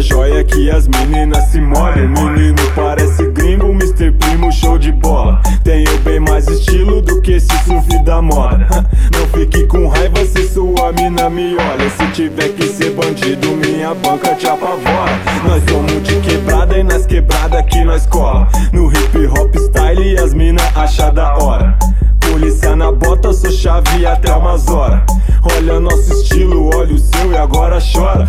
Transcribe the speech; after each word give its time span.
joia 0.00 0.44
que 0.44 0.70
as 0.70 0.86
meninas 0.86 1.44
se 1.46 1.60
molham. 1.60 2.08
Menino 2.08 2.62
parece 2.74 3.24
gringo, 3.30 3.68
Mr. 3.68 4.12
Primo, 4.12 4.52
show 4.52 4.78
de 4.78 4.92
bola. 4.92 5.40
Tenho 5.64 5.98
bem 5.98 6.20
mais 6.20 6.46
estilo 6.48 7.02
do 7.02 7.20
que 7.20 7.32
esse 7.32 7.64
surf 7.64 7.86
da 8.04 8.22
moda. 8.22 8.66
Não 9.12 9.26
fique 9.28 9.66
com 9.66 9.88
raiva 9.88 10.24
se 10.24 10.48
sua 10.48 10.92
mina 10.92 11.28
me 11.28 11.56
olha. 11.56 11.90
Se 11.90 12.06
tiver 12.12 12.50
que 12.50 12.66
ser 12.66 12.92
bandido, 12.92 13.48
minha 13.56 13.94
banca 13.94 14.34
te 14.34 14.46
apavora. 14.46 15.18
Nós 15.44 15.62
somos 15.68 16.02
de 16.02 16.16
quebrada 16.20 16.78
e 16.78 16.84
nas 16.84 17.06
quebradas 17.06 17.64
que 17.66 17.84
nós 17.84 18.06
cola. 18.06 18.48
No 18.72 18.90
hip 18.90 19.26
hop 19.26 19.54
style 19.56 20.18
as 20.18 20.34
mina 20.34 20.62
acha 20.74 21.10
da 21.10 21.34
hora. 21.36 21.76
Polícia 22.20 22.76
na 22.76 22.92
bota, 22.92 23.32
sou 23.32 23.50
chave 23.50 24.06
até 24.06 24.32
umas 24.34 24.68
horas. 24.68 25.17
Olha 25.42 25.80
nosso 25.80 26.12
estilo, 26.12 26.70
olha 26.74 26.94
o 26.94 26.98
seu 26.98 27.32
e 27.32 27.36
agora 27.36 27.78
chora. 27.80 28.28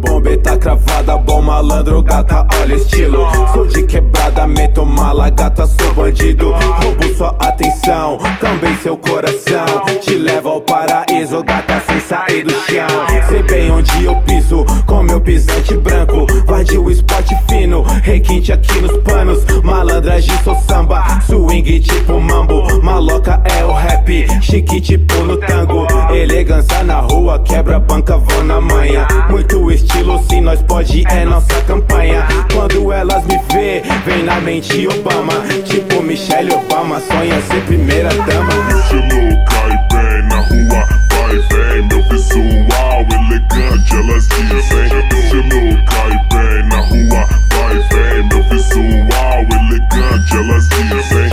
Bomba 0.00 0.36
tá 0.38 0.56
cravada, 0.56 1.16
bom 1.16 1.42
malandro, 1.42 2.02
gata, 2.02 2.46
olha 2.60 2.74
estilo. 2.74 3.26
Sou 3.52 3.66
de 3.66 3.82
quebrada, 3.84 4.46
meto 4.46 4.84
mala, 4.84 5.30
gata, 5.30 5.66
sou 5.66 5.94
bandido. 5.94 6.52
Roubo 6.52 7.14
sua 7.16 7.36
atenção, 7.38 8.18
também 8.40 8.76
seu 8.78 8.96
coração. 8.96 9.66
Te 10.00 10.14
levo 10.14 10.48
ao 10.48 10.60
paraíso, 10.60 11.42
gata, 11.44 11.82
sem 11.86 12.00
sair 12.00 12.42
do 12.42 12.52
chão. 12.52 12.86
Sei 13.28 13.42
bem 13.42 13.70
onde 13.70 14.04
eu 14.04 14.16
piso, 14.22 14.64
com 14.86 15.02
meu 15.02 15.20
pisante 15.20 15.76
branco. 15.76 16.26
Vade 16.46 16.76
o 16.78 16.90
esporte 16.90 17.36
fino, 17.48 17.82
requinte 18.02 18.52
aqui 18.52 18.80
nos 18.80 18.96
panos. 18.98 19.44
Malandragem, 19.62 20.36
sou 20.42 20.56
samba, 20.68 21.20
swing 21.26 21.80
tipo 21.80 22.20
mambo. 22.20 22.82
Maloca 22.82 23.40
é 23.44 23.64
o 23.64 23.72
rap, 23.72 24.26
chique 24.42 24.80
tipo 24.80 25.14
no 25.22 25.36
tango. 25.36 25.75
Elegância 26.10 26.82
na 26.82 27.00
rua, 27.00 27.38
quebra 27.40 27.78
banca, 27.78 28.16
vão 28.16 28.44
na 28.44 28.60
manhã. 28.60 29.06
Muito 29.28 29.70
estilo, 29.70 30.22
se 30.28 30.40
nós 30.40 30.60
pode, 30.62 31.04
é 31.08 31.24
nossa 31.24 31.60
campanha. 31.62 32.26
Quando 32.52 32.92
elas 32.92 33.24
me 33.26 33.38
vê, 33.52 33.82
vem 34.04 34.22
na 34.24 34.40
mente 34.40 34.86
Obama. 34.88 35.34
Tipo 35.64 36.02
Michelle 36.02 36.54
Obama, 36.54 37.00
sonha 37.00 37.40
ser 37.42 37.60
primeira 37.66 38.08
dama. 38.08 38.52
Estilo 38.78 39.44
cai 39.46 39.72
bem 39.92 40.28
na 40.28 40.36
rua, 40.36 40.86
vai 41.10 41.36
vem. 41.50 41.88
Meu 41.88 42.02
visual 42.08 43.06
elegante, 43.10 43.94
elas 43.94 44.28
dizem. 44.28 44.86
Estilo 45.18 45.84
cai 45.86 46.14
bem 46.30 46.68
na 46.68 46.80
rua, 46.80 47.28
vai 47.52 47.76
vem. 47.90 48.28
Meu 48.28 48.42
visual 48.48 49.38
elegante, 49.50 50.36
elas 50.36 50.68
dizem. 50.68 51.25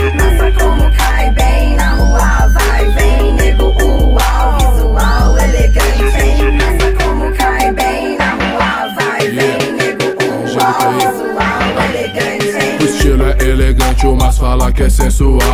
Sensual. 15.10 15.53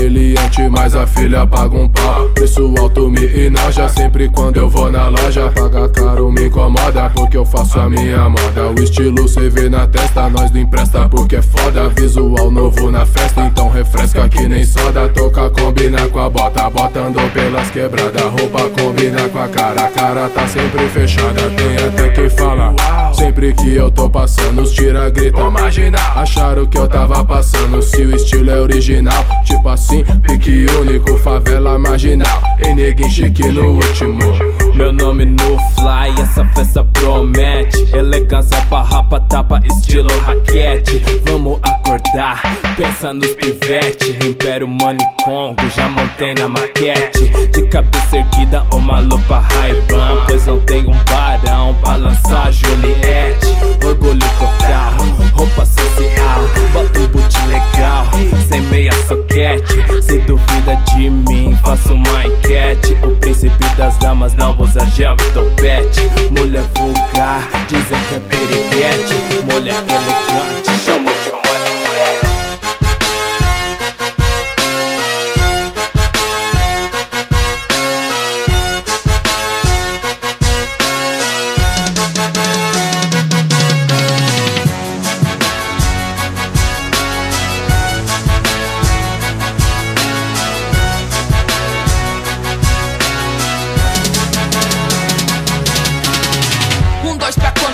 Que 0.00 0.08
meliante, 0.08 0.66
mas 0.70 0.96
a 0.96 1.06
filha 1.06 1.46
paga 1.46 1.76
um 1.76 1.86
pau. 1.86 2.26
Preço 2.30 2.74
alto 2.78 3.10
me 3.10 3.22
enoja, 3.44 3.86
sempre 3.90 4.30
quando 4.30 4.56
eu 4.56 4.66
vou 4.66 4.90
na 4.90 5.08
loja. 5.08 5.52
Paga 5.54 5.90
caro 5.90 6.32
me 6.32 6.46
incomoda, 6.46 7.10
porque 7.10 7.36
eu 7.36 7.44
faço 7.44 7.78
a 7.78 7.86
minha 7.86 8.26
moda. 8.26 8.70
O 8.74 8.82
estilo 8.82 9.28
cê 9.28 9.50
vê 9.50 9.68
na 9.68 9.86
testa, 9.86 10.30
nós 10.30 10.50
não 10.52 10.60
empresta 10.60 11.06
porque 11.06 11.36
é 11.36 11.42
foda. 11.42 11.90
Visual 11.90 12.50
novo 12.50 12.90
na 12.90 13.04
festa, 13.04 13.42
então 13.42 13.68
refresca 13.68 14.26
que 14.26 14.48
nem 14.48 14.64
soda. 14.64 15.06
Toca 15.10 15.50
combina 15.50 16.08
com 16.08 16.20
a 16.20 16.30
bota, 16.30 16.70
botando 16.70 17.32
pelas 17.34 17.70
quebradas. 17.70 18.22
Roupa 18.22 18.70
combina 18.70 19.28
com 19.28 19.38
a 19.38 19.48
cara, 19.48 19.84
a 19.84 19.90
cara 19.90 20.28
tá 20.30 20.46
sempre 20.48 20.88
fechada. 20.88 21.42
Tem 21.50 21.76
até 21.76 22.08
quem 22.08 22.30
fala, 22.30 22.74
sempre 23.12 23.52
que 23.52 23.74
eu 23.74 23.90
tô 23.90 24.08
passando, 24.08 24.62
os 24.62 24.72
tira 24.72 25.10
grita. 25.10 25.40
Imagina, 25.42 25.98
acharam 26.16 26.64
que 26.64 26.78
eu 26.78 26.88
tava 26.88 27.22
passando. 27.22 27.82
Se 27.82 28.00
o 28.00 28.16
estilo 28.16 28.50
é 28.50 28.58
original, 28.58 29.26
tipo 29.44 29.68
assim, 29.90 30.04
pique 30.22 30.66
único, 30.80 31.18
favela 31.18 31.78
marginal. 31.78 32.40
E 32.64 32.72
neguinho 32.72 33.10
chique 33.10 33.48
no 33.48 33.72
último. 33.72 34.69
Meu 34.80 34.94
nome 34.94 35.26
no 35.26 35.58
fly, 35.74 36.08
essa 36.22 36.42
festa 36.54 36.82
promete. 36.82 37.86
Elegância, 37.94 38.58
barrapa, 38.70 39.20
tapa, 39.20 39.60
estilo 39.62 40.08
raquete. 40.20 41.02
Vamos 41.26 41.60
acordar, 41.62 42.40
pensa 42.78 43.12
nos 43.12 43.28
pivete. 43.34 44.16
Império 44.26 44.66
Money 44.66 45.06
Congo, 45.22 45.60
já 45.76 45.86
montei 45.86 46.32
na 46.32 46.48
maquete. 46.48 47.28
De 47.52 47.68
cabeça 47.68 48.16
erguida, 48.16 48.64
uma 48.72 49.00
lupa 49.00 49.40
Ray-Ban 49.40 50.24
Pois 50.26 50.46
não 50.46 50.58
tem 50.60 50.86
um 50.88 51.04
barão 51.04 51.74
pra 51.82 51.96
lançar 51.96 52.50
Juliette. 52.50 53.48
Orgulho 53.84 54.18
total, 54.38 54.94
roupa 55.34 55.66
social. 55.66 56.40
Bota 56.72 57.00
um 57.00 57.06
boot 57.08 57.46
legal, 57.48 58.06
sem 58.48 58.62
meia 58.62 58.92
soquete. 59.06 59.74
Se 60.02 60.18
duvida 60.20 60.74
de 60.94 61.10
mim, 61.10 61.54
faço 61.62 61.92
uma 61.92 62.26
enquete. 62.26 62.96
O 63.02 63.10
príncipe 63.16 63.64
das 63.76 63.96
damas 63.98 64.34
não 64.34 64.54
usa 64.70 64.86
gel 64.86 65.14
e 65.14 65.32
topete 65.32 66.00
Mulher 66.30 66.64
vulgar, 66.74 67.48
dizem 67.68 67.98
que 68.08 68.14
é 68.14 68.20
periguete 68.20 69.14
Mulher 69.52 69.74
elegante, 69.74 70.84
chama 70.84 71.10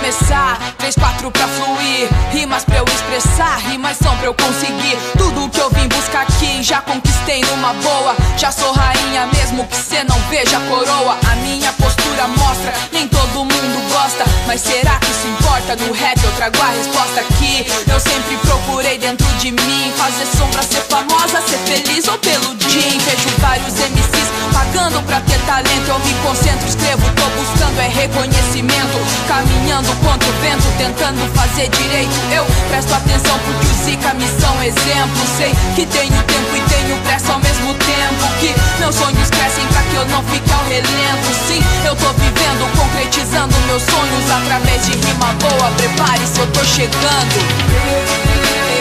começar, 0.07 0.57
três, 0.77 0.95
quatro 0.95 1.29
pra 1.29 1.45
fluir. 1.49 2.07
Rimas 2.31 2.63
pra 2.63 2.77
eu 2.77 2.85
expressar, 2.85 3.57
rimas 3.67 3.97
são 3.97 4.15
pra 4.15 4.27
eu 4.27 4.33
conseguir. 4.33 4.97
Tudo 5.17 5.49
que 5.49 5.59
eu 5.59 5.69
vim 5.69 5.87
buscar 5.89 6.21
aqui, 6.21 6.63
já 6.63 6.79
conquistei 6.79 7.41
numa 7.41 7.73
boa. 7.73 8.15
Já 8.37 8.49
sou 8.49 8.71
rainha, 8.71 9.27
mesmo 9.33 9.65
que 9.67 9.75
cê 9.75 10.05
não 10.05 10.17
veja 10.29 10.57
a 10.57 10.61
coroa. 10.61 11.17
A 11.29 11.35
minha 11.35 11.73
postura 11.73 12.25
mostra, 12.27 12.73
nem 12.93 13.05
todo 13.09 13.43
mundo 13.43 13.91
gosta. 13.91 14.23
Mas 14.47 14.61
será 14.61 14.97
que 14.99 15.11
isso 15.11 15.27
importa? 15.27 15.75
No 15.75 15.91
rap 15.91 16.23
eu 16.23 16.31
trago 16.37 16.61
a 16.61 16.67
resposta 16.67 17.19
aqui. 17.19 17.67
Eu 17.91 17.99
sempre 17.99 18.37
procurei 18.37 18.97
dentro 18.97 19.27
de 19.39 19.51
mim 19.51 19.91
fazer 19.97 20.25
som 20.37 20.47
pra 20.47 20.63
ser 20.63 20.81
famosa, 20.83 21.41
ser 21.41 21.59
feliz 21.67 22.07
ou 22.07 22.17
pelo 22.19 22.55
din. 22.55 22.97
Vejo 22.99 23.29
vários 23.39 23.73
MCs 23.73 24.29
pagando 24.53 25.01
pra 25.03 25.19
ter 25.19 25.39
talento. 25.45 25.89
Eu 25.89 25.99
me 25.99 26.13
concentro, 26.23 26.65
escrevo, 26.65 27.03
tô 27.13 27.25
buscando 27.41 27.56
é 27.79 27.87
reconhecimento. 27.87 28.97
Caminhando 29.27 29.95
contra 30.03 30.27
o 30.27 30.33
vento, 30.41 30.67
tentando 30.77 31.21
fazer 31.33 31.69
direito. 31.69 32.11
Eu 32.31 32.45
presto 32.69 32.93
atenção 32.93 33.37
porque 33.45 33.65
o 33.65 33.85
Zika 33.85 34.13
me 34.15 34.27
são 34.39 34.61
exemplo. 34.63 35.21
Sei 35.37 35.53
que 35.75 35.85
tenho 35.85 36.23
tempo 36.23 36.55
e 36.55 36.61
tenho 36.69 36.97
pressa 37.03 37.33
ao 37.33 37.39
mesmo 37.39 37.73
tempo. 37.75 38.27
Que 38.39 38.55
meus 38.79 38.95
sonhos 38.95 39.29
crescem 39.29 39.65
pra 39.67 39.81
que 39.83 39.95
eu 39.95 40.05
não 40.07 40.23
fique 40.23 40.51
ao 40.51 40.63
relento. 40.65 41.27
Sim, 41.47 41.63
eu 41.85 41.95
tô 41.95 42.11
vivendo, 42.13 42.67
concretizando 42.77 43.55
meus 43.67 43.83
sonhos 43.83 44.31
através 44.31 44.85
de 44.85 44.91
rima 44.91 45.33
boa. 45.39 45.71
Prepare-se, 45.77 46.39
eu 46.39 46.47
tô 46.47 46.63
chegando. 46.63 47.37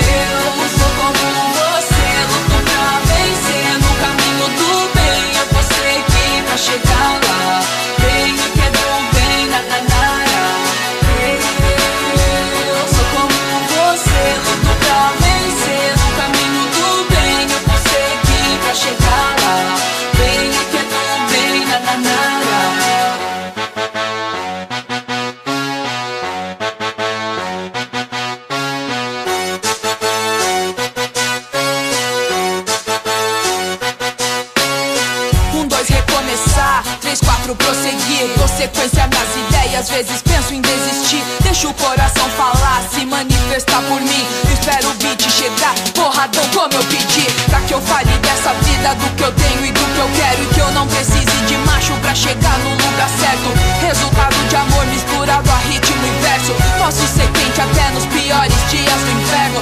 Eu 0.07 0.69
sou 0.79 0.91
como 0.99 1.25
você, 1.55 2.09
luto 2.31 2.59
pra 2.65 3.01
vencer 3.07 3.79
no 3.79 3.93
caminho 4.01 4.47
do 4.59 4.71
bem. 4.95 5.37
Eu 5.41 5.47
vou 5.53 5.63
seguir 5.63 6.43
pra 6.45 6.57
chegar 6.57 7.21
lá. 7.29 7.36
consequência 38.67 39.07
das 39.09 39.29
ideias. 39.37 39.81
Às 39.81 39.91
vezes 39.91 40.23
penso 40.23 40.55
em 40.55 40.61
desistir. 40.61 41.23
Deixa 41.43 41.69
o 41.69 41.75
coração 41.75 42.29
falar, 42.31 42.83
se 42.93 43.05
manifestar 43.05 43.83
por 43.83 44.01
mim. 44.01 44.27
Espero 44.53 44.91
o 44.91 44.95
beat 44.95 45.23
chegar, 45.31 45.75
porradão 45.95 46.45
como 46.55 46.73
eu 46.75 46.85
pedi. 46.85 47.27
Pra 47.49 47.61
que 47.61 47.75
eu 47.75 47.81
fale 47.83 48.11
dessa 48.19 48.53
vida, 48.63 48.95
do 48.95 49.17
que 49.17 49.23
eu 49.23 49.33
tenho 49.33 49.67
e 49.67 49.73
do 49.73 49.81
que 49.81 49.99
eu 49.99 50.11
quero. 50.17 50.43
E 50.43 50.47
que 50.55 50.61
eu 50.61 50.71
não 50.73 50.87
precise 50.87 51.37
de 51.47 51.57
macho 51.59 51.93
pra 52.01 52.15
chegar 52.15 52.59
no 52.59 52.71
lugar 52.71 53.11
certo. 53.21 53.53
Resultado 53.87 54.49
de 54.49 54.57
amor 54.57 54.87
misturado 54.87 55.51
a 55.51 55.59
ritmo 55.69 56.07
inverso. 56.07 56.55
Posso 56.79 57.07
ser 57.07 57.31
quente 57.33 57.61
até 57.61 57.91
nos 57.91 58.07
piores 58.07 58.71
dias 58.71 59.01
do 59.01 59.11
inferno. 59.21 59.61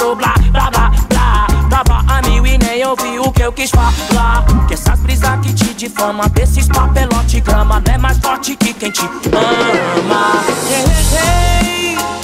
choro, 0.00 0.16
blá, 0.16 0.34
blá, 0.50 0.70
blá, 0.70 0.90
blá. 1.08 1.46
Tava 1.68 2.04
a 2.08 2.22
mil 2.22 2.46
e 2.46 2.58
nem 2.58 2.84
ouvi 2.86 3.18
o 3.18 3.30
que 3.30 3.42
eu 3.42 3.52
quis 3.52 3.70
falar. 3.70 4.44
Que 4.66 4.74
essas 4.74 4.98
brisas 5.00 5.38
que 5.40 5.52
te 5.52 5.74
difama, 5.74 6.28
desses 6.30 6.66
papelote 6.68 7.40
grama, 7.40 7.82
não 7.86 7.94
é 7.94 7.98
mais 7.98 8.18
forte 8.18 8.56
que 8.56 8.72
quem 8.72 8.90
te 8.90 9.02
ama. 9.02 10.42
Hey, 10.68 10.84
hey, 10.84 11.96
hey. 11.96 12.19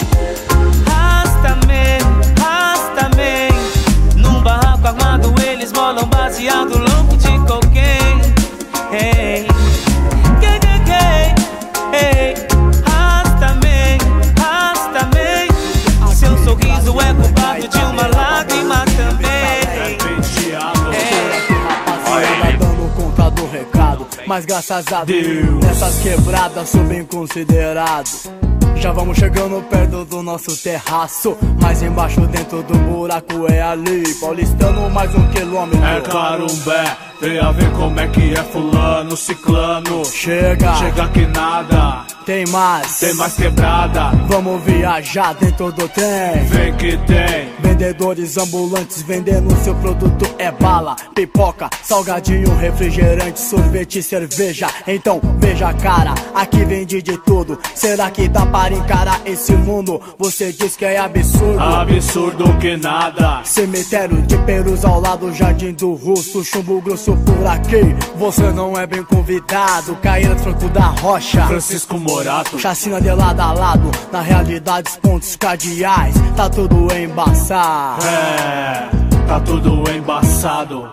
mas 24.27 24.45
graças 24.45 24.93
a 24.93 25.05
Deus, 25.05 25.27
Deus. 25.27 25.65
nessas 25.65 25.99
quebradas 26.03 26.69
sou 26.69 26.85
bem 26.85 27.05
considerado. 27.05 28.56
Já 28.77 28.93
vamos 28.93 29.19
chegando 29.19 29.63
perto 29.69 30.05
do 30.05 30.23
nosso 30.23 30.57
terraço. 30.63 31.37
Mais 31.61 31.83
embaixo, 31.83 32.21
dentro 32.27 32.63
do 32.63 32.79
buraco, 32.79 33.51
é 33.51 33.61
ali. 33.61 34.03
Paulistano, 34.21 34.89
mais 34.91 35.15
um 35.15 35.29
quilômetro. 35.29 35.85
É 35.85 36.01
Carumbé, 36.03 36.97
tem 37.21 37.39
a 37.39 37.51
ver 37.51 37.71
como 37.73 37.99
é 37.99 38.07
que 38.07 38.35
é 38.35 38.43
Fulano, 38.45 39.17
Ciclano. 39.17 40.05
Chega, 40.05 40.75
chega 40.77 41.09
que 41.09 41.27
nada. 41.27 42.05
Tem 42.25 42.45
mais, 42.47 42.99
tem 42.99 43.15
mais 43.15 43.35
quebrada. 43.35 44.11
Vamos 44.29 44.63
viajar 44.65 45.35
dentro 45.35 45.71
do 45.73 45.89
trem. 45.89 46.45
Vem 46.47 46.75
que 46.75 46.97
tem. 46.99 47.49
Vendedores 47.61 48.39
ambulantes 48.39 49.03
vendendo 49.03 49.55
seu 49.63 49.75
produto 49.77 50.27
é 50.39 50.51
bala, 50.51 50.97
pipoca, 51.15 51.69
salgadinho, 51.83 52.57
refrigerante, 52.57 53.39
sorvete, 53.39 54.03
cerveja. 54.03 54.67
Então 54.87 55.21
veja, 55.39 55.73
cara, 55.75 56.15
aqui 56.35 56.65
vende 56.65 57.03
de 57.03 57.19
tudo. 57.19 57.59
Será 57.75 58.11
que 58.11 58.29
dá 58.29 58.46
para 58.51 58.75
encarar 58.75 59.21
esse 59.25 59.53
mundo? 59.53 60.01
Você 60.19 60.53
diz 60.53 60.77
que 60.77 60.85
é 60.85 60.99
absurdo. 60.99 61.61
Absurdo 61.61 62.57
que 62.59 62.77
nada. 62.77 63.41
Cemitério 63.45 64.23
de 64.23 64.37
Perus 64.39 64.85
ao 64.85 65.01
lado, 65.01 65.33
Jardim 65.33 65.73
do 65.73 65.95
Russo, 65.95 66.45
chumbo 66.45 66.81
grosso 66.81 67.17
por 67.17 67.47
aqui. 67.47 67.95
Você 68.17 68.51
não 68.53 68.79
é 68.79 68.87
bem 68.87 69.03
convidado, 69.05 69.97
Caíra 69.97 70.37
Franco 70.37 70.69
da 70.69 70.87
Rocha. 70.87 71.47
Francisco 71.47 71.99
Morato, 71.99 72.59
Chacina 72.59 73.01
de 73.01 73.11
lado 73.11 73.41
a 73.41 73.53
lado, 73.53 73.91
na 74.13 74.21
realidade 74.21 74.91
os 74.91 74.97
pontos 74.97 75.37
cardeais, 75.37 76.15
tá 76.37 76.49
tudo 76.49 76.89
embaçado. 76.95 78.05
é, 78.07 78.89
tá 79.27 79.41
tudo 79.41 79.85
embaçado. 79.91 80.89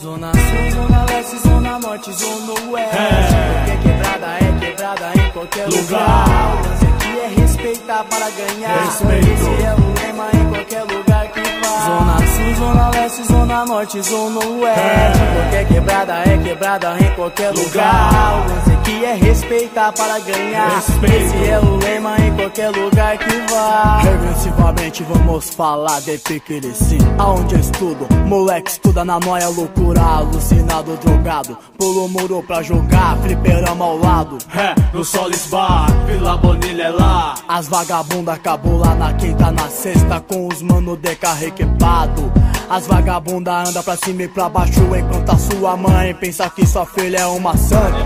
Zona 0.00 0.32
Sul, 0.32 0.70
Zona 0.82 1.04
Leste, 1.04 1.38
Zona 1.38 1.78
Norte, 1.78 2.12
Zona 2.12 2.52
Oeste. 2.72 2.96
É. 2.96 3.64
Porque 3.64 3.88
quebrada 3.88 4.26
é 4.26 4.58
quebrada 4.58 5.12
em 5.14 5.21
qualquer 5.32 5.66
Lugar. 5.66 5.80
lugar. 5.80 6.60
Aqui 6.94 7.18
é 7.20 7.40
respeitar 7.40 8.04
para 8.04 8.30
ganhar. 8.30 8.84
Respeito. 8.84 9.28
Esse 9.28 9.64
é 9.64 9.74
o 9.74 10.06
lema 10.06 10.28
em 10.34 10.48
qualquer 10.50 10.82
lugar 10.82 11.28
que 11.28 11.40
vá. 11.40 11.86
Zona 11.86 12.18
Sul, 12.26 12.54
Zona 12.56 12.90
Leste, 12.90 13.24
Zona 13.24 13.64
Norte, 13.64 14.02
Zona 14.02 14.40
Oeste. 14.46 15.22
Porque 15.34 15.74
quebrada 15.74 16.14
é 16.24 16.31
quebrada 16.52 16.96
em 16.98 17.14
qualquer 17.14 17.50
lugar. 17.50 18.44
O 18.44 18.50
lance 18.50 18.70
aqui 18.72 19.04
é 19.04 19.14
respeitar 19.14 19.92
para 19.92 20.18
ganhar. 20.18 20.68
Respeito. 20.68 21.14
Esse 21.14 21.48
é 21.48 21.58
o 21.58 21.76
lema 21.76 22.16
em 22.18 22.36
qualquer 22.36 22.68
lugar 22.68 23.16
que 23.16 23.52
vá. 23.52 24.00
Regressivamente 24.02 25.02
vamos 25.04 25.50
falar 25.50 26.00
de 26.00 26.18
piquiri 26.18 26.74
sim. 26.74 26.98
Aonde 27.18 27.54
eu 27.54 27.60
estudo, 27.60 28.06
moleque 28.26 28.70
estuda 28.70 29.04
na 29.04 29.18
noia 29.18 29.48
loucura, 29.48 30.02
alucinado, 30.02 30.96
drogado. 30.98 31.56
Pulou 31.78 32.08
muro 32.08 32.42
pra 32.42 32.62
jogar, 32.62 33.16
fliperama 33.18 33.84
ao 33.84 33.96
lado. 33.96 34.38
É, 34.54 34.74
no 34.94 35.04
Solis 35.04 35.46
Bar, 35.46 35.86
Vila 36.06 36.36
Bonilha 36.36 36.84
é 36.84 36.90
lá. 36.90 37.34
As 37.48 37.68
vagabunda 37.68 38.34
acabou 38.34 38.78
lá 38.78 38.94
na 38.94 39.12
quinta, 39.14 39.50
na 39.50 39.68
sexta, 39.68 40.20
com 40.20 40.48
os 40.48 40.60
mano 40.60 40.96
de 40.96 41.14
carro 41.16 41.44
equipado. 41.44 42.30
As 42.68 42.86
vagabunda 42.86 43.52
anda 43.68 43.82
pra 43.82 43.96
cima 43.96 44.22
e 44.22 44.28
pra 44.28 44.48
baixo, 44.48 44.80
enquanto 44.96 45.30
a 45.30 45.36
sua 45.36 45.76
mãe 45.76 46.14
pensa 46.14 46.41
que 46.50 46.66
sua 46.66 46.86
filha 46.86 47.18
é 47.18 47.26
uma 47.26 47.56
santa. 47.56 47.96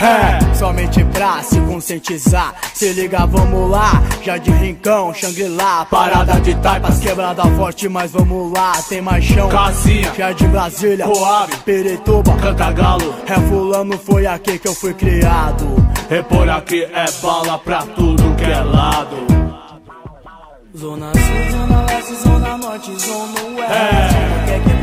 É, 0.00 0.54
somente 0.54 1.02
pra 1.04 1.42
se 1.42 1.58
conscientizar. 1.60 2.54
Se 2.74 2.92
liga, 2.92 3.24
vamos 3.26 3.70
lá. 3.70 4.02
Jardim 4.22 4.52
Rincão, 4.52 5.14
Shangri-La. 5.14 5.86
Parada 5.86 6.40
de 6.40 6.54
taipas, 6.56 6.98
quebrada 6.98 7.42
forte, 7.56 7.88
mas 7.88 8.12
vamos 8.12 8.52
lá. 8.52 8.72
Tem 8.88 9.00
mais 9.00 9.24
chão. 9.24 9.48
Casinha, 9.48 10.12
Jardim 10.16 10.48
Brasília, 10.48 11.06
Coab, 11.06 11.56
Pirituba. 11.64 12.36
Cantagalo. 12.36 13.14
É 13.26 13.34
fulano, 13.48 13.98
foi 13.98 14.26
aqui 14.26 14.58
que 14.58 14.68
eu 14.68 14.74
fui 14.74 14.92
criado. 14.94 15.64
E 16.10 16.22
por 16.22 16.48
aqui 16.50 16.82
é 16.82 17.06
bala 17.22 17.58
pra 17.58 17.82
tudo 17.82 18.34
que 18.36 18.44
é 18.44 18.60
lado. 18.60 19.16
Zona 20.76 21.12
Sul, 21.12 21.58
Zona 21.58 21.86
Leste, 21.86 22.14
Zona 22.16 22.58
Norte, 22.58 23.00
Zona 23.00 23.40
Oeste. 23.58 24.70
É. 24.70 24.73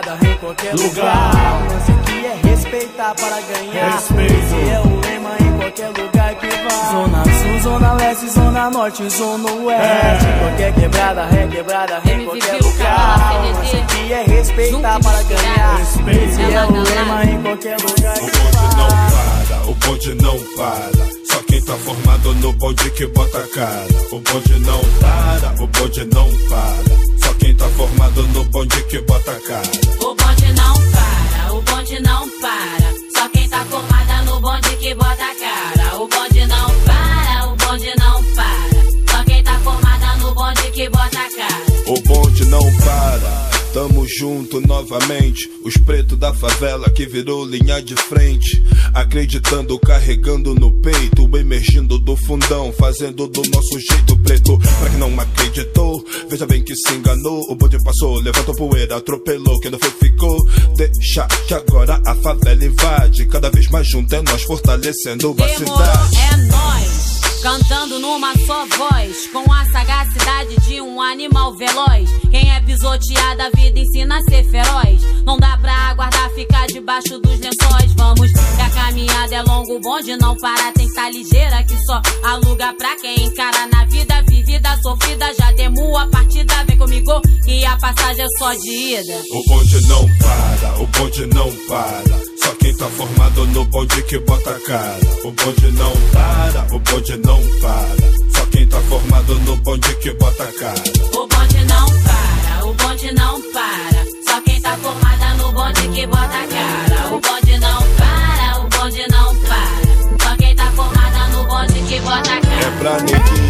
Em 0.00 0.36
qualquer 0.38 0.74
Lugar. 0.74 0.88
lugar. 0.88 1.62
O 1.62 1.72
lance 1.72 1.92
aqui 1.92 2.26
é 2.26 2.48
respeitar 2.48 3.14
para 3.14 3.40
ganhar. 3.42 3.92
Respeito. 3.92 4.32
Esse 4.32 4.70
é 4.70 4.80
o 4.80 5.00
lema 5.00 5.30
em 5.40 5.58
qualquer 5.58 5.88
lugar 5.88 6.34
que 6.36 6.46
vá. 6.48 6.90
Zona 6.90 7.24
Sul, 7.24 7.60
Zona 7.62 7.92
Leste, 7.94 8.28
Zona 8.30 8.70
Norte, 8.70 9.10
Zona 9.10 9.50
Oeste. 9.52 10.26
É. 10.26 10.38
Qualquer 10.40 10.74
quebrada 10.74 11.20
é 11.36 11.46
quebrada 11.48 12.00
em 12.10 12.24
qualquer 12.24 12.60
lugar. 12.62 13.40
O 13.40 13.58
lance 13.58 13.76
aqui 13.76 14.12
é 14.12 14.22
respeitar 14.22 15.00
para 15.00 15.22
ganhar. 15.24 15.76
Respeito. 15.78 16.24
Esse 16.30 16.42
é 16.42 16.64
o 16.64 16.72
lema 16.72 17.24
em 17.24 17.42
qualquer 17.42 17.76
lugar 17.78 18.16
O 18.16 18.26
que 18.26 18.38
bonde 18.38 18.76
não 18.76 18.88
vá. 18.88 19.10
para, 19.48 19.70
o 19.70 19.74
bonde 19.74 20.14
não 20.14 20.38
para. 20.56 21.09
Quem 21.50 21.60
tá 21.62 21.76
formado 21.78 22.32
no 22.34 22.52
bonde 22.52 22.88
que 22.92 23.06
bota 23.08 23.38
a 23.38 23.48
cara. 23.48 23.88
O 24.12 24.20
bonde 24.20 24.58
não 24.60 24.80
para, 25.00 25.60
o 25.60 25.66
bonde 25.66 26.04
não 26.04 26.30
para. 26.48 27.18
Só 27.24 27.34
quem 27.34 27.54
tá 27.56 27.68
formado 27.70 28.22
no 28.28 28.44
bonde 28.44 28.82
que 28.84 29.00
bota 29.00 29.32
a 29.32 29.40
cara. 29.40 29.70
O 30.00 30.14
bonde 30.14 30.52
não 30.52 30.74
para, 30.92 31.52
o 31.52 31.62
bonde 31.62 32.00
não 32.02 32.30
para. 32.40 32.92
Só 33.16 33.28
quem 33.30 33.48
tá 33.48 33.64
formada 33.64 34.22
no 34.22 34.40
bonde 34.40 34.76
que 34.76 34.94
bota 34.94 35.24
a 35.24 35.34
cara. 35.34 35.96
O 35.96 36.06
bonde 36.06 36.46
não 36.46 36.70
para, 36.84 37.46
o 37.48 37.56
bonde 37.56 37.92
não 37.98 38.24
para. 38.36 39.10
Só 39.10 39.24
quem 39.24 39.42
tá 39.42 39.58
formada 39.58 40.16
no 40.18 40.32
bonde 40.32 40.70
que 40.70 40.88
bota 40.88 41.18
a 41.18 41.36
cara. 41.36 41.64
O 41.88 42.00
bonde 42.02 42.44
não 42.44 42.76
para. 42.76 43.39
Tamo 43.72 44.06
junto 44.06 44.60
novamente. 44.60 45.48
Os 45.64 45.76
pretos 45.76 46.18
da 46.18 46.34
favela 46.34 46.90
que 46.90 47.06
virou 47.06 47.44
linha 47.46 47.80
de 47.80 47.94
frente. 47.94 48.62
Acreditando, 48.92 49.78
carregando 49.78 50.54
no 50.54 50.72
peito. 50.80 51.20
Emergindo 51.36 51.98
do 51.98 52.16
fundão, 52.16 52.72
fazendo 52.72 53.26
do 53.28 53.42
nosso 53.50 53.78
jeito 53.80 54.16
preto. 54.18 54.58
Pra 54.58 54.90
quem 54.90 54.98
não 54.98 55.18
acreditou, 55.20 56.04
veja 56.28 56.46
bem 56.46 56.62
que 56.62 56.74
se 56.76 56.92
enganou. 56.92 57.40
O 57.50 57.54
bonde 57.54 57.82
passou, 57.82 58.16
levantou 58.20 58.54
poeira, 58.54 58.96
atropelou. 58.96 59.58
Quem 59.60 59.70
não 59.70 59.78
foi, 59.78 59.90
ficou. 59.90 60.36
Deixa 60.76 61.26
que 61.46 61.54
agora 61.54 62.00
a 62.04 62.14
favela 62.16 62.64
invade. 62.64 63.26
Cada 63.26 63.50
vez 63.50 63.68
mais 63.68 63.88
junto 63.88 64.14
é 64.14 64.20
nós 64.22 64.42
fortalecendo 64.42 65.30
a 65.30 65.46
Demorou, 65.46 65.76
cidade. 65.76 66.16
é 66.16 66.36
nós. 66.48 67.19
Cantando 67.42 67.98
numa 67.98 68.34
só 68.46 68.66
voz, 68.66 69.26
com 69.32 69.50
a 69.50 69.64
sagacidade 69.72 70.56
de 70.68 70.78
um 70.82 71.00
animal 71.00 71.56
veloz. 71.56 72.10
Quem 72.30 72.52
é 72.52 72.60
pisoteado, 72.60 73.42
a 73.42 73.50
vida 73.56 73.80
ensina 73.80 74.18
a 74.18 74.22
ser 74.24 74.44
feroz. 74.50 75.00
Não 75.24 75.38
dá 75.38 75.56
pra 75.56 75.72
aguardar 75.72 76.30
ficar 76.34 76.66
debaixo 76.66 77.18
dos 77.18 77.40
lençóis. 77.40 77.94
Vamos, 77.96 78.30
que 78.30 78.62
a 78.62 78.70
caminhada 78.70 79.34
é 79.34 79.42
longa, 79.42 79.72
o 79.72 79.80
bonde 79.80 80.16
não 80.18 80.36
para. 80.36 80.70
Tem 80.72 80.86
que 80.86 80.94
tá 80.94 81.08
ligeira 81.08 81.62
que 81.62 81.76
só 81.86 82.02
aluga 82.24 82.74
pra 82.74 82.94
quem 82.96 83.24
encara 83.24 83.66
na 83.68 83.86
vida. 83.86 84.22
Vivida, 84.28 84.78
sofrida, 84.82 85.32
já 85.34 85.50
demo 85.52 85.96
a 85.96 86.06
partida. 86.08 86.62
Vem 86.66 86.76
comigo, 86.76 87.22
que 87.44 87.64
a 87.64 87.76
passagem 87.78 88.24
é 88.24 88.28
só 88.38 88.52
de 88.52 88.70
ida. 88.70 89.22
O 89.32 89.44
bonde 89.48 89.86
não 89.86 90.06
para, 90.18 90.82
o 90.82 90.86
bonde 90.86 91.26
não 91.26 91.50
para. 91.66 92.20
Só 92.42 92.54
quem 92.60 92.76
tá 92.76 92.86
formado 92.86 93.46
no 93.46 93.64
bonde 93.64 94.02
que 94.02 94.18
bota 94.18 94.50
a 94.50 94.60
cara. 94.60 95.00
O 95.24 95.32
bonde 95.32 95.72
não 95.72 95.92
para, 96.12 96.74
o 96.74 96.78
bonde 96.78 97.16
não 97.18 97.29
para. 97.60 98.10
Só 98.34 98.46
quem 98.46 98.66
tá 98.66 98.80
formado 98.82 99.38
no 99.40 99.56
bonde 99.56 99.94
que 99.96 100.12
bota 100.14 100.44
a 100.44 100.52
cara. 100.52 100.82
O 101.12 101.26
bonde 101.26 101.64
não 101.64 101.86
para, 102.02 102.66
o 102.66 102.74
bonde 102.74 103.12
não 103.12 103.40
para. 103.52 104.04
Só 104.28 104.40
quem 104.42 104.60
tá 104.60 104.76
formada 104.76 105.34
no 105.34 105.52
bonde 105.52 105.88
que 105.88 106.06
bota 106.06 106.24
a 106.24 106.46
cara. 106.46 107.14
O 107.14 107.20
bonde 107.20 107.58
não 107.58 107.82
para, 107.96 108.58
o 108.60 108.68
bonde 108.68 109.04
não 109.10 109.36
para. 109.40 110.28
Só 110.28 110.36
quem 110.36 110.54
tá 110.54 110.70
formada 110.72 111.28
no 111.28 111.44
bonde 111.44 111.80
que 111.88 112.00
bota 112.00 112.32
a 112.32 112.40
cara. 112.40 112.66
É 112.66 112.78
pra 112.78 113.00
neguincha. 113.00 113.49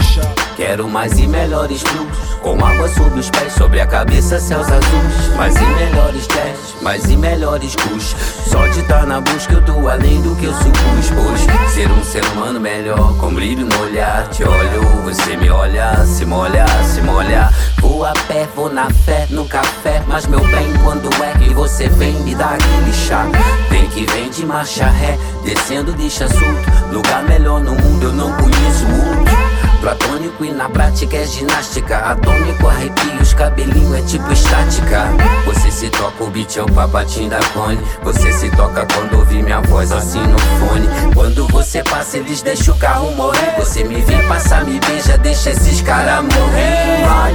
Quero 0.61 0.87
mais 0.87 1.19
e 1.19 1.27
melhores 1.27 1.83
blues 1.83 2.19
Com 2.43 2.63
água 2.63 2.87
sobre 2.87 3.19
os 3.19 3.31
pés, 3.31 3.51
sobre 3.55 3.81
a 3.81 3.87
cabeça 3.87 4.39
céus 4.39 4.67
azuis. 4.71 5.35
Mais 5.35 5.57
e 5.57 5.65
melhores 5.65 6.27
testes, 6.27 6.83
mais 6.83 7.05
e 7.07 7.17
melhores 7.17 7.75
cus 7.77 8.15
Só 8.47 8.67
de 8.67 8.81
estar 8.81 9.07
na 9.07 9.23
busca 9.23 9.55
eu 9.55 9.65
tô 9.65 9.89
além 9.89 10.21
do 10.21 10.37
que 10.37 10.45
eu 10.45 10.53
supus 10.53 11.11
Pois 11.15 11.73
ser 11.73 11.91
um 11.91 12.05
ser 12.05 12.23
humano 12.27 12.61
melhor 12.61 13.17
Com 13.17 13.33
brilho 13.33 13.65
no 13.65 13.81
olhar, 13.85 14.29
te 14.29 14.45
olho, 14.45 14.83
você 15.03 15.35
me 15.35 15.49
olha 15.49 16.05
Se 16.05 16.27
molha, 16.27 16.67
se 16.85 17.01
molha. 17.01 17.49
Vou 17.81 18.05
a 18.05 18.13
pé, 18.13 18.47
vou 18.55 18.71
na 18.71 18.91
fé, 18.91 19.27
no 19.31 19.47
café 19.47 20.03
Mas 20.07 20.27
meu 20.27 20.41
bem, 20.41 20.75
quando 20.85 21.09
é 21.25 21.39
que 21.39 21.55
você 21.55 21.89
vem 21.89 22.13
me 22.21 22.35
dar 22.35 22.57
aquele 22.57 22.93
chá? 22.93 23.25
Vem 23.71 23.89
que 23.89 24.05
vem 24.13 24.29
de 24.29 24.45
marcha 24.45 24.85
ré, 24.89 25.19
descendo 25.43 25.95
deixa 25.95 26.29
solto 26.29 26.93
Lugar 26.93 27.23
melhor 27.23 27.63
no 27.63 27.75
mundo 27.75 28.03
eu 28.03 28.13
não 28.13 28.31
conheço 28.35 28.85
muito 28.85 29.40
Platônico 29.81 30.45
e 30.45 30.53
na 30.53 30.69
prática 30.69 31.17
é 31.17 31.25
ginástica. 31.25 31.99
Atômico, 31.99 32.69
arrepios, 32.69 33.35
cabelinho 33.35 33.95
é 33.97 34.03
tipo 34.03 34.31
estática. 34.33 35.09
Você 35.47 35.71
se 35.71 35.91
toca, 35.91 36.25
o 36.25 36.31
beat 36.31 36.57
é 36.57 36.63
o 36.63 36.67
papatinho 36.67 37.31
da 37.31 37.41
cone 37.55 37.81
Você 38.03 38.33
se 38.33 38.51
toca 38.51 38.87
quando 38.95 39.19
ouve 39.19 39.43
minha 39.43 39.61
voz 39.63 39.91
assim 39.91 40.21
no 40.21 40.39
fone. 40.39 40.89
Quando 41.15 41.47
você 41.49 41.83
passa 41.83 42.19
eles 42.19 42.43
deixam 42.43 42.75
o 42.75 42.79
carro 42.79 43.11
morrer. 43.13 43.55
Você 43.59 43.83
me 43.85 44.01
vê 44.03 44.23
passar, 44.29 44.65
me 44.65 44.79
beija, 44.81 45.17
deixa 45.19 45.51
esses 45.51 45.81
caras 45.81 46.23
morrer. 46.23 47.07
Vai 47.07 47.31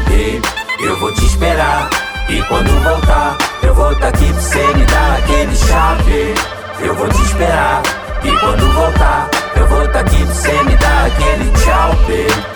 eu 0.79 0.99
vou 0.99 1.13
te 1.13 1.25
esperar. 1.25 1.89
E 2.29 2.41
quando 2.43 2.69
voltar, 2.83 3.37
eu 3.63 3.73
vou 3.73 3.95
tá 3.95 4.09
aqui 4.09 4.31
pra 4.31 4.41
você 4.41 4.73
me 4.73 4.85
dar 4.85 5.17
aquele 5.17 5.55
chave. 5.55 6.33
Eu 6.79 6.95
vou 6.95 7.07
te 7.09 7.21
esperar. 7.21 7.81
E 8.23 8.39
quando 8.39 8.73
voltar, 8.73 9.29
tá 9.95 10.01
aqui 10.01 10.25
pra 10.25 10.33
você 10.33 10.63
me 10.63 10.75
dar 10.75 11.05
aquele 11.05 11.51
tchau, 11.51 11.95
baby 12.01 12.55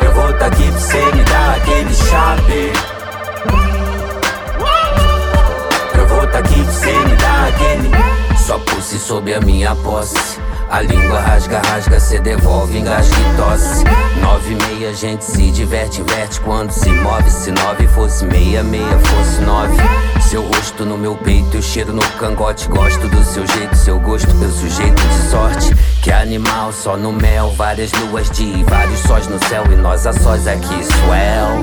eu 0.00 0.14
vou 0.14 0.32
tá 0.38 0.46
aqui 0.46 0.70
pra 0.70 0.80
você 0.80 1.04
me 1.12 1.24
dar 1.24 1.56
aquele 1.56 1.94
chave. 1.94 2.72
Eu 5.94 6.08
vou 6.08 6.26
tá 6.28 6.38
aqui 6.38 6.62
pra 6.62 6.72
você 6.72 6.92
me 6.92 7.16
dar 7.16 7.48
aquele 7.48 7.90
Só 8.38 8.58
pulse 8.58 8.98
sob 8.98 9.34
a 9.34 9.40
minha 9.40 9.74
posse. 9.76 10.40
A 10.70 10.82
língua 10.82 11.18
rasga, 11.20 11.60
rasga, 11.60 11.98
cê 11.98 12.20
devolve, 12.20 12.78
engasga 12.78 13.16
e 13.16 13.36
tosse. 13.36 13.84
Nove 14.20 14.52
e 14.52 14.56
meia, 14.56 14.92
gente 14.92 15.24
se 15.24 15.50
diverte, 15.50 16.02
inverte 16.02 16.38
quando 16.42 16.70
se 16.70 16.90
move. 16.90 17.30
Se 17.30 17.50
nove 17.50 17.88
fosse 17.88 18.26
meia, 18.26 18.62
meia 18.62 18.98
fosse 18.98 19.40
nove. 19.40 19.76
Seu 20.20 20.42
rosto 20.42 20.84
no 20.84 20.98
meu 20.98 21.16
peito, 21.16 21.56
eu 21.56 21.62
cheiro 21.62 21.94
no 21.94 22.02
cangote. 22.18 22.68
Gosto 22.68 23.08
do 23.08 23.24
seu 23.24 23.46
jeito, 23.46 23.74
seu 23.76 23.98
gosto, 23.98 24.28
teu 24.38 24.50
sujeito 24.50 25.00
de 25.00 25.30
sorte. 25.30 25.74
Que 26.02 26.12
animal, 26.12 26.70
só 26.70 26.98
no 26.98 27.12
mel, 27.12 27.50
várias 27.56 27.90
luas 27.92 28.30
de 28.30 28.62
vários 28.64 29.00
sóis 29.00 29.26
no 29.26 29.42
céu 29.48 29.64
e 29.72 29.76
nós 29.76 30.06
a 30.06 30.12
sós 30.12 30.46
aqui, 30.46 30.84
swell. 30.84 31.62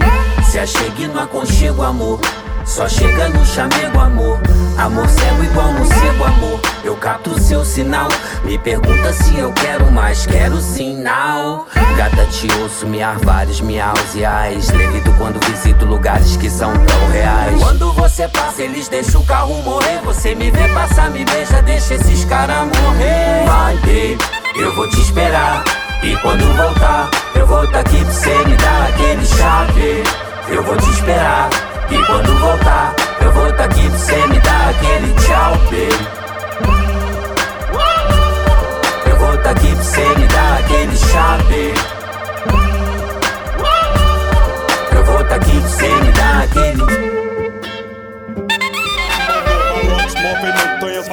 Se 0.50 0.58
achegue 0.58 1.08
no 1.08 1.20
aconchego, 1.20 1.84
amor. 1.84 2.20
Só 2.66 2.90
chega 2.90 3.30
no 3.30 3.46
chamego, 3.46 4.00
amor. 4.00 4.40
Amor 4.78 5.08
cego 5.08 5.44
igual 5.44 5.72
morcego, 5.72 6.24
amor. 6.26 6.60
Eu 6.84 6.96
capto 6.98 7.40
seu 7.40 7.64
sinal. 7.64 8.10
Me 8.44 8.58
pergunta 8.58 9.14
se 9.14 9.38
eu 9.38 9.54
quero 9.54 9.90
mais, 9.92 10.26
quero 10.26 10.60
sinal. 10.60 11.68
Gata, 11.96 12.26
te 12.26 12.52
ouço 12.60 12.88
miar 12.88 13.18
vários 13.20 13.62
miaus 13.62 14.16
e 14.16 14.26
ais. 14.26 14.70
Levito 14.72 15.14
quando 15.14 15.40
visito 15.46 15.86
lugares 15.86 16.36
que 16.38 16.50
são 16.50 16.74
tão 16.74 17.10
reais. 17.12 17.62
Quando 17.62 17.94
você 17.94 18.28
passa, 18.28 18.64
eles 18.64 18.88
deixam 18.88 19.22
o 19.22 19.26
carro 19.26 19.62
morrer. 19.62 20.00
Você 20.04 20.34
me 20.34 20.50
vê 20.50 20.68
passar, 20.70 21.10
me 21.12 21.24
beija, 21.24 21.62
deixa 21.62 21.94
esses 21.94 22.26
caras 22.26 22.68
morrer. 22.68 23.46
Vai, 23.46 23.76
baby, 23.78 24.18
eu 24.56 24.76
vou 24.76 24.90
te 24.90 25.00
esperar. 25.00 25.64
E 26.04 26.18
quando 26.18 26.44
voltar, 26.58 27.10
eu 27.36 27.48
vou 27.48 27.66
tá 27.68 27.80
aqui 27.80 28.04
pra 28.04 28.14
você 28.14 28.36
me 28.46 28.58
dar 28.58 28.90
aquele 28.90 29.26
chave. 29.26 30.04
Eu 30.50 30.64
vou 30.64 30.76
te 30.78 30.90
esperar. 30.90 31.75
E 31.90 32.04
quando 32.06 32.40
voltar, 32.40 32.96
eu 33.22 33.32
vou 33.32 33.54
tá 33.54 33.66
aqui 33.66 33.90
pra 33.90 33.98
você 33.98 34.28
me 34.28 34.40
dar 34.40 34.70
aquele 34.70 35.14
tchau, 35.14 35.56
baby. 35.66 36.08
Eu 39.06 39.18
vou 39.18 39.38
tá 39.38 39.52
aqui 39.52 39.76
pra 39.76 39.84
você 39.84 40.02
me 40.02 40.28
dar 40.28 40.60
aquele 40.60 40.98
chave. 40.98 41.74
Eu 44.92 45.06
vou 45.06 45.24
tá 45.26 45.36
aqui 45.36 45.60
pra 45.60 45.70
você 45.70 45.88
me 45.88 46.12
dar 46.12 46.44
aquele. 46.44 47.16
Montanhas. 51.06 51.08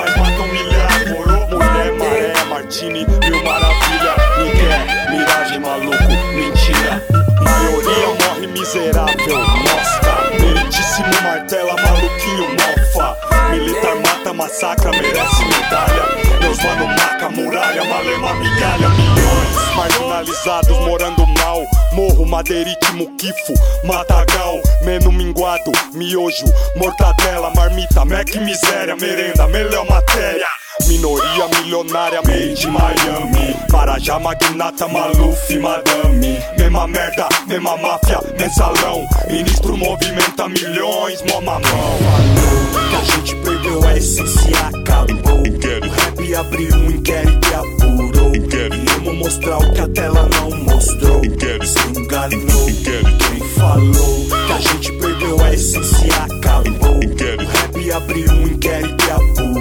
Morou, 1.10 1.48
mulher, 1.48 1.92
maré, 1.98 2.44
martini, 2.48 3.06
mil 3.06 3.42
maravilha. 3.44 4.14
Ninguém, 4.38 5.18
miragem, 5.18 5.58
maluco, 5.60 6.08
mentira. 6.34 7.02
Maioria 7.40 8.08
morre 8.26 8.46
miserável, 8.46 9.38
mosca. 9.38 10.11
Meritíssimo 10.40 11.22
martela, 11.22 11.74
maluquinho, 11.76 12.48
mofa. 12.50 13.16
Militar 13.50 13.96
mata, 13.96 14.32
massacra, 14.32 14.90
merece 14.90 15.44
medalha. 15.44 16.04
Meus 16.40 16.58
mano 16.58 16.86
marca, 16.86 17.28
muralha, 17.30 17.84
malema, 17.84 18.34
migalha, 18.34 18.88
milhões. 18.88 19.76
Marginalizados, 19.76 20.78
morando 20.78 21.26
mal. 21.26 21.62
Morro, 21.92 22.26
madeirite, 22.26 22.92
muquifo, 22.92 23.54
matagal. 23.84 24.60
Meno 24.82 25.12
minguado, 25.12 25.70
miojo, 25.92 26.46
mortadela, 26.76 27.50
marmita, 27.54 28.04
mec, 28.04 28.34
miséria, 28.36 28.96
merenda, 28.96 29.46
melhor 29.48 29.86
matéria. 29.88 30.46
Minoria 30.88 31.48
milionária, 31.58 32.20
made 32.22 32.66
Miami. 32.66 33.56
Marajá, 33.70 34.18
magnata, 34.18 34.88
Maluf, 34.88 35.58
madame. 35.58 36.38
Mesma 36.58 36.86
merda, 36.86 37.28
mesma 37.46 37.76
máfia, 37.76 38.20
mensalão 38.38 39.06
Ministro 39.30 39.76
movimenta 39.76 40.48
milhões, 40.48 41.22
mó 41.22 41.40
mamão. 41.40 41.60
Falou 41.62 42.88
que 42.88 42.96
a 42.96 43.16
gente 43.16 43.34
perdeu 43.36 43.84
a 43.84 43.96
essência, 43.96 44.58
acabou. 44.68 45.42
O 45.42 45.90
rap 45.90 46.34
abriu 46.34 46.74
um 46.76 46.90
inquérito 46.90 47.48
e 47.48 47.54
apurou. 47.54 48.32
Queríamos 48.32 49.14
mostrar 49.14 49.58
o 49.58 49.72
que 49.72 49.80
a 49.80 49.88
tela 49.88 50.28
não 50.34 50.50
mostrou. 50.64 51.22
Se 51.22 51.98
enganou, 51.98 52.66
quem 52.84 53.48
falou 53.50 54.26
Que 54.46 54.52
a 54.52 54.58
gente 54.58 54.92
perdeu 54.92 55.44
a 55.44 55.54
essência, 55.54 56.14
acabou. 56.16 56.96
O 56.96 57.46
rap 57.46 57.92
abriu 57.92 58.32
um 58.32 58.46
inquérito 58.46 59.04
e 59.04 59.10
apurou 59.10 59.51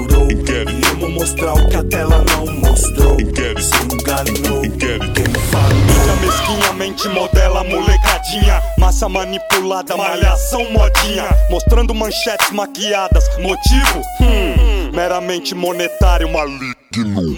Queríamos 0.51 1.09
mostrar 1.11 1.53
o 1.53 1.69
que 1.69 1.77
a 1.77 1.83
tela 1.85 2.25
não 2.35 2.45
mostrou. 2.55 3.15
Se 3.17 3.83
enganou, 3.83 4.61
quem 4.61 4.99
falou 5.49 5.75
Mídia 5.85 6.15
mesquinhamente 6.19 7.07
modela 7.07 7.63
molecadinha. 7.63 8.61
Massa 8.77 9.07
manipulada, 9.07 9.95
malhação 9.95 10.69
modinha. 10.69 11.23
Mostrando 11.49 11.95
manchetes 11.95 12.51
maquiadas. 12.51 13.23
Motivo? 13.37 14.01
Hum, 14.19 14.91
meramente 14.93 15.55
monetário, 15.55 16.29
maligno. 16.29 16.75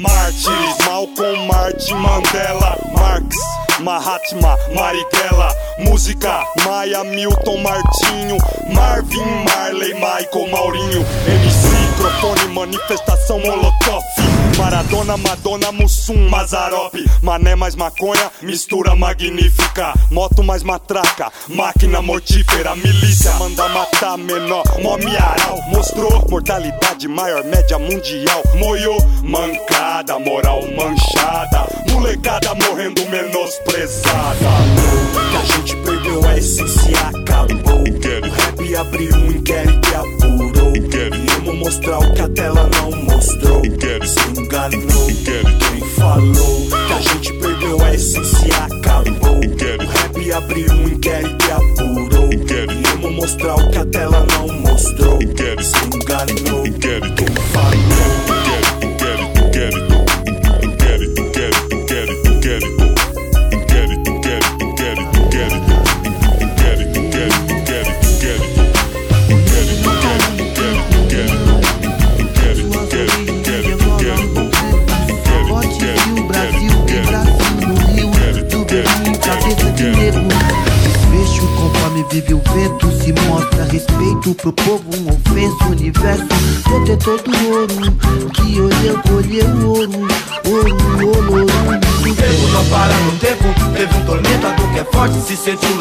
Mártires, 0.02 0.78
Malcolm 0.84 1.45
Martin 1.45 1.93
Mandela 1.93 2.76
Marx, 2.97 3.38
Mahatma, 3.82 4.58
Marighella. 4.73 5.54
Música, 5.78 6.43
Maia, 6.65 7.04
Milton, 7.04 7.58
Martinho 7.58 8.38
Marvin, 8.73 9.43
Marley, 9.45 9.93
Michael, 9.93 10.47
Maurinho. 10.52 11.06
MC, 11.28 11.72
microfone, 12.03 12.53
manifestação 12.53 13.39
Molotov. 13.39 14.03
Maradona, 14.57 15.17
Madonna, 15.17 15.71
Mussum, 15.71 16.29
Mazarop 16.29 16.93
Mané 17.23 17.55
mais 17.55 17.75
maconha, 17.75 18.31
mistura 18.41 18.95
magnífica. 18.95 19.93
Moto 20.11 20.43
mais 20.43 20.61
matraca, 20.61 21.31
máquina 21.47 22.01
mortífera 22.01 22.75
Milícia, 22.75 23.33
manda 23.33 23.67
matar 23.69 24.17
menor, 24.17 24.63
mó 24.81 24.97
miaral 24.97 25.59
Mostrou 25.69 26.23
mortalidade 26.29 27.07
maior, 27.07 27.43
média 27.45 27.79
mundial. 27.79 28.43
Moiô, 28.57 28.97
mancada, 29.23 30.19
moral 30.19 30.61
manchada. 30.77 31.65
Molecada 31.91 32.53
morrendo 32.53 33.01
menosprezada. 33.09 34.37
Que 35.31 35.37
a 35.37 35.57
gente 35.57 35.75
perdeu 35.77 36.25
a 36.25 36.37
essência, 36.37 36.99
acabou. 36.99 37.83
O 37.83 38.29
rap 38.29 38.75
abriu 38.75 39.15
um 39.15 39.31
inquérito 39.31 39.89
e 39.89 40.22
que 42.23 42.25
a 42.25 42.29
tela 42.29 42.69
não 42.75 42.91
mostrou. 43.03 43.62
Se 44.05 44.39
enganou, 44.39 45.02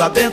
lá 0.02 0.08
dentro 0.08 0.31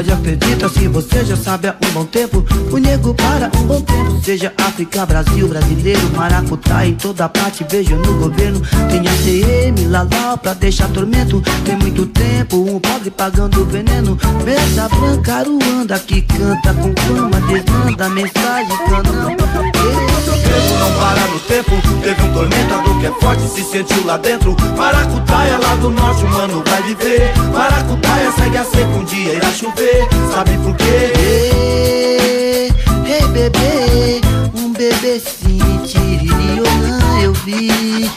pode 0.00 0.12
acreditar 0.12 0.68
se 0.70 0.88
você 0.88 1.24
já 1.26 1.36
sabe 1.36 1.68
há 1.68 1.76
um 1.84 1.90
bom 1.92 2.06
tempo. 2.06 2.42
O 2.72 2.78
nego 2.78 3.12
para 3.12 3.50
um 3.58 3.66
bom 3.66 3.80
tempo, 3.82 4.18
seja 4.24 4.50
África, 4.56 5.04
Brasil, 5.04 5.46
brasileiro, 5.46 6.00
maracutá 6.16 6.86
em 6.86 6.94
toda 6.94 7.28
parte, 7.28 7.66
vejo 7.68 7.96
no 7.96 8.14
governo. 8.14 8.62
Tem 8.90 9.00
ATM, 9.00 9.90
lalau 9.90 10.38
pra 10.38 10.54
deixar 10.54 10.88
tormento. 10.88 11.42
Tem 11.66 11.76
muito 11.76 12.06
tempo, 12.06 12.56
um 12.56 12.80
pobre 12.80 13.10
pagando 13.10 13.62
veneno. 13.66 14.18
Mesa 14.42 14.88
branca, 14.88 15.34
Aruanda 15.34 15.98
que 15.98 16.22
canta 16.22 16.72
com 16.74 16.94
fama, 17.02 17.40
desmanda 17.42 18.08
mensagem, 18.08 18.76
tempo 20.50 20.74
não 20.78 20.92
para 20.98 21.26
no 21.26 21.40
tempo 21.40 21.70
Teve 22.02 22.22
um 22.22 22.32
tormentador 22.32 23.00
que 23.00 23.06
é 23.06 23.12
forte 23.20 23.42
Se 23.48 23.62
sentiu 23.62 24.04
lá 24.04 24.16
dentro 24.16 24.56
Maracutaia 24.76 25.58
lá 25.58 25.74
do 25.76 25.90
norte 25.90 26.24
O 26.24 26.30
mano 26.30 26.62
vai 26.66 26.82
viver 26.82 27.32
Maracutaia 27.52 28.32
segue 28.32 28.56
a 28.56 28.64
seca 28.64 28.88
Um 28.88 29.04
dia 29.04 29.34
irá 29.34 29.50
chover 29.52 29.89
Sabe 30.32 30.56
por 30.58 30.76
quê? 30.76 31.12
Ei, 31.18 32.72
ei 33.06 33.26
bebê, 33.28 34.20
um 34.54 34.72
bebezinho 34.72 35.82
tiririolã 35.86 37.20
eu 37.22 37.32
vi 37.32 38.10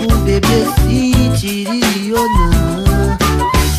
Um 0.00 0.16
bebezinho 0.24 1.36
tiririolã 1.36 3.16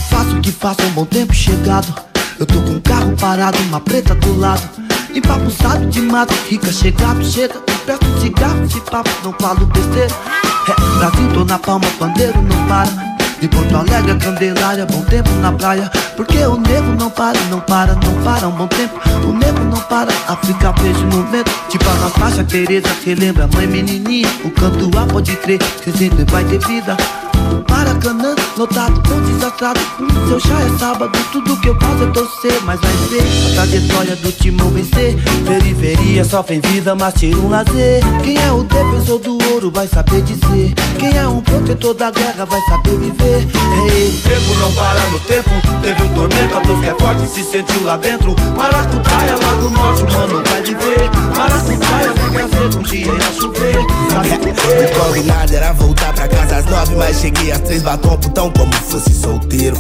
Faço 0.10 0.36
o 0.36 0.42
que 0.42 0.52
faça 0.52 0.84
um 0.84 0.92
bom 0.92 1.06
tempo 1.06 1.34
chegado. 1.34 1.94
Eu 2.40 2.46
tô 2.46 2.62
com 2.62 2.72
um 2.72 2.82
carro 2.82 3.16
parado, 3.18 3.58
uma 3.64 3.80
preta 3.80 4.16
do 4.16 4.38
lado. 4.40 4.62
Empapuçado 5.14 5.86
de 5.88 6.02
mato, 6.02 6.34
rica, 6.50 6.72
chegado, 6.72 7.24
chega. 7.24 7.56
Peço 7.86 8.00
um 8.06 8.22
cigarro, 8.22 8.68
de 8.68 8.80
papo, 8.82 9.10
não 9.24 9.34
falo 9.40 9.66
besteira. 9.66 10.14
É, 10.68 10.98
Brasil, 11.00 11.34
tô 11.34 11.46
na 11.46 11.58
palma, 11.58 11.88
pandeiro 11.98 12.42
não 12.42 12.68
para. 12.68 13.09
De 13.40 13.48
Porto 13.48 13.76
Alegre 13.76 14.12
a 14.12 14.16
Candelária, 14.18 14.86
bom 14.86 15.02
tempo 15.04 15.30
na 15.42 15.52
praia. 15.52 15.90
Porque 16.18 16.38
o 16.40 16.58
nego 16.58 16.94
não 17.00 17.10
para, 17.10 17.40
não 17.50 17.62
para, 17.62 17.96
não 17.96 18.24
para 18.24 18.48
um 18.48 18.52
bom 18.52 18.68
tempo. 18.68 19.00
O 19.26 19.32
nego 19.32 19.64
não 19.64 19.80
para, 19.82 20.12
África 20.28 20.74
beijo 20.74 21.06
no 21.06 21.24
vento. 21.32 21.52
Tipo 21.70 21.86
na 21.86 22.10
faixa 22.10 22.44
Tereza 22.44 22.90
que 23.02 23.16
lembra 23.16 23.48
mãe 23.54 23.68
menininha 23.68 24.28
O 24.44 24.50
canto 24.52 24.90
A 24.98 25.06
pode 25.06 25.36
crer, 25.38 25.60
que 25.60 25.92
sempre 25.92 26.26
vai 26.26 26.44
ter 26.44 26.60
vida 26.60 26.98
Maracanã, 27.70 28.36
lotado, 28.58 29.02
com 29.08 29.22
desastrado. 29.22 29.80
Seu 30.28 30.40
chá 30.40 30.60
é 30.62 30.78
sábado, 30.78 31.12
tudo 31.32 31.58
que 31.58 31.70
eu 31.70 31.80
faço 31.80 32.04
é 32.04 32.08
torcer. 32.08 32.62
Mas 32.64 32.80
vai 32.80 32.92
ser 33.10 33.52
a 33.52 33.54
trajetória 33.56 34.16
do 34.18 34.32
timão 34.32 34.70
vencer. 34.70 35.16
Periferia 35.46 36.24
sofre 36.24 36.60
vida, 36.60 36.96
mas 36.96 37.14
tira 37.16 37.38
um 37.38 37.50
lazer. 37.50 38.02
Quem 38.24 38.38
é 38.38 38.52
o 38.52 38.64
defensor 38.64 39.20
do 39.20 39.38
ouro 39.54 39.72
vai 39.72 39.88
saber 39.88 40.22
dizer. 40.22 40.74
Quem 40.98 41.18
é 41.18 41.28
um 41.28 41.42
protetor 41.42 41.94
da 41.94 42.12
guerra 42.12 42.46
vai 42.46 42.62
saber 42.62 42.98
viver. 42.98 43.48
Ele 43.86 44.18
O 44.18 44.22
tempo 44.22 44.56
não 44.60 44.72
para 44.74 45.00
no 45.10 45.20
tempo. 45.22 45.50
Teve 45.82 46.04
um 46.04 46.14
tormento, 46.14 46.58
a 46.58 46.60
dor 46.60 46.80
que 46.80 46.90
é 46.90 46.96
forte 46.96 47.28
se 47.28 47.44
sentiu 47.44 47.84
lá 47.84 47.98
dentro. 47.98 48.36
Maracutaia 48.56 49.36
lá 49.36 49.54
do 49.62 49.70
norte, 49.70 50.04
mano, 50.14 50.44
vai 50.50 50.62
viver. 50.62 51.10
Maracutaia, 51.38 52.14
vai 52.14 52.30
crescer 52.32 52.78
um 52.78 52.84
dia 52.84 53.06
irá 53.06 53.32
chover. 53.32 53.76
Sabe? 54.12 54.50
O 54.50 55.00
combinado 55.00 55.56
era 55.56 55.74
voltar 55.74 56.14
pra 56.14 56.28
casa 56.28 56.58
às 56.58 56.66
nove, 56.66 56.96
mas 56.96 57.20
cheguei 57.20 57.39
às 57.52 57.62
três, 57.62 57.82
batom 57.82 58.18
putão 58.18 58.52
como 58.52 58.74
fosse 58.74 59.14
solteiro. 59.14 59.78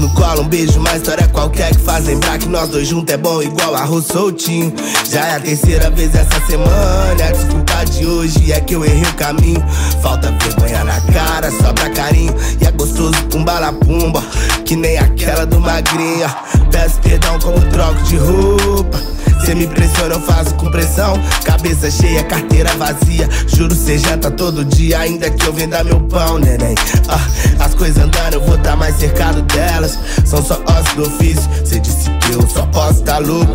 No 0.00 0.08
colo, 0.14 0.42
um 0.42 0.48
beijo, 0.48 0.78
uma 0.78 0.96
história 0.96 1.26
qualquer 1.28 1.74
que 1.74 1.80
faz 1.80 2.06
lembrar 2.06 2.38
que 2.38 2.48
nós 2.48 2.68
dois 2.68 2.88
juntos 2.88 3.12
é 3.12 3.16
bom 3.16 3.42
igual 3.42 3.74
arroz 3.74 4.06
soltinho. 4.06 4.72
Já 5.10 5.26
é 5.26 5.36
a 5.36 5.40
terceira 5.40 5.90
vez 5.90 6.14
essa 6.14 6.40
semana, 6.46 7.24
a 7.24 7.32
desculpa 7.32 7.84
de 7.84 8.06
hoje 8.06 8.52
é 8.52 8.60
que 8.60 8.74
eu 8.74 8.84
errei 8.84 9.02
o 9.02 9.14
caminho. 9.14 9.62
Falta 10.00 10.32
vergonha 10.42 10.84
na 10.84 11.00
cara, 11.12 11.50
sobra 11.50 11.90
carinho, 11.90 12.34
e 12.60 12.66
é 12.66 12.70
gostoso 12.70 13.16
com 13.32 13.44
bala 13.44 13.72
pumba, 13.72 14.22
que 14.64 14.76
nem 14.76 14.96
aquela 14.96 15.44
do 15.44 15.60
magrinha. 15.60 16.34
Peço 16.70 16.98
perdão 17.00 17.38
como 17.40 17.60
troco 17.66 18.00
de 18.04 18.16
roupa. 18.16 18.98
Cê 19.44 19.54
me 19.54 19.66
pressiona, 19.66 20.14
eu 20.14 20.20
faço 20.20 20.54
com 20.54 20.70
pressão. 20.70 21.20
Cabeça 21.44 21.90
cheia, 21.90 22.22
carteira 22.24 22.70
vazia. 22.76 23.28
Juro, 23.46 23.74
cê 23.74 23.98
janta 23.98 24.30
todo 24.30 24.64
dia, 24.64 24.98
ainda 25.00 25.30
que 25.30 25.46
eu 25.46 25.52
venda 25.52 25.82
meu 25.82 26.00
pão, 26.00 26.38
neném. 26.38 26.74
Ah, 27.08 27.64
as 27.64 27.74
coisas 27.74 28.02
andando, 28.02 28.34
eu 28.34 28.40
vou 28.42 28.58
tá 28.58 28.76
mais 28.76 28.96
cercado 28.96 29.42
delas. 29.70 29.98
São 30.24 30.42
só 30.42 30.60
ossos 30.66 30.94
do 30.94 31.02
ofício. 31.02 31.48
Cê 31.64 31.78
disse 31.78 32.10
que 32.10 32.32
eu 32.32 32.48
só 32.48 32.66
posso 32.66 33.02
tá 33.02 33.18
louco. 33.18 33.54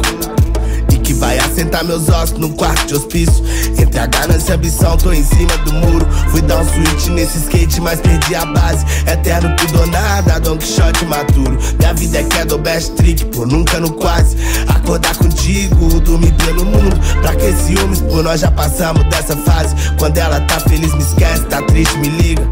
E 0.92 0.98
que 1.00 1.14
vai 1.14 1.38
assentar 1.40 1.84
meus 1.84 2.08
ossos 2.10 2.38
num 2.38 2.54
quarto 2.54 2.88
de 2.88 2.96
hospício. 2.96 3.44
Entre 3.78 4.00
a 4.00 4.06
ganância 4.06 4.52
e 4.52 4.54
a 4.54 4.56
ambição, 4.56 4.98
tô 4.98 5.12
em 5.12 5.24
cima 5.24 5.58
do 5.66 5.74
muro. 5.74 6.08
Fui 6.30 6.42
dar 6.42 6.60
um 6.60 6.66
switch 6.66 7.08
nesse 7.08 7.40
skate, 7.40 7.82
mas 7.82 8.00
perdi 8.00 8.36
a 8.36 8.46
base. 8.46 8.86
Eterno 9.12 9.56
tudo 9.58 9.82
ou 9.82 9.88
nada, 9.88 10.40
Don 10.40 10.58
Quixote 10.58 11.06
maturo. 11.06 11.58
Minha 11.80 11.94
vida 11.94 12.20
é 12.20 12.24
que 12.24 12.46
do 12.46 12.58
best 12.58 12.94
trick, 12.94 13.26
pô, 13.26 13.46
nunca 13.46 13.80
no 13.80 13.92
quase. 13.94 14.38
Acordar 14.68 15.16
contigo, 15.18 16.00
dormir 16.02 16.34
pelo 16.46 16.66
mundo. 16.66 16.96
Pra 17.22 17.36
que 17.36 17.52
ciúmes, 17.54 18.02
pô, 18.02 18.22
nós 18.22 18.42
já 18.42 18.52
passamos 18.52 19.04
dessa 19.06 19.36
fase. 19.36 19.76
Quando 19.98 20.18
ela 20.18 20.40
tá 20.42 20.60
feliz, 20.60 20.94
me 20.94 21.02
esquece, 21.02 21.44
tá 21.46 21.62
triste, 21.64 21.98
me 21.98 22.10
liga. 22.10 22.44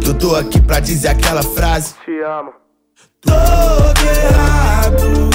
Que 0.00 0.08
eu 0.08 0.14
tô 0.14 0.36
aqui 0.36 0.60
pra 0.60 0.80
dizer 0.80 1.08
aquela 1.08 1.42
frase. 1.42 1.94
Te 2.04 2.20
amo 2.22 2.60
Todo 3.22 4.00
errado, 4.06 5.30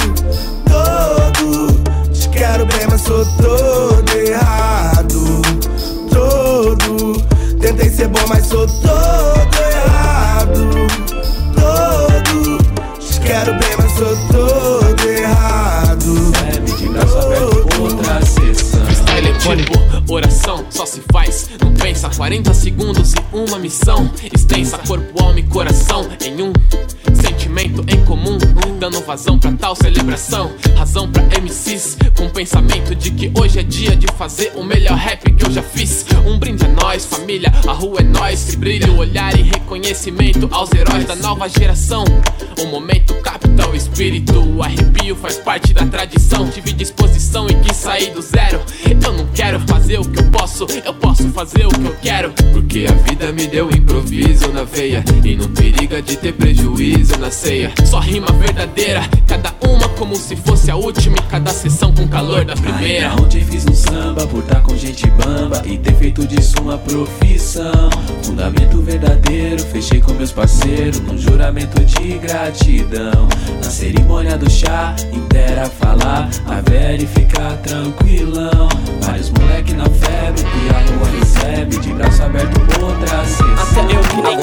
todo. 0.68 2.12
Te 2.12 2.28
quero 2.30 2.66
bem, 2.66 2.86
mas 2.90 3.00
sou 3.02 3.24
todo 3.36 4.12
errado. 4.16 5.42
Todo. 6.10 7.22
Tentei 7.60 7.88
ser 7.88 8.08
bom, 8.08 8.26
mas 8.28 8.46
sou 8.46 8.66
todo 8.66 9.56
errado. 9.60 10.86
Todo. 11.54 12.58
Te 12.98 13.20
quero 13.20 13.52
bem, 13.52 13.76
mas 13.78 13.92
sou 13.92 14.16
todo 14.32 15.08
errado. 15.08 16.32
braço 16.92 17.18
aberto, 17.18 17.82
outra 17.82 18.20
sessão. 18.26 18.80
É 19.16 19.56
tipo 19.56 20.12
oração, 20.12 20.66
só 20.70 20.84
se 20.84 21.00
faz. 21.12 21.48
Não 21.60 21.72
pensa 21.72 22.10
40 22.10 22.52
segundos 22.52 23.12
e 23.12 23.36
uma 23.36 23.58
missão. 23.58 24.10
Extensa, 24.34 24.76
corpo, 24.78 25.22
alma 25.22 25.38
e 25.38 25.44
coração 25.44 26.08
em 26.24 26.42
um. 26.42 26.52
Sentimento 27.14 27.84
em 27.88 28.04
comum, 28.04 28.38
dando 28.78 29.00
vazão 29.00 29.38
pra 29.38 29.52
tal 29.52 29.74
celebração. 29.76 30.52
Razão 30.76 31.10
pra 31.10 31.22
MCs, 31.40 31.96
com 32.16 32.28
pensamento 32.28 32.94
de 32.94 33.10
que 33.10 33.30
hoje 33.38 33.58
é 33.58 33.62
dia 33.62 33.96
de 33.96 34.06
fazer 34.16 34.52
o 34.54 34.62
melhor 34.62 34.96
rap 34.96 35.30
que 35.32 35.44
eu 35.44 35.50
já 35.50 35.62
fiz. 35.62 36.04
Um 36.26 36.38
brinde 36.38 36.64
a 36.64 36.68
nós, 36.68 37.04
família, 37.04 37.52
a 37.66 37.72
rua 37.72 38.00
é 38.00 38.02
nós. 38.02 38.44
Que 38.44 38.56
brilha 38.56 38.90
o 38.92 38.98
olhar 38.98 39.38
e 39.38 39.42
reconhecimento 39.42 40.48
aos 40.52 40.72
heróis 40.72 41.04
da 41.04 41.16
nova 41.16 41.48
geração. 41.48 42.04
O 42.60 42.66
momento 42.66 43.14
capta 43.22 43.68
o 43.68 43.74
espírito, 43.74 44.38
o 44.38 44.62
arrepio 44.62 45.16
faz 45.16 45.36
parte 45.38 45.72
da 45.72 45.86
tradição. 45.86 46.48
Tive 46.50 46.72
disposição 46.72 47.48
e 47.48 47.54
quis 47.54 47.76
sair 47.76 48.10
do 48.12 48.22
zero. 48.22 48.60
Eu 48.84 49.12
não 49.12 49.26
quero 49.34 49.60
fazer 49.60 49.98
o 49.98 50.04
que 50.04 50.18
eu 50.18 50.30
posso, 50.30 50.66
eu 50.84 50.94
posso 50.94 51.28
fazer 51.30 51.66
o 51.66 51.70
que 51.70 51.86
eu 51.86 51.96
quero. 52.02 52.32
Porque 52.52 52.86
a 52.88 52.92
vida 53.08 53.32
me 53.32 53.46
deu 53.46 53.70
improviso 53.70 54.48
na 54.52 54.64
veia 54.64 55.04
e 55.24 55.36
não 55.36 55.48
periga 55.48 56.02
de 56.02 56.16
ter 56.16 56.32
prejuízo 56.32 56.95
na 57.26 57.30
ceia. 57.30 57.72
Só 57.84 57.98
rima 57.98 58.26
verdadeira, 58.32 59.02
cada 59.26 59.52
uma 59.60 59.88
como 59.90 60.16
se 60.16 60.36
fosse 60.36 60.70
a 60.70 60.76
última 60.76 61.16
e 61.16 61.22
cada 61.22 61.50
sessão 61.50 61.92
com 61.92 62.06
calor 62.08 62.44
da 62.44 62.54
primeira. 62.54 63.10
Ainda 63.10 63.22
ontem 63.22 63.44
fiz 63.44 63.66
um 63.66 63.74
samba 63.74 64.26
por 64.26 64.40
estar 64.40 64.60
com 64.62 64.76
gente 64.76 65.06
bamba 65.10 65.62
e 65.64 65.78
ter 65.78 65.94
feito 65.94 66.26
disso 66.26 66.54
uma 66.60 66.78
profissão. 66.78 67.90
Fundamento 68.22 68.80
verdadeiro, 68.82 69.62
fechei 69.64 70.00
com 70.00 70.12
meus 70.12 70.32
parceiros 70.32 71.00
num 71.00 71.18
juramento 71.18 71.84
de 71.84 72.18
gratidão. 72.18 73.28
Na 73.62 73.70
cerimônia 73.70 74.36
do 74.38 74.50
chá, 74.50 74.94
inteira 75.12 75.68
falar, 75.68 76.28
a 76.46 76.60
velha 76.60 77.06
ficar 77.06 77.56
tranquilão. 77.58 78.68
Vários 79.02 79.30
moleque 79.30 79.72
na 79.74 79.84
febre 79.84 80.42
e 80.42 80.70
a 80.70 80.78
rua 80.80 81.18
recebe 81.18 81.78
de 81.78 81.92
braço 81.92 82.22
aberto 82.22 82.56
outra 82.82 83.24
sessão. 83.24 83.82
Até 83.82 83.96
eu 83.96 84.00
que 84.02 84.22
nem. 84.22 84.36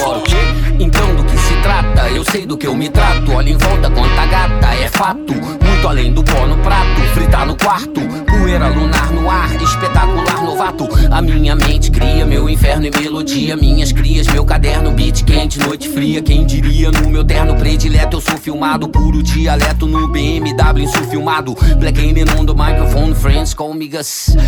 Então 0.80 1.16
do 1.16 1.24
que 1.24 1.38
se 1.38 1.56
trata, 1.62 2.10
eu 2.10 2.24
sei 2.24 2.43
do 2.46 2.58
que 2.58 2.68
eu 2.68 2.76
me 2.76 2.90
trato. 2.90 3.32
Olha 3.32 3.50
em 3.50 3.58
volta 3.58 3.90
quanta 3.90 4.26
gata, 4.26 4.76
é 4.76 4.88
fato. 4.90 5.34
Muito 5.34 5.88
além 5.88 6.14
do 6.14 6.24
pó 6.24 6.46
no 6.48 6.58
prato, 6.58 7.02
fritar 7.14 7.46
no 7.46 7.56
quarto. 7.56 8.23
Poeira 8.44 8.68
lunar 8.68 9.10
no 9.14 9.30
ar, 9.32 9.56
espetacular 9.62 10.44
novato. 10.44 10.86
A 11.10 11.22
minha 11.22 11.56
mente 11.56 11.90
cria 11.90 12.26
meu 12.26 12.50
inferno 12.50 12.86
e 12.86 12.92
melodia. 12.92 13.56
Minhas 13.56 13.94
crias, 13.94 14.28
meu 14.28 14.44
caderno, 14.44 14.92
beat 14.92 15.24
quente, 15.24 15.58
noite 15.60 15.88
fria. 15.88 16.22
Quem 16.22 16.46
diria 16.46 16.92
no 16.92 17.10
meu 17.10 17.24
terno 17.24 17.56
predileto, 17.56 18.18
eu 18.18 18.22
sou 18.22 18.38
filmado. 18.38 18.90
Puro 18.90 19.24
dialeto 19.24 19.88
no 19.88 20.10
BMW, 20.10 20.82
insul 20.82 21.06
filmado. 21.06 21.56
Black 21.80 21.98
Aiming 21.98 22.30
on 22.38 22.46
the 22.46 22.54
microphone, 22.54 23.16
friends 23.16 23.54
call 23.54 23.74
me. 23.74 23.90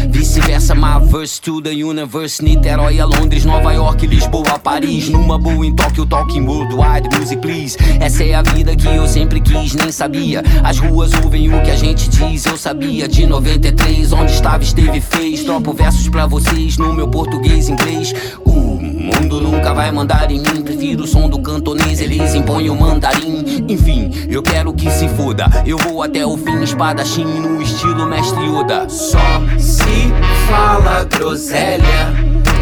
Vice-versa, 0.10 0.76
my 0.76 1.00
verse 1.00 1.40
to 1.40 1.62
the 1.62 1.72
universe. 1.72 2.44
Niterói 2.44 3.02
Londres, 3.02 3.46
Nova 3.46 3.72
York, 3.72 4.06
Lisboa, 4.06 4.60
Paris. 4.60 5.08
Numa 5.08 5.40
boa 5.40 5.66
em 5.66 5.74
Tóquio, 5.74 6.06
talking 6.06 6.46
worldwide, 6.46 7.08
music 7.18 7.42
please. 7.42 7.78
Essa 8.02 8.26
é 8.26 8.34
a 8.34 8.42
vida 8.42 8.76
que 8.76 8.90
eu 8.90 9.08
sempre 9.08 9.40
quis, 9.40 9.74
nem 9.74 9.90
sabia. 9.90 10.44
As 10.66 10.80
ruas 10.80 11.14
ouvem 11.24 11.48
o 11.48 11.64
que 11.64 11.72
a 11.72 11.78
gente 11.78 12.10
diz, 12.10 12.46
eu 12.46 12.58
sabia. 12.58 13.08
De 13.08 13.26
93, 13.26 13.85
onde 14.14 14.32
estava, 14.32 14.64
esteve, 14.64 15.00
fez. 15.02 15.44
Tropo 15.44 15.74
versos 15.74 16.08
pra 16.10 16.26
vocês 16.26 16.78
no 16.78 16.94
meu 16.94 17.08
português, 17.08 17.70
inglês. 17.70 18.14
O 18.46 18.80
mundo 18.80 19.42
nunca 19.42 19.74
vai 19.74 19.92
mandar 19.92 20.32
em 20.32 20.40
mim. 20.40 20.62
Prefiro 20.64 21.04
o 21.04 21.08
som 21.08 21.30
do 21.30 21.40
cantonês, 21.42 22.02
eles 22.02 22.34
impõem 22.34 22.70
o 22.70 22.76
mandarim. 22.76 23.66
Enfim, 23.68 24.12
eu 24.30 24.42
quero 24.42 24.74
que 24.74 24.90
se 24.90 25.08
foda. 25.10 25.46
Eu 25.66 25.78
vou 25.78 26.02
até 26.02 26.26
o 26.26 26.38
fim, 26.38 26.62
espadachim 26.64 27.26
no 27.26 27.62
estilo 27.62 28.06
mestre 28.08 28.44
Yoda. 28.44 28.90
Só 28.90 29.18
se 29.60 30.12
fala 30.50 31.04
groselha, 31.06 32.14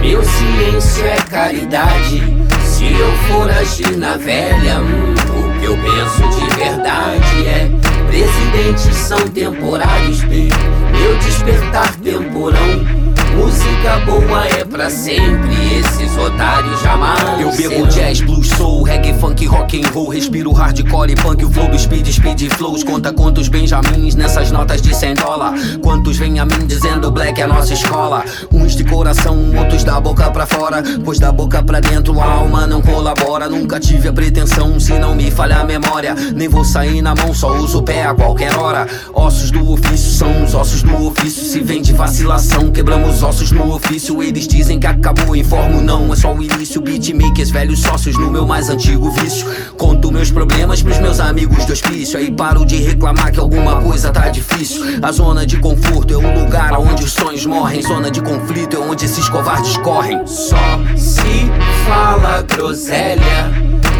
meu 0.01 0.21
silêncio 0.23 1.05
é 1.05 1.15
caridade. 1.29 2.21
Se 2.65 2.85
eu 2.85 3.11
for 3.27 3.49
agir 3.49 3.97
na 3.97 4.17
velha, 4.17 4.81
hum, 4.81 5.13
o 5.13 5.59
que 5.59 5.65
eu 5.65 5.77
penso 5.77 6.39
de 6.39 6.55
verdade 6.55 7.47
é: 7.47 7.82
presidentes 8.13 8.95
são 8.95 9.27
temporários, 9.29 10.23
meu 10.23 11.17
despertar 11.17 11.95
temporão. 11.95 13.02
Música 13.35 13.99
boa 14.05 14.45
é 14.47 14.63
pra 14.63 14.89
sempre, 14.89 15.53
esses 15.79 16.17
otários 16.17 16.81
jamais. 16.81 17.39
Eu 17.39 17.51
bebo 17.51 17.87
jazz, 17.87 18.21
blues, 18.21 18.47
soul, 18.49 18.83
reggae, 18.83 19.13
funk, 19.13 19.45
rock 19.47 19.81
and 19.81 19.89
roll. 19.89 20.09
Respiro 20.09 20.51
hardcore 20.51 21.11
e 21.11 21.15
punk, 21.15 21.43
o 21.43 21.49
flow 21.49 21.67
do 21.67 21.79
speed, 21.79 22.07
speed 22.07 22.53
flows. 22.53 22.83
Conta 22.83 23.11
quantos 23.11 23.47
benjamins 23.47 24.15
nessas 24.15 24.51
notas 24.51 24.81
de 24.81 24.95
100 24.95 25.15
dólar. 25.15 25.53
Quantos 25.81 26.17
vem 26.17 26.39
a 26.39 26.45
mim 26.45 26.65
dizendo 26.67 27.11
black 27.11 27.41
é 27.41 27.47
nossa 27.47 27.73
escola. 27.73 28.23
Uns 28.51 28.75
de 28.75 28.83
coração, 28.83 29.37
outros 29.57 29.83
da 29.83 29.99
boca 29.99 30.29
pra 30.29 30.45
fora. 30.45 30.83
Pois 31.03 31.17
da 31.17 31.31
boca 31.31 31.63
pra 31.63 31.79
dentro 31.79 32.19
a 32.21 32.25
alma 32.25 32.67
não 32.67 32.81
colabora. 32.81 33.49
Nunca 33.49 33.79
tive 33.79 34.07
a 34.09 34.13
pretensão, 34.13 34.79
se 34.79 34.93
não 34.99 35.15
me 35.15 35.31
falha 35.31 35.57
a 35.57 35.63
memória. 35.63 36.15
Nem 36.35 36.47
vou 36.47 36.63
sair 36.63 37.01
na 37.01 37.15
mão, 37.15 37.33
só 37.33 37.57
uso 37.57 37.79
o 37.79 37.83
pé 37.83 38.05
a 38.05 38.13
qualquer 38.13 38.55
hora. 38.55 38.87
Ossos 39.13 39.49
do 39.49 39.71
ofício 39.71 40.11
são 40.11 40.43
os 40.43 40.53
ossos 40.53 40.83
do 40.83 41.07
ofício. 41.07 41.43
Se 41.43 41.59
vem 41.59 41.81
de 41.81 41.93
vacilação, 41.93 42.69
quebramos 42.71 43.22
ossos 43.23 43.51
no 43.51 43.73
ofício. 43.73 44.21
Eles 44.21 44.47
dizem 44.47 44.79
que 44.79 44.85
acabou, 44.85 45.35
informo 45.35 45.81
não, 45.81 46.11
é 46.11 46.15
só 46.15 46.33
o 46.33 46.41
início. 46.41 46.81
Beatmakers, 46.81 47.49
velhos 47.49 47.79
sócios 47.79 48.17
no 48.17 48.29
meu 48.29 48.45
mais 48.45 48.69
antigo 48.69 49.09
vício. 49.11 49.47
Conto 49.77 50.11
meus 50.11 50.29
problemas 50.29 50.81
pros 50.81 50.99
meus 50.99 51.19
amigos 51.19 51.65
do 51.65 51.73
hospício. 51.73 52.19
Aí 52.19 52.31
paro 52.31 52.65
de 52.65 52.77
reclamar 52.77 53.31
que 53.31 53.39
alguma 53.39 53.81
coisa 53.81 54.11
tá 54.11 54.29
difícil. 54.29 54.83
A 55.01 55.11
zona 55.11 55.45
de 55.45 55.57
conforto 55.57 56.13
é 56.13 56.17
o 56.17 56.43
lugar 56.43 56.73
onde 56.77 57.03
os 57.03 57.13
sonhos 57.13 57.45
morrem. 57.45 57.81
Zona 57.81 58.11
de 58.11 58.21
conflito 58.21 58.75
é 58.75 58.79
onde 58.79 59.05
esses 59.05 59.27
covardes 59.29 59.77
correm. 59.77 60.25
Só 60.27 60.55
se 60.95 61.49
fala 61.87 62.41
groselha, 62.43 63.51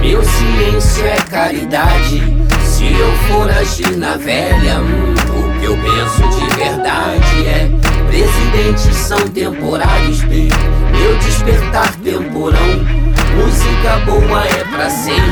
meu 0.01 0.21
silêncio 0.23 1.05
é 1.05 1.15
caridade. 1.29 2.21
Se 2.65 2.85
eu 2.85 3.11
for 3.27 3.49
agir 3.49 3.95
na 3.97 4.17
velha, 4.17 4.81
hum, 4.81 5.13
o 5.29 5.59
que 5.59 5.65
eu 5.65 5.77
penso 5.77 6.39
de 6.39 6.55
verdade 6.55 7.47
é: 7.47 7.82
presidentes 8.13 8.95
são 8.95 9.17
temporários, 9.29 10.21
bem. 10.21 10.47
Meu 10.91 11.17
despertar 11.17 11.91
temporão. 11.95 13.03
Música 13.35 13.97
boa 14.05 14.45
é 14.45 14.63
pra 14.65 14.87
sempre, 14.91 15.23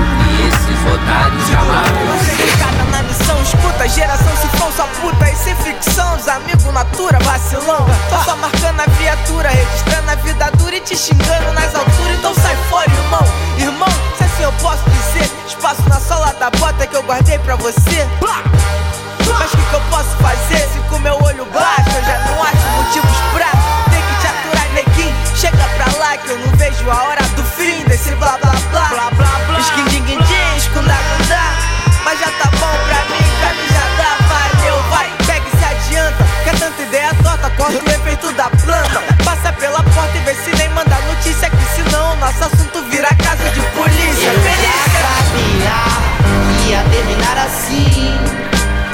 esses 0.47 0.91
otários 0.91 1.43
missão, 3.03 3.39
escuta, 3.43 3.87
geração 3.87 4.35
se 4.37 4.47
for 4.57 4.71
sua 4.71 4.87
puta 4.87 5.29
E 5.29 5.35
sem 5.35 5.55
ficção, 5.57 6.15
os 6.15 6.27
amigos 6.27 6.63
natura, 6.73 7.19
vacilão. 7.19 7.85
Tô 8.09 8.23
só 8.23 8.35
marcando 8.37 8.79
a 8.79 8.85
viatura, 8.97 9.49
registrando 9.49 10.09
a 10.09 10.15
vida 10.15 10.49
dura 10.57 10.75
E 10.75 10.81
te 10.81 10.97
xingando 10.97 11.53
nas 11.53 11.75
alturas, 11.75 12.17
então 12.17 12.33
sai 12.33 12.55
fora, 12.71 12.89
irmão. 12.89 13.23
Irmão, 13.59 13.89
se 14.17 14.23
assim 14.23 14.43
eu 14.43 14.53
posso 14.53 14.83
dizer 14.89 15.29
Espaço 15.45 15.87
na 15.87 15.99
sola 15.99 16.33
da 16.39 16.49
bota 16.49 16.87
que 16.87 16.95
eu 16.95 17.03
guardei 17.03 17.37
pra 17.37 17.55
você 17.55 18.07
Mas 19.39 19.53
o 19.53 19.57
que, 19.57 19.63
que 19.63 19.73
eu 19.73 19.81
posso 19.89 20.15
fazer 20.17 20.67
se 20.69 20.79
com 20.89 20.99
meu 20.99 21.17
olho 21.21 21.45
baixo 21.45 21.89
Eu 21.95 22.03
já 22.03 22.19
não 22.25 22.43
acho 22.43 22.67
motivos 22.75 23.17
pra? 23.33 23.51
Ter 23.89 24.01
que 24.01 24.21
te 24.21 24.27
aturar, 24.27 24.67
neguinho. 24.73 25.15
Chega 25.35 25.57
pra 25.57 25.85
lá 25.99 26.17
que 26.17 26.29
eu 26.29 26.37
não 26.39 26.51
vejo 26.57 26.89
a 26.89 27.03
hora 27.03 27.23
do 27.35 27.43
fim 27.43 27.83
desse 27.85 28.11
blá 28.15 28.37
blá 28.41 28.53
blá. 28.71 28.87
Blá 28.89 29.09
blá 29.11 29.39
blá. 29.47 29.59
Skin 29.59 29.85
din 29.85 30.03
din 30.05 30.17
din, 30.17 30.57
escunda 30.57 30.95
Mas 32.03 32.19
já 32.19 32.27
tá 32.27 32.49
bom 32.51 32.75
pra 32.87 32.99
mim, 33.09 33.25
pra 33.39 33.53
mim 33.53 33.67
já 33.69 33.85
dá. 33.97 34.17
Valeu, 34.27 34.83
vai, 34.89 35.09
pega 35.25 35.45
e 35.47 35.57
se 35.57 35.65
adianta. 35.65 36.25
Quer 36.43 36.59
tanta 36.59 36.81
ideia 36.81 37.13
torta, 37.23 37.49
corta 37.51 37.83
o 37.83 37.91
efeito 37.91 38.31
da 38.33 38.49
planta. 38.49 39.01
Passa 39.23 39.53
pela 39.53 39.83
porta 39.83 40.17
e 40.17 40.19
vê 40.21 40.33
se 40.35 40.55
nem 40.57 40.69
manda 40.69 40.95
notícia 41.01 41.49
Que 41.49 41.65
senão 41.75 42.15
nosso 42.17 42.43
assunto 42.43 42.83
vira 42.89 43.09
caso 43.15 43.43
de 43.53 43.61
polícia. 43.75 44.29
Eu 44.29 44.41
já 44.43 44.81
sabia 44.99 46.11
ia 46.71 46.83
terminar 46.89 47.37
assim 47.37 48.50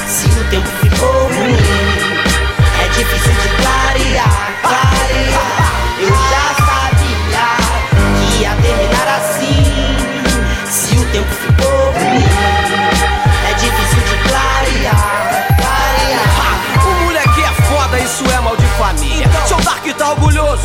Se 0.07 0.25
o 0.25 0.49
tempo 0.49 0.69
ficou 0.81 1.23
ruim 1.27 1.57
É 2.81 2.87
difícil 2.87 3.33
de 3.33 3.49
clarear, 3.61 4.61
clarear 4.61 5.66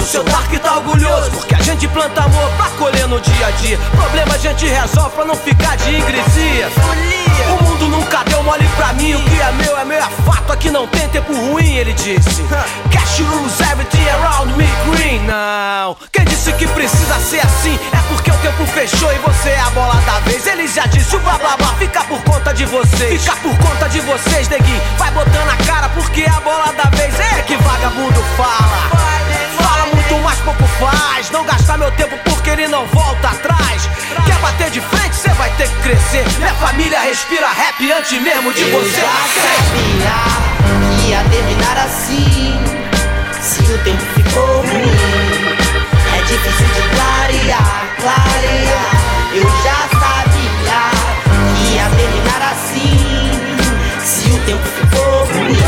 seu 0.05 0.23
Dark 0.25 0.51
tá 0.61 0.77
orgulhoso. 0.77 1.31
Porque 1.31 1.55
a 1.55 1.63
gente 1.63 1.87
planta 1.89 2.23
amor 2.23 2.51
pra 2.57 2.67
colher 2.79 3.07
no 3.09 3.21
dia 3.21 3.47
a 3.47 3.51
dia. 3.53 3.79
Problema 3.95 4.35
a 4.35 4.39
gente 4.39 4.67
resolve 4.67 5.11
pra 5.11 5.25
não 5.25 5.35
ficar 5.35 5.77
de 5.77 5.97
ingresia. 5.97 6.71
O 7.49 7.65
mundo 7.65 7.89
nunca 7.89 8.23
deu 8.25 8.43
mole 8.43 8.67
pra 8.77 8.93
mim. 8.93 9.15
O 9.15 9.23
que 9.23 9.41
é 9.41 9.53
meu 9.53 9.79
é 9.79 9.85
meu, 9.85 9.99
é 9.99 10.09
fato. 10.25 10.53
Aqui 10.53 10.71
não 10.71 10.87
tem 10.87 11.09
tempo 11.09 11.33
ruim, 11.33 11.77
ele 11.77 11.93
disse. 11.93 12.43
Cash 12.91 13.21
rules 13.21 13.61
everything 13.61 14.07
around 14.09 14.53
me 14.57 14.67
green. 14.91 15.21
Não, 15.27 15.97
quem 16.11 16.25
disse 16.25 16.53
que 16.53 16.67
precisa 16.69 17.19
ser 17.21 17.41
assim? 17.41 17.79
É 17.93 17.99
porque 18.09 18.31
o 18.31 18.37
tempo 18.39 18.67
fechou 18.67 19.13
e 19.13 19.19
você 19.19 19.51
é 19.51 19.61
a 19.61 19.71
bola 19.71 19.95
da 20.07 20.19
vez. 20.21 20.47
Ele 20.47 20.67
já 20.69 20.87
disse 20.87 21.17
o 21.17 21.21
blá 21.21 21.39
blá 21.39 21.57
blá, 21.57 21.75
fica 21.79 22.03
por 22.05 22.23
conta 22.25 22.53
de 22.53 22.65
vocês. 22.65 23.23
Fica 23.23 23.37
por 23.37 23.57
conta 23.59 23.89
de 23.89 24.01
vocês, 24.01 24.49
neguinho. 24.49 24.81
Vai 24.99 25.11
botando 25.13 25.49
a 25.49 25.57
cara 25.65 25.89
porque 25.91 26.23
é 26.23 26.31
a 26.31 26.41
bola 26.41 26.73
da 26.73 26.91
vez. 26.97 27.19
É 27.19 27.43
que 27.43 27.57
vagabundo. 27.57 28.23
Fala 28.37 28.82
respira 37.13 37.47
rap 37.47 37.93
antes 37.93 38.23
mesmo 38.23 38.55
de 38.55 38.63
Eu 38.63 38.71
você 38.71 39.03
nascer. 39.03 39.43
sabia 39.69 40.17
que 40.97 41.11
ia 41.11 41.23
terminar 41.25 41.77
assim 41.77 42.59
Se 43.39 43.61
o 43.71 43.79
tempo 43.85 44.03
ficou 44.15 44.63
ruim 44.63 44.97
É 46.17 46.23
difícil 46.23 46.67
de 46.69 46.81
clarear, 46.97 47.87
clarear 48.01 48.97
Eu 49.35 49.45
já 49.63 49.81
sabia 50.01 50.81
que 51.55 51.75
ia 51.75 51.85
terminar 51.99 52.43
assim 52.51 53.31
Se 54.03 54.31
o 54.31 54.39
tempo 54.47 54.67
ficou 54.67 55.27
ruim 55.35 55.59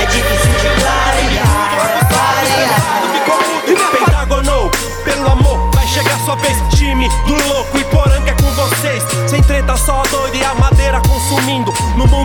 É 0.00 0.06
difícil 0.06 0.52
de 0.52 0.80
clarear, 0.80 2.06
clarear 2.08 2.90
Pentagonou, 3.98 4.70
pelo 5.04 5.28
amor, 5.32 5.70
vai 5.74 5.86
chegar 5.88 6.16
sua 6.20 6.36
vez. 6.36 6.56
Time 6.76 7.08
do 7.26 7.34
louco 7.48 7.79
e 10.32 10.44
a 10.44 10.54
madeira 10.54 11.00
consumindo. 11.00 11.72
No 11.96 12.06
mundo 12.06 12.19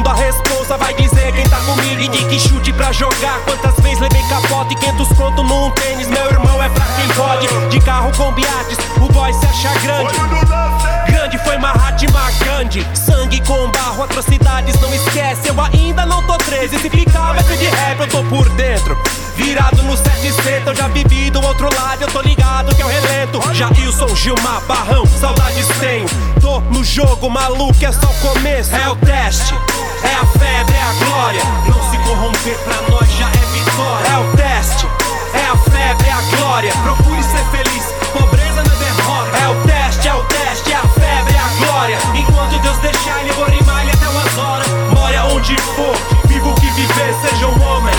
de 2.08 2.26
que 2.26 2.39
chute 2.39 2.74
pra 2.74 2.91
jogar. 2.91 3.39
Quantas 3.46 3.76
vezes 3.84 4.00
levei 4.00 4.22
capote 4.24 4.74
e 4.74 4.78
500 4.78 5.08
conto 5.10 5.44
num 5.44 5.70
tênis. 5.72 6.08
Meu 6.08 6.26
irmão 6.26 6.62
é 6.62 6.70
pra 6.70 6.86
quem 6.86 7.08
pode. 7.10 7.48
De 7.70 7.80
carro 7.80 8.12
com 8.15 8.32
biates, 8.34 8.78
o 8.98 9.12
boy 9.12 9.34
se 9.34 9.46
acha 9.46 9.80
grande. 9.80 10.13
Grande 11.08 11.38
foi 11.39 11.58
Mahatma 11.58 12.32
Gandhi. 12.44 12.86
Sangue 12.94 13.41
com 13.46 13.70
barro, 13.72 14.04
atrocidades, 14.04 14.80
não 14.82 14.94
esquece. 14.94 15.50
Eu 15.50 15.56
ainda 15.62 16.06
não 16.06 16.22
tô 16.24 16.38
13. 16.38 16.80
Se 16.80 16.89
ficar 16.89 17.32
rap 17.34 17.58
de 17.58 17.65
rap, 17.65 18.00
eu 18.00 18.08
tô 18.08 18.24
por 18.24 18.48
dentro. 18.50 18.98
Virado 19.36 19.84
no 19.84 19.94
7C, 19.94 20.65
eu 20.65 20.76
já 20.76 20.88
vivi 20.88 21.30
do 21.30 21.41
outro 21.46 21.70
lado, 21.76 22.04
eu 22.04 22.08
tô 22.08 22.22
ligado 22.22 22.74
que 22.74 22.82
é 22.82 22.86
o 22.86 22.88
relento. 22.88 23.41
Jailson, 23.54 24.15
Gilmar, 24.15 24.62
Barrão, 24.62 25.06
saudades 25.06 25.68
tenho. 25.80 26.06
Tô 26.41 26.60
no 26.62 26.84
jogo, 26.84 27.30
maluco, 27.30 27.84
é 27.84 27.91
só 27.91 28.08
o 28.08 28.34
começo. 28.34 28.74
É 28.76 28.89
o 28.89 28.96
teste, 28.96 29.54
é 30.04 30.15
a 30.15 30.26
febre, 30.26 30.76
é 30.76 30.82
a 30.82 31.06
glória. 31.06 31.41
Não 31.68 31.85
corromper 32.06 32.58
pra 32.60 32.82
nós 32.89 33.12
já 33.12 33.28
é 33.28 33.46
vitória. 33.52 34.08
É 34.08 34.18
o 34.18 34.38
teste, 34.38 34.88
é 35.34 35.46
a 35.48 35.58
febre, 35.58 36.08
é 36.08 36.12
a 36.12 36.38
glória. 36.38 36.72
Procure 36.84 37.24
ser 37.24 37.44
feliz, 37.52 37.84
pobreza 38.13 38.63
não 38.63 38.72
é 38.72 38.78
derrota. 38.78 39.38
É 39.38 39.48
o 39.50 39.56
teste, 39.63 40.08
é 40.08 40.13
o 40.13 40.24
teste, 40.24 40.72
é 40.72 40.76
a 40.76 40.88
febre, 40.88 41.34
é 41.34 41.39
a 41.39 41.65
glória. 41.65 41.98
Enquanto 42.13 42.60
Deus 42.60 42.78
deixar 42.78 43.20
ele, 43.20 43.32
ele 43.32 43.91
até 43.91 44.08
umas 44.08 44.38
horas. 44.38 44.68
More 44.94 45.15
aonde 45.15 45.56
for, 45.76 45.96
vivo 46.28 46.52
o 46.52 46.56
que 46.56 46.70
viver, 46.72 47.13
seja 47.22 47.48
um 47.48 47.63
homem. 47.63 47.96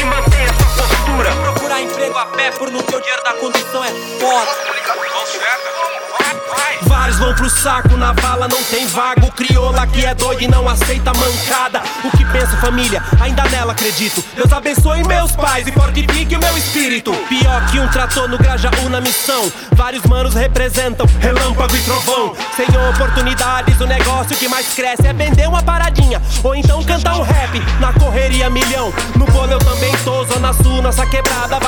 E 0.00 0.04
mantenha 0.04 0.48
sua 0.54 0.86
postura. 0.86 1.43
A 2.16 2.26
pé 2.26 2.48
por 2.52 2.70
não 2.70 2.80
ter 2.80 2.94
o 2.94 3.00
dinheiro 3.00 3.24
da 3.24 3.32
condução 3.32 3.84
é 3.84 3.90
foda. 4.20 4.50
Vários 6.82 7.18
vão 7.18 7.34
pro 7.34 7.50
saco, 7.50 7.96
na 7.96 8.12
vala 8.12 8.46
não 8.46 8.62
tem 8.64 8.86
vaga. 8.86 9.26
O 9.26 9.32
crioula 9.32 9.84
que 9.88 10.04
é 10.04 10.14
doido 10.14 10.42
e 10.42 10.46
não 10.46 10.68
aceita 10.68 11.12
mancada. 11.12 11.82
O 12.04 12.16
que 12.16 12.24
penso, 12.26 12.56
família? 12.58 13.02
Ainda 13.20 13.42
nela 13.48 13.72
acredito. 13.72 14.24
Deus 14.36 14.52
abençoe 14.52 15.02
meus 15.02 15.32
pais 15.32 15.66
e 15.66 15.72
fortifique 15.72 16.36
o 16.36 16.38
meu 16.38 16.56
espírito. 16.56 17.12
Pior 17.28 17.66
que 17.66 17.80
um 17.80 17.88
trator 17.88 18.28
no 18.28 18.38
Grajaú 18.38 18.88
na 18.88 19.00
missão. 19.00 19.50
Vários 19.72 20.04
manos 20.04 20.34
representam 20.34 21.06
relâmpago 21.18 21.74
e 21.74 21.80
trovão. 21.80 22.36
Sem 22.54 22.66
oportunidades, 22.90 23.80
o 23.80 23.86
negócio 23.86 24.36
que 24.36 24.46
mais 24.46 24.72
cresce 24.72 25.06
é 25.06 25.12
vender 25.12 25.48
uma 25.48 25.64
paradinha. 25.64 26.22
Ou 26.44 26.54
então 26.54 26.82
cantar 26.84 27.16
um 27.16 27.22
rap 27.22 27.60
na 27.80 27.92
correria 27.92 28.48
milhão. 28.48 28.92
No 29.16 29.26
bolo 29.26 29.50
eu 29.50 29.58
também 29.58 29.92
tô, 30.04 30.24
Zona 30.24 30.52
Sul, 30.52 30.80
nossa 30.80 31.04
quebrada. 31.06 31.58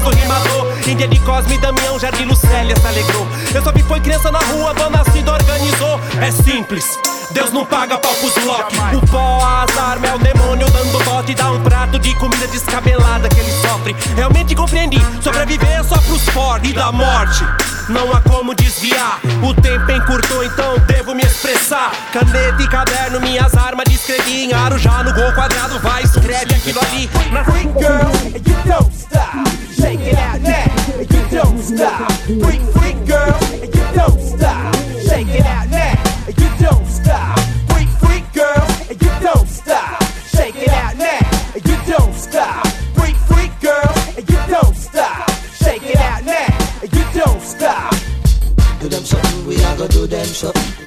O 0.00 0.10
rimador. 0.10 0.88
Índia 0.88 1.06
de 1.06 1.20
Cosme 1.20 1.58
Damião, 1.58 1.98
Jardim 1.98 2.24
Lucélia 2.24 2.74
se 2.76 2.86
alegrou. 2.86 3.26
Eu 3.54 3.62
só 3.62 3.70
vi 3.70 3.82
foi 3.82 4.00
criança 4.00 4.30
na 4.30 4.40
rua, 4.40 4.74
dona 4.74 5.04
Cida 5.04 5.32
organizou. 5.32 6.00
É 6.20 6.30
simples. 6.30 6.98
Deus 7.32 7.50
não 7.52 7.64
paga 7.64 7.98
pau 7.98 8.14
pros. 8.14 8.34
O 8.36 9.06
pó, 9.06 9.64
as 9.64 9.76
armas, 9.78 10.10
é 10.10 10.14
o 10.14 10.18
demônio 10.18 10.66
dando 10.70 11.04
bote. 11.04 11.34
Dá 11.34 11.50
um 11.50 11.62
prato 11.62 11.98
de 11.98 12.14
comida 12.16 12.46
descabelada 12.48 13.28
que 13.28 13.40
ele 13.40 13.52
sofre. 13.52 13.96
Realmente 14.14 14.54
compreendi. 14.54 15.00
Sobreviver 15.20 15.68
é 15.68 15.82
só 15.82 15.96
pros 15.98 16.28
forte 16.28 16.68
e 16.68 16.72
da 16.72 16.92
morte. 16.92 17.44
Não 17.88 18.12
há 18.12 18.20
como 18.20 18.54
desviar, 18.54 19.20
o 19.42 19.52
tempo 19.60 19.90
encurtou, 19.90 20.44
então 20.44 20.78
devo 20.86 21.14
me 21.14 21.22
expressar. 21.22 21.92
Caneta 22.12 22.62
e 22.62 22.68
caderno, 22.68 23.20
minhas 23.20 23.54
armas 23.54 23.84
de 23.88 23.96
escrevinhar. 23.96 24.78
Já 24.78 25.02
no 25.02 25.12
gol 25.12 25.32
quadrado 25.32 25.78
vai, 25.80 26.02
escreve 26.02 26.54
aquilo 26.54 26.80
ali. 26.80 27.10
Na 27.32 27.44
Freak 27.44 27.72
girl, 27.78 28.10
you 28.34 28.56
don't 28.64 28.92
stop. 28.94 29.48
Shake 29.74 30.08
it 30.08 30.16
out 30.16 30.40
now, 30.42 31.00
you 31.00 31.26
don't 31.30 31.60
stop. 31.60 32.12
Freak, 32.22 32.62
freak 32.72 32.98
girl, 33.04 33.36
you 33.62 33.84
don't 33.94 34.20
stop. 34.20 34.74
Shake 35.08 35.28
it 35.34 35.44
out 35.44 35.68
now, 35.68 36.11
and 36.26 36.38
you 36.38 36.48
don't 36.60 36.86
stop. 36.86 37.38
Freak, 37.70 37.88
freak 38.02 38.32
girl, 38.32 38.66
and 38.90 39.00
you 39.02 39.10
don't 39.20 39.48
stop. 39.48 40.02
Shake 40.34 40.56
it 40.56 40.68
out 40.68 40.96
now, 40.96 41.54
and 41.54 41.64
you 41.66 41.76
don't 41.92 42.14
stop. 42.14 42.66
Freak, 42.96 43.16
freak 43.30 43.52
girl, 43.60 43.92
and 44.16 44.28
you 44.28 44.38
don't 44.48 44.76
stop. 44.76 45.30
Shake 45.62 45.82
it 45.84 45.96
out 45.96 46.24
now, 46.24 46.80
and 46.82 46.92
you 46.92 47.04
don't 47.14 47.40
stop. 47.42 47.94
Do 48.80 48.88
them 48.88 49.04
something, 49.04 49.46
we 49.46 49.56
are 49.64 49.76
gonna 49.76 49.88
do 49.88 50.06
them 50.06 50.26
something. 50.26 50.86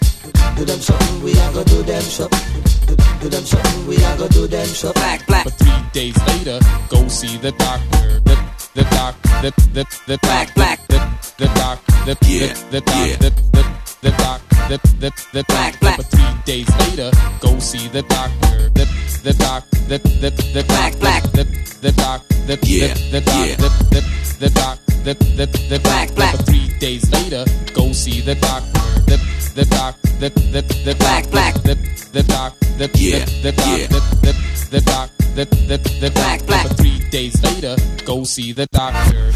Do 0.55 0.65
them 0.65 0.79
something, 0.79 1.23
we 1.23 1.31
are 1.39 1.51
gonna 1.53 1.65
do 1.65 1.83
them 1.83 2.01
something. 2.01 2.63
Do, 2.87 2.95
do 3.21 3.29
them 3.29 3.43
something, 3.43 3.87
we 3.87 3.95
are 4.03 4.17
gonna 4.17 4.29
do 4.29 4.47
them 4.47 4.65
something. 4.67 5.01
Black, 5.01 5.25
black. 5.27 5.43
But 5.45 5.53
three 5.53 5.81
days 5.93 6.17
later, 6.27 6.59
go 6.89 7.07
see 7.07 7.37
the 7.37 7.51
doctor. 7.51 8.19
The 8.25 8.35
the 8.73 8.83
doc, 8.91 9.15
the 9.41 9.51
the 9.73 9.85
the 10.07 10.17
black, 10.21 10.53
black. 10.55 10.85
The 10.87 10.99
the 11.37 11.45
doc, 11.55 11.79
the 12.05 12.17
Yeah, 12.27 12.53
the 12.53 12.71
the 12.71 12.81
doc, 12.81 12.95
yeah. 12.95 13.15
the 13.17 13.29
the 13.53 13.84
the 14.05 14.11
doc, 14.21 14.39
the 14.69 14.77
the 15.01 15.09
the 15.33 15.43
Black, 15.47 15.79
black. 15.79 15.97
But 15.97 16.05
three 16.13 16.33
days 16.45 16.69
later, 16.81 17.09
go 17.41 17.57
see 17.57 17.87
the 17.87 18.03
doctor. 18.03 18.69
The 18.77 18.85
the 19.23 19.33
doc, 19.33 19.63
the 19.89 19.97
the 20.21 20.29
the 20.53 20.63
Black, 20.67 20.99
black. 20.99 21.23
The 21.33 21.43
the 21.81 21.91
doc, 21.91 22.21
the 22.45 22.55
Yeah, 22.61 22.93
the 22.93 23.09
the 23.13 23.21
doc, 23.21 23.47
yeah. 23.47 23.55
the 23.55 23.69
the 23.93 24.01
the 24.41 24.49
doc, 24.53 24.77
the 25.05 25.13
the 25.37 25.45
the 25.69 25.79
Black, 25.79 26.13
black. 26.13 26.37
But 26.37 26.45
three 26.45 26.69
days 26.77 27.09
later, 27.11 27.45
go 27.73 27.91
see 27.93 28.21
the 28.21 28.35
doctor. 28.35 28.79
The 29.09 29.17
the 29.55 29.65
doc, 29.65 29.95
the 30.21 30.29
the 30.53 30.61
the 30.85 30.95
Black, 30.99 31.31
black. 31.31 31.55
The 31.63 31.73
the 32.13 32.21
doc, 32.23 32.53
the 32.77 32.87
Yeah, 32.93 33.25
the 33.25 33.41
the 33.41 33.51
doc, 33.53 33.65
yeah. 33.65 33.87
the 33.87 34.01
the 34.21 34.33
the 34.69 34.81
doc, 34.81 35.09
the 35.33 35.45
the 35.69 35.77
the 36.01 36.11
Black, 36.11 36.45
black. 36.45 36.67
But 36.67 36.77
three 36.77 36.99
days 37.09 37.41
later, 37.41 37.75
go 38.05 38.23
see 38.23 38.51
the 38.53 38.67
doctor. 38.67 39.31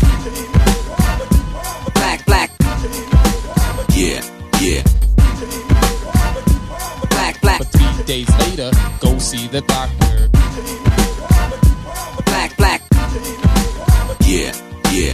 Yeah, 4.69 4.75
yeah. 4.75 4.83
Black, 7.09 7.41
black. 7.41 7.57
But 7.57 7.67
three 7.69 8.03
days 8.05 8.29
later, 8.37 8.69
go 8.99 9.17
see 9.17 9.47
the 9.47 9.61
doctor. 9.61 10.29
Black, 12.25 12.55
black. 12.55 12.81
Yeah, 14.27 14.53
yeah. 14.91 15.13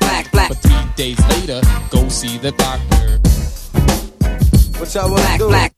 Black, 0.00 0.32
black. 0.32 0.48
But 0.48 0.56
three 0.56 0.84
days 0.96 1.20
later, 1.28 1.60
go 1.90 2.08
see 2.08 2.38
the 2.38 2.52
doctor. 2.52 3.18
What 4.78 4.94
y'all 4.94 5.10
wanna 5.10 5.36
do? 5.36 5.48
Black. 5.48 5.74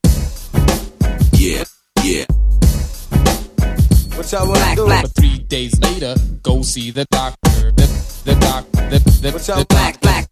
Yeah, 1.32 1.64
yeah. 2.04 2.26
What 4.14 4.30
y'all 4.30 4.46
wanna 4.46 4.76
do? 4.76 4.84
Black. 4.84 5.02
But 5.02 5.14
three 5.16 5.38
days 5.48 5.80
later, 5.80 6.14
go 6.44 6.62
see 6.62 6.92
the 6.92 7.06
doctor. 7.10 7.72
The 7.72 7.86
the 8.24 8.34
doc, 8.36 8.70
the 8.70 9.00
the 9.20 9.32
What 9.32 9.48
y'all 9.48 9.58
the 9.58 9.66
black, 9.66 9.94
doc, 9.94 10.02
black. 10.02 10.29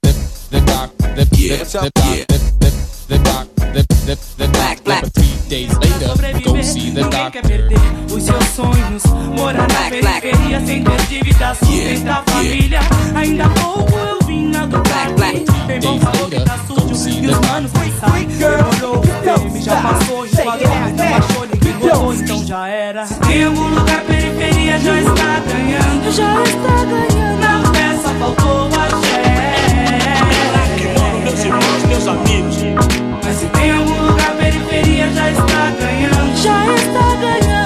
The 0.51 0.61
doc, 0.61 0.91
the 0.99 1.27
Yeah, 1.37 1.65
the 1.65 1.91
doc, 1.95 2.05
yeah. 2.05 2.25
the 2.29 2.39
the 2.61 2.71
the 3.09 3.19
doc, 3.19 3.47
the 3.57 3.83
the 4.07 4.15
the 4.39 4.49
Black, 4.49 4.85
black. 4.85 5.03
But 5.03 5.13
three 5.15 5.37
days 5.49 5.73
later, 5.79 6.43
go 6.45 6.63
see 6.63 6.91
the 6.91 7.03
Ninguém 7.03 7.31
quer 7.31 7.43
doctor. 7.43 7.43
perder 7.43 7.79
os 8.13 8.23
seus 8.23 8.45
sonhos. 8.57 9.03
Morar 9.37 9.59
na 9.59 9.67
Black, 9.67 10.01
black. 10.01 10.21
periferia 10.23 10.61
sem 10.67 10.85
ter 10.85 11.01
dívida, 11.09 11.55
sustentar 11.55 12.19
a 12.27 12.31
família. 12.31 12.81
Ainda 13.15 13.45
há 13.45 13.49
pouco 13.51 13.93
eu 13.99 14.19
vinha 14.27 14.67
do 14.67 14.79
Black, 14.81 15.13
black. 15.15 15.45
Bem 15.67 15.81
bom 15.81 16.01
falou 16.01 16.29
que 16.29 16.41
tá 16.41 16.59
sujo 16.67 17.09
e 17.09 17.27
os 17.29 17.39
manos 17.41 17.71
pensaram. 17.73 18.25
Demorou, 18.25 18.99
o 19.01 19.41
filme 19.41 19.63
já 19.63 19.77
passou, 19.83 20.27
enquadrou, 20.27 20.75
não 20.97 21.15
achou, 21.17 21.47
ninguém 21.53 21.79
gostou, 21.79 22.15
então 22.15 22.47
já 22.47 22.69
era. 22.69 23.07
Se 23.07 23.15
tem 23.21 23.45
algum 23.45 23.69
lugar 23.69 24.01
periferia, 24.05 24.79
já 24.79 24.99
está 25.01 25.41
ganhando. 25.41 26.13
Já 26.13 26.43
está 26.43 26.85
ganhando. 26.85 27.41
Na 27.41 27.71
peça 27.71 28.09
faltou 28.19 28.67
axé. 28.67 29.08
Mas 33.25 33.37
se 33.37 33.47
tem 33.47 33.71
algum 33.73 34.07
lugar 34.07 34.37
periferia 34.37 35.11
já 35.13 35.31
está 35.31 35.71
ganhando. 35.79 36.37
Já 36.37 36.75
está 36.75 37.15
ganhando 37.17 37.58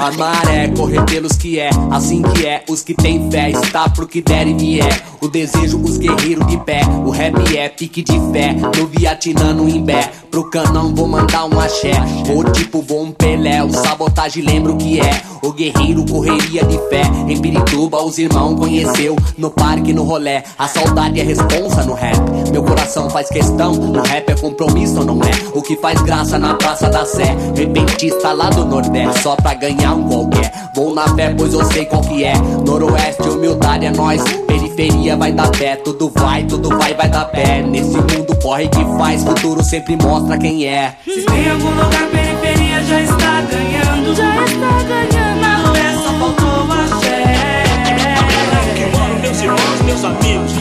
A 0.00 0.10
maré 0.12 0.66
correr 0.68 1.04
pelos 1.04 1.36
que 1.36 1.60
é, 1.60 1.68
assim 1.90 2.22
que 2.22 2.46
é. 2.46 2.64
Os 2.66 2.82
que 2.82 2.94
tem 2.94 3.30
fé, 3.30 3.50
está 3.50 3.86
pro 3.86 4.08
que 4.08 4.22
der 4.22 4.46
e 4.46 4.54
vier. 4.54 5.02
O 5.20 5.28
desejo, 5.28 5.78
os 5.78 5.98
guerreiros 5.98 6.46
de 6.46 6.56
pé. 6.56 6.80
O 7.04 7.10
rap 7.10 7.54
é 7.54 7.68
pique 7.68 8.02
de 8.02 8.18
fé. 8.32 8.54
No 8.54 8.86
Vietnã, 8.86 9.52
no 9.52 9.68
Imbé. 9.68 10.10
Pro 10.30 10.48
canão 10.48 10.94
vou 10.94 11.06
mandar 11.06 11.44
um 11.44 11.60
axé. 11.60 11.92
Ou 12.34 12.42
tipo 12.44 12.80
bom 12.80 13.10
Pelé. 13.10 13.62
O 13.62 13.70
sabotagem 13.70 14.42
lembra 14.42 14.72
o 14.72 14.78
que 14.78 14.98
é. 14.98 15.22
O 15.42 15.52
guerreiro 15.52 16.06
correria 16.06 16.64
de 16.64 16.78
fé. 16.88 17.02
Em 17.28 17.38
Pirituba, 17.38 18.02
os 18.02 18.16
irmãos 18.16 18.58
conheceu. 18.58 19.14
No 19.36 19.50
parque, 19.50 19.92
no 19.92 20.04
rolé. 20.04 20.42
A 20.58 20.66
saudade 20.66 21.20
é 21.20 21.24
responsa 21.24 21.84
no 21.84 21.92
rap. 21.92 22.18
Meu 22.50 22.62
coração 22.62 23.10
faz 23.10 23.28
questão. 23.28 23.74
No 23.74 24.00
rap 24.00 24.30
é 24.30 24.34
compromisso 24.34 25.04
não 25.04 25.20
é? 25.22 25.30
O 25.54 25.60
que 25.60 25.76
faz 25.76 26.00
graça 26.00 26.38
na 26.38 26.54
Praça 26.54 26.88
da 26.88 27.04
Sé. 27.04 27.36
Repentista 27.54 28.32
lá 28.32 28.48
do 28.48 28.64
Nordeste. 28.64 29.22
Só 29.22 29.36
pra 29.36 29.52
ganhar 29.52 29.89
um 29.94 30.08
qualquer. 30.08 30.52
Vou 30.74 30.94
na 30.94 31.08
fé, 31.14 31.34
pois 31.36 31.52
eu 31.52 31.64
sei 31.64 31.84
qual 31.84 32.02
que 32.02 32.24
é. 32.24 32.34
Noroeste, 32.64 33.28
humildade 33.28 33.86
é 33.86 33.90
nós. 33.90 34.22
Periferia 34.46 35.16
vai 35.16 35.32
dar 35.32 35.50
pé. 35.50 35.76
Tudo 35.76 36.10
vai, 36.14 36.44
tudo 36.44 36.68
vai, 36.78 36.94
vai 36.94 37.08
dar 37.08 37.24
pé. 37.26 37.62
Nesse 37.62 37.96
mundo 37.96 38.36
corre 38.42 38.68
que 38.68 38.84
faz. 38.96 39.24
Futuro 39.24 39.62
sempre 39.62 39.96
mostra 39.96 40.38
quem 40.38 40.66
é. 40.66 40.94
Se 41.04 41.22
tem 41.22 41.50
algum 41.50 41.70
lugar 41.70 42.06
periferia 42.10 42.82
já 42.84 43.00
está 43.02 43.42
ganhando 43.42 44.14
Já 44.14 44.44
está 44.44 44.82
ganhando 44.88 45.40
Na 45.40 45.72
peça 45.72 46.12
faltou 46.18 46.72
axé 46.72 47.60
Meus 49.22 49.40
irmãos, 49.42 49.82
meus 49.84 50.04
amigos. 50.04 50.59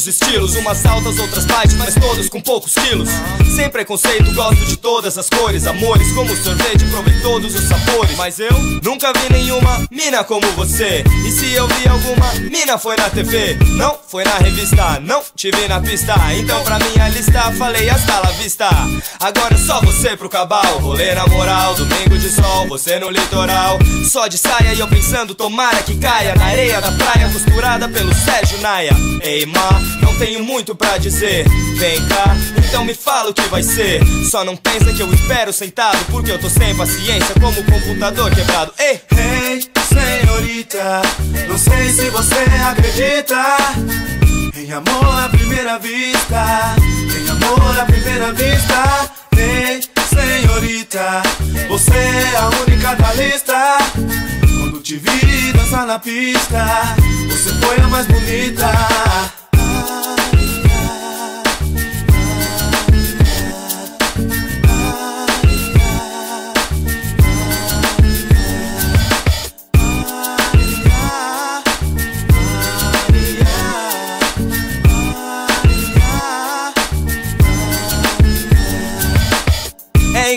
Os 0.00 0.06
estilos, 0.06 0.56
umas 0.56 0.86
altas, 0.86 1.18
outras 1.18 1.44
baixas, 1.44 1.74
mas 1.74 1.94
todas 1.94 2.26
com 2.28 2.40
poucos 2.40 2.72
quilos. 2.72 3.08
Sem 3.54 3.68
preconceito, 3.68 4.32
gosto 4.32 4.64
de 4.64 4.76
todas 4.78 5.18
as 5.18 5.28
cores, 5.28 5.66
amores 5.66 6.10
como 6.12 6.34
sorvete, 6.36 6.86
provei 6.90 7.20
todos 7.20 7.54
os 7.54 7.68
sabores. 7.68 8.16
Mas 8.16 8.38
eu 8.38 8.52
nunca 8.82 9.12
vi 9.12 9.30
nenhuma 9.30 9.86
mina 9.90 10.24
como 10.24 10.50
você. 10.52 11.04
E 11.26 11.30
se 11.30 11.52
eu 11.52 11.68
vi 11.68 11.86
alguma 11.86 12.32
mina 12.50 12.78
foi 12.78 12.96
na 12.96 13.10
TV, 13.10 13.58
não 13.76 13.98
foi 14.08 14.24
na 14.24 14.38
revista, 14.38 15.00
não 15.00 15.22
te 15.36 15.50
vi 15.50 15.68
na 15.68 15.80
pista. 15.80 16.14
Então 16.34 16.62
pra 16.64 16.78
minha 16.78 17.08
lista 17.10 17.52
falei 17.52 17.90
hasta 17.90 18.20
la 18.20 18.30
vista. 18.32 18.70
Agora 19.18 19.54
é 19.54 19.58
só 19.58 19.82
você 19.82 20.16
pro 20.16 20.30
cabal, 20.30 20.78
rolê 20.78 21.14
na 21.14 21.26
moral, 21.26 21.74
domingo 21.74 22.16
de 22.16 22.30
sol, 22.30 22.66
você 22.68 22.98
no 22.98 23.10
litoral. 23.10 23.78
Só 24.10 24.26
de 24.28 24.38
saia 24.38 24.72
e 24.72 24.80
eu 24.80 24.88
pensando, 24.88 25.34
tomara 25.34 25.82
que 25.82 25.96
caia 25.98 26.34
na 26.34 26.46
areia 26.46 26.80
da 26.80 26.90
praia, 26.92 27.28
costurada 27.30 27.86
pelo 27.88 28.14
Sérgio 28.14 28.58
Naia. 28.60 28.96
Ei, 29.20 29.44
ma, 29.44 29.89
não 30.02 30.16
tenho 30.18 30.44
muito 30.44 30.74
pra 30.74 30.98
dizer. 30.98 31.46
Vem 31.76 32.06
cá, 32.08 32.36
então 32.68 32.84
me 32.84 32.94
fala 32.94 33.30
o 33.30 33.34
que 33.34 33.42
vai 33.48 33.62
ser. 33.62 34.00
Só 34.30 34.44
não 34.44 34.56
pensa 34.56 34.92
que 34.92 35.02
eu 35.02 35.12
espero 35.12 35.52
sentado, 35.52 35.98
porque 36.10 36.30
eu 36.30 36.38
tô 36.38 36.48
sem 36.48 36.74
paciência, 36.76 37.34
como 37.40 37.60
o 37.60 37.64
computador 37.64 38.30
quebrado. 38.34 38.72
Ei, 38.78 39.00
Hey, 39.12 39.62
senhorita, 39.88 41.02
não 41.48 41.58
sei 41.58 41.92
se 41.92 42.08
você 42.10 42.44
acredita 42.70 43.36
em 44.56 44.72
amor 44.72 45.24
à 45.24 45.28
primeira 45.28 45.78
vista. 45.78 46.74
Em 47.18 47.28
amor 47.28 47.80
à 47.80 47.84
primeira 47.84 48.32
vista. 48.32 49.10
Hey, 49.36 49.80
senhorita, 50.08 51.22
você 51.68 51.90
é 51.90 52.36
a 52.36 52.48
única 52.66 52.94
da 52.94 53.12
lista. 53.14 53.78
Quando 54.58 54.80
te 54.80 54.96
vi 54.96 55.52
dançar 55.52 55.86
na 55.86 55.98
pista, 55.98 56.64
você 57.28 57.50
foi 57.54 57.76
a 57.76 57.88
mais 57.88 58.06
bonita. 58.06 59.39
É 80.30 80.34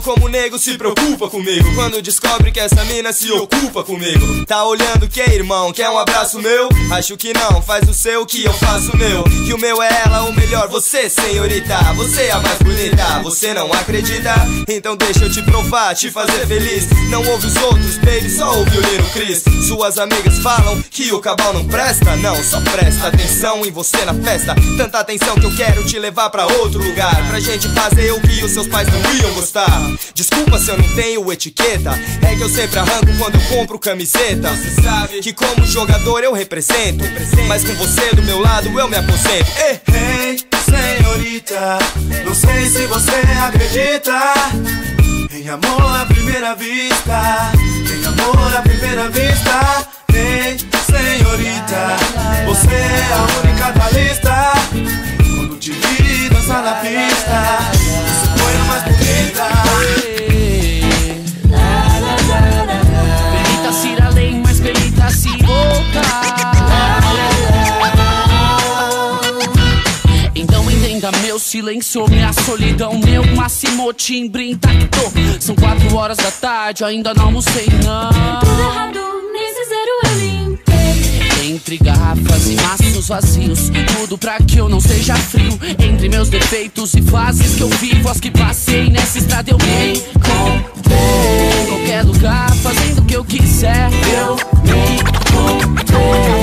como 0.00 0.26
o 0.26 0.28
nego 0.28 0.58
se 0.58 0.76
preocupa 0.76 1.28
comigo. 1.28 1.74
Quando 1.74 2.00
descobre 2.02 2.50
que 2.50 2.60
essa 2.60 2.84
mina 2.84 3.12
se 3.12 3.30
ocupa 3.32 3.82
comigo. 3.82 4.44
Tá 4.46 4.64
olhando 4.64 5.08
que 5.08 5.20
irmão, 5.20 5.72
quer 5.72 5.90
um 5.90 5.98
abraço 5.98 6.40
meu? 6.40 6.68
Acho 6.92 7.16
que 7.16 7.32
não, 7.32 7.60
faz 7.62 7.88
o 7.88 7.94
seu 7.94 8.24
que 8.24 8.44
eu 8.44 8.52
faço 8.54 8.92
o 8.92 8.96
meu. 8.96 9.24
Que 9.24 9.52
o 9.52 9.58
meu 9.58 9.82
é 9.82 10.02
ela, 10.04 10.24
o 10.24 10.32
melhor, 10.32 10.68
você 10.68 11.08
senhorita. 11.08 11.78
Você 11.94 12.22
é 12.22 12.32
a 12.32 12.40
mais 12.40 12.58
bonita, 12.58 13.20
você 13.22 13.54
não 13.54 13.72
acredita? 13.72 14.34
Então 14.68 14.96
deixa 14.96 15.24
eu 15.24 15.30
te 15.30 15.42
provar, 15.42 15.94
te 15.94 16.10
fazer 16.10 16.46
feliz. 16.46 16.88
Não 17.10 17.26
ouve 17.26 17.46
os 17.46 17.56
outros, 17.56 17.98
baby, 17.98 18.30
só 18.30 18.56
ouve 18.56 18.78
o 18.78 18.80
Lino 18.80 19.10
Chris 19.10 19.42
Suas 19.66 19.98
amigas 19.98 20.38
falam 20.38 20.80
que 20.90 21.12
o 21.12 21.20
cabal 21.20 21.52
não 21.52 21.66
presta. 21.66 22.16
Não, 22.16 22.36
só 22.42 22.60
presta 22.60 23.08
atenção 23.08 23.64
em 23.64 23.70
você 23.70 24.04
na 24.04 24.14
festa. 24.14 24.54
Tanta 24.76 25.00
atenção 25.00 25.34
que 25.36 25.46
eu 25.46 25.56
quero 25.56 25.84
te 25.84 25.98
levar 25.98 26.30
pra 26.30 26.46
outro 26.46 26.82
lugar. 26.82 27.28
Pra 27.28 27.40
gente 27.40 27.68
fazer 27.68 28.12
o 28.12 28.20
que 28.20 28.44
os 28.44 28.52
seus 28.52 28.66
pais 28.66 28.88
não 28.88 29.14
iam 29.14 29.34
gostar 29.34 29.89
Desculpa 30.14 30.58
se 30.58 30.70
eu 30.70 30.78
não 30.78 30.88
tenho 30.94 31.32
etiqueta. 31.32 31.98
É 32.22 32.36
que 32.36 32.42
eu 32.42 32.48
sempre 32.48 32.78
arranco 32.78 33.06
quando 33.18 33.34
eu 33.34 33.40
compro 33.48 33.78
camiseta. 33.78 34.50
Você 34.50 34.82
sabe 34.82 35.20
que 35.20 35.32
como 35.32 35.66
jogador 35.66 36.22
eu 36.22 36.32
represento. 36.32 37.04
Mas 37.48 37.64
com 37.64 37.74
você 37.74 38.14
do 38.14 38.22
meu 38.22 38.40
lado 38.40 38.68
eu 38.78 38.88
me 38.88 38.96
aposento. 38.96 39.50
Ei, 39.58 39.80
hey, 39.94 40.38
senhorita 40.64 41.78
Não 42.24 42.34
sei 42.34 42.68
se 42.68 42.86
você 42.86 43.22
acredita. 43.46 44.20
Em 45.32 45.48
amor 45.48 46.00
à 46.00 46.06
primeira 46.06 46.54
vista. 46.54 47.52
Em 47.56 48.06
amor 48.06 48.56
à 48.56 48.62
primeira 48.62 49.08
vista. 49.08 49.86
Ei, 50.12 50.56
senhorita 50.86 51.96
Você 52.46 52.74
é 52.74 53.12
a 53.12 53.40
única 53.40 53.70
da 53.72 53.90
lista. 53.90 54.52
Quando 55.36 55.56
te 55.58 55.72
vi 55.72 56.28
dançar 56.28 56.62
na 56.62 56.74
pista 56.74 58.09
Então 70.34 70.70
entenda 70.70 71.10
meu 71.22 71.38
silêncio, 71.38 72.08
minha 72.08 72.32
solidão, 72.32 72.98
meu 72.98 73.24
máximo 73.36 73.92
timbre 73.92 74.50
intacto. 74.50 75.00
São 75.38 75.54
quatro 75.54 75.94
horas 75.96 76.16
da 76.16 76.30
tarde, 76.30 76.84
ainda 76.84 77.12
não 77.14 77.26
almocei, 77.26 77.66
não. 77.84 78.40
Tudo 78.40 78.60
errado, 78.62 79.00
nesse 79.32 79.68
zero 79.68 79.90
eu 80.04 80.10
limpei. 80.14 80.29
Entre 81.42 81.78
garrafas 81.78 82.50
e 82.50 82.54
maços 82.56 83.08
vazios, 83.08 83.70
tudo 83.96 84.18
pra 84.18 84.38
que 84.38 84.58
eu 84.58 84.68
não 84.68 84.80
seja 84.80 85.14
frio. 85.16 85.58
Entre 85.78 86.08
meus 86.08 86.28
defeitos 86.28 86.94
e 86.94 87.02
fases 87.02 87.54
que 87.54 87.62
eu 87.62 87.68
vivo, 87.68 88.08
as 88.08 88.20
que 88.20 88.30
passei 88.30 88.90
nessa 88.90 89.18
estrada 89.18 89.50
eu 89.50 89.56
me 89.58 89.98
encontrei. 89.98 91.62
Em 91.62 91.66
qualquer 91.66 92.04
lugar, 92.04 92.54
fazendo 92.56 93.00
o 93.00 93.04
que 93.04 93.14
eu 93.14 93.24
quiser, 93.24 93.88
eu 94.14 94.36
me 94.64 94.96
encontrei. 94.96 96.39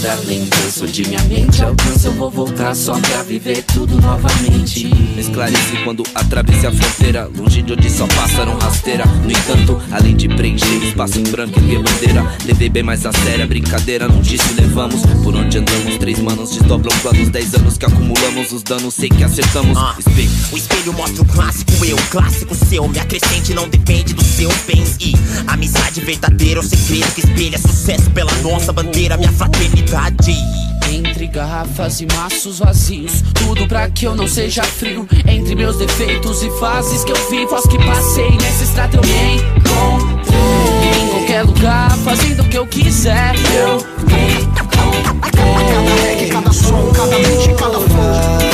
Em 0.00 0.02
cada 0.02 0.22
lembrança 0.22 0.86
de 0.86 1.06
minha 1.06 1.22
mente 1.24 1.62
alcança, 1.62 2.08
eu 2.08 2.12
vou 2.12 2.30
voltar 2.30 2.74
só 2.74 2.98
pra 2.98 3.22
viver 3.22 3.62
tudo 3.64 4.00
novamente. 4.00 4.88
Esclareci 5.30 5.76
quando 5.84 6.02
atravessei 6.12 6.68
a 6.68 6.72
fronteira. 6.72 7.30
Longe 7.36 7.62
de 7.62 7.72
onde 7.72 7.88
só 7.88 8.04
passaram 8.08 8.58
rasteira. 8.58 9.04
No 9.06 9.30
entanto, 9.30 9.80
além 9.92 10.16
de 10.16 10.28
preencher 10.28 10.84
espaço 10.84 11.20
em 11.20 11.22
branco 11.22 11.58
e 11.60 11.78
bandeira. 11.78 12.36
Levei 12.44 12.68
bem 12.68 12.82
mais 12.82 13.06
a 13.06 13.12
sério 13.12 13.44
a 13.44 13.46
brincadeira. 13.46 14.08
Não 14.08 14.20
disse 14.20 14.52
levamos 14.54 15.02
Por 15.22 15.36
onde 15.36 15.58
andamos, 15.58 15.96
três 15.98 16.18
manos 16.18 16.50
desdobram 16.50 16.96
planos. 16.98 17.28
Dez 17.28 17.54
anos 17.54 17.78
que 17.78 17.86
acumulamos 17.86 18.52
os 18.52 18.64
danos 18.64 18.92
Sei 18.92 19.08
que 19.08 19.22
acertamos. 19.22 19.78
Espelho. 19.98 20.30
O 20.50 20.56
espelho 20.56 20.92
mostra 20.94 21.22
o 21.22 21.26
clássico 21.26 21.84
eu, 21.84 21.96
clássico 22.10 22.54
seu. 22.54 22.88
Minha 22.88 23.04
crescente 23.04 23.54
não 23.54 23.68
depende 23.68 24.12
dos 24.12 24.26
seus 24.26 24.54
bens. 24.66 24.96
E 24.98 25.14
amizade 25.46 26.00
verdadeira 26.00 26.58
é 26.58 26.62
o 26.62 26.66
segredo 26.66 27.14
que 27.14 27.20
espelha 27.20 27.56
sucesso 27.56 28.10
pela 28.10 28.32
nossa 28.42 28.72
bandeira, 28.72 29.16
minha 29.16 29.30
fraternidade. 29.30 30.34
Entre 30.90 31.28
garrafas 31.28 32.00
e 32.00 32.06
maços 32.16 32.58
vazios, 32.58 33.22
tudo 33.34 33.66
pra 33.68 33.88
que 33.88 34.06
eu 34.06 34.14
não 34.14 34.26
seja 34.26 34.62
frio. 34.64 35.06
Entre 35.26 35.54
meus 35.54 35.76
defeitos 35.76 36.42
e 36.42 36.50
fases 36.58 37.04
que 37.04 37.12
eu 37.12 37.30
vivo, 37.30 37.54
as 37.54 37.64
que 37.64 37.78
passei 37.78 38.30
nessa 38.30 38.64
estrada 38.64 38.96
eu 38.96 39.02
me 39.02 39.36
encontrei. 39.36 41.02
Em 41.02 41.08
qualquer 41.08 41.42
lugar, 41.44 41.96
fazendo 41.98 42.42
o 42.42 42.48
que 42.48 42.58
eu 42.58 42.66
quiser, 42.66 43.34
eu 43.54 43.76
me 44.06 44.42
encontrei. 44.42 46.28
Cada 46.28 46.52
som, 46.52 46.92
cada 46.92 47.16
beat, 47.18 47.54
cada 47.56 47.78
flow. 47.78 48.49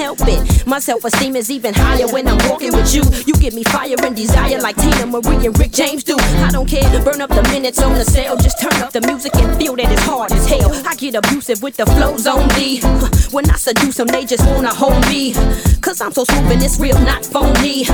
Help 0.00 0.18
it. 0.22 0.66
My 0.66 0.78
self 0.78 1.04
esteem 1.04 1.36
is 1.36 1.50
even 1.50 1.74
higher 1.74 2.08
when 2.08 2.26
I'm 2.26 2.40
walking 2.48 2.72
with 2.72 2.94
you. 2.94 3.02
You 3.26 3.34
give 3.34 3.54
me 3.54 3.64
fire 3.64 3.96
and 4.02 4.16
desire 4.16 4.58
like 4.60 4.76
Tina 4.76 5.06
Marie 5.06 5.44
and 5.46 5.56
Rick 5.58 5.72
James 5.72 6.02
do. 6.02 6.16
I 6.18 6.50
don't 6.50 6.68
care, 6.68 6.88
to 6.90 7.04
burn 7.04 7.20
up 7.20 7.28
the 7.28 7.42
minutes 7.52 7.82
on 7.82 7.92
the 7.94 8.04
cell. 8.04 8.36
Just 8.36 8.60
turn 8.60 8.76
up 8.82 8.92
the 8.92 9.02
music 9.02 9.34
and 9.36 9.56
feel 9.58 9.76
that 9.76 9.92
it's 9.92 10.02
hard 10.02 10.32
as 10.32 10.46
hell. 10.48 10.72
I 10.86 10.94
get 10.96 11.14
abusive 11.14 11.62
with 11.62 11.76
the 11.76 11.86
flows 11.86 12.26
on 12.26 12.48
me. 12.56 12.80
When 13.30 13.48
I 13.48 13.56
seduce 13.56 13.96
them, 13.96 14.08
they 14.08 14.24
just 14.24 14.44
wanna 14.46 14.74
hold 14.74 15.06
me. 15.06 15.34
Cause 15.80 16.00
I'm 16.00 16.12
so 16.12 16.24
smooth 16.24 16.50
and 16.50 16.62
it's 16.62 16.80
real, 16.80 16.98
not 17.00 17.24
phony. 17.24 17.86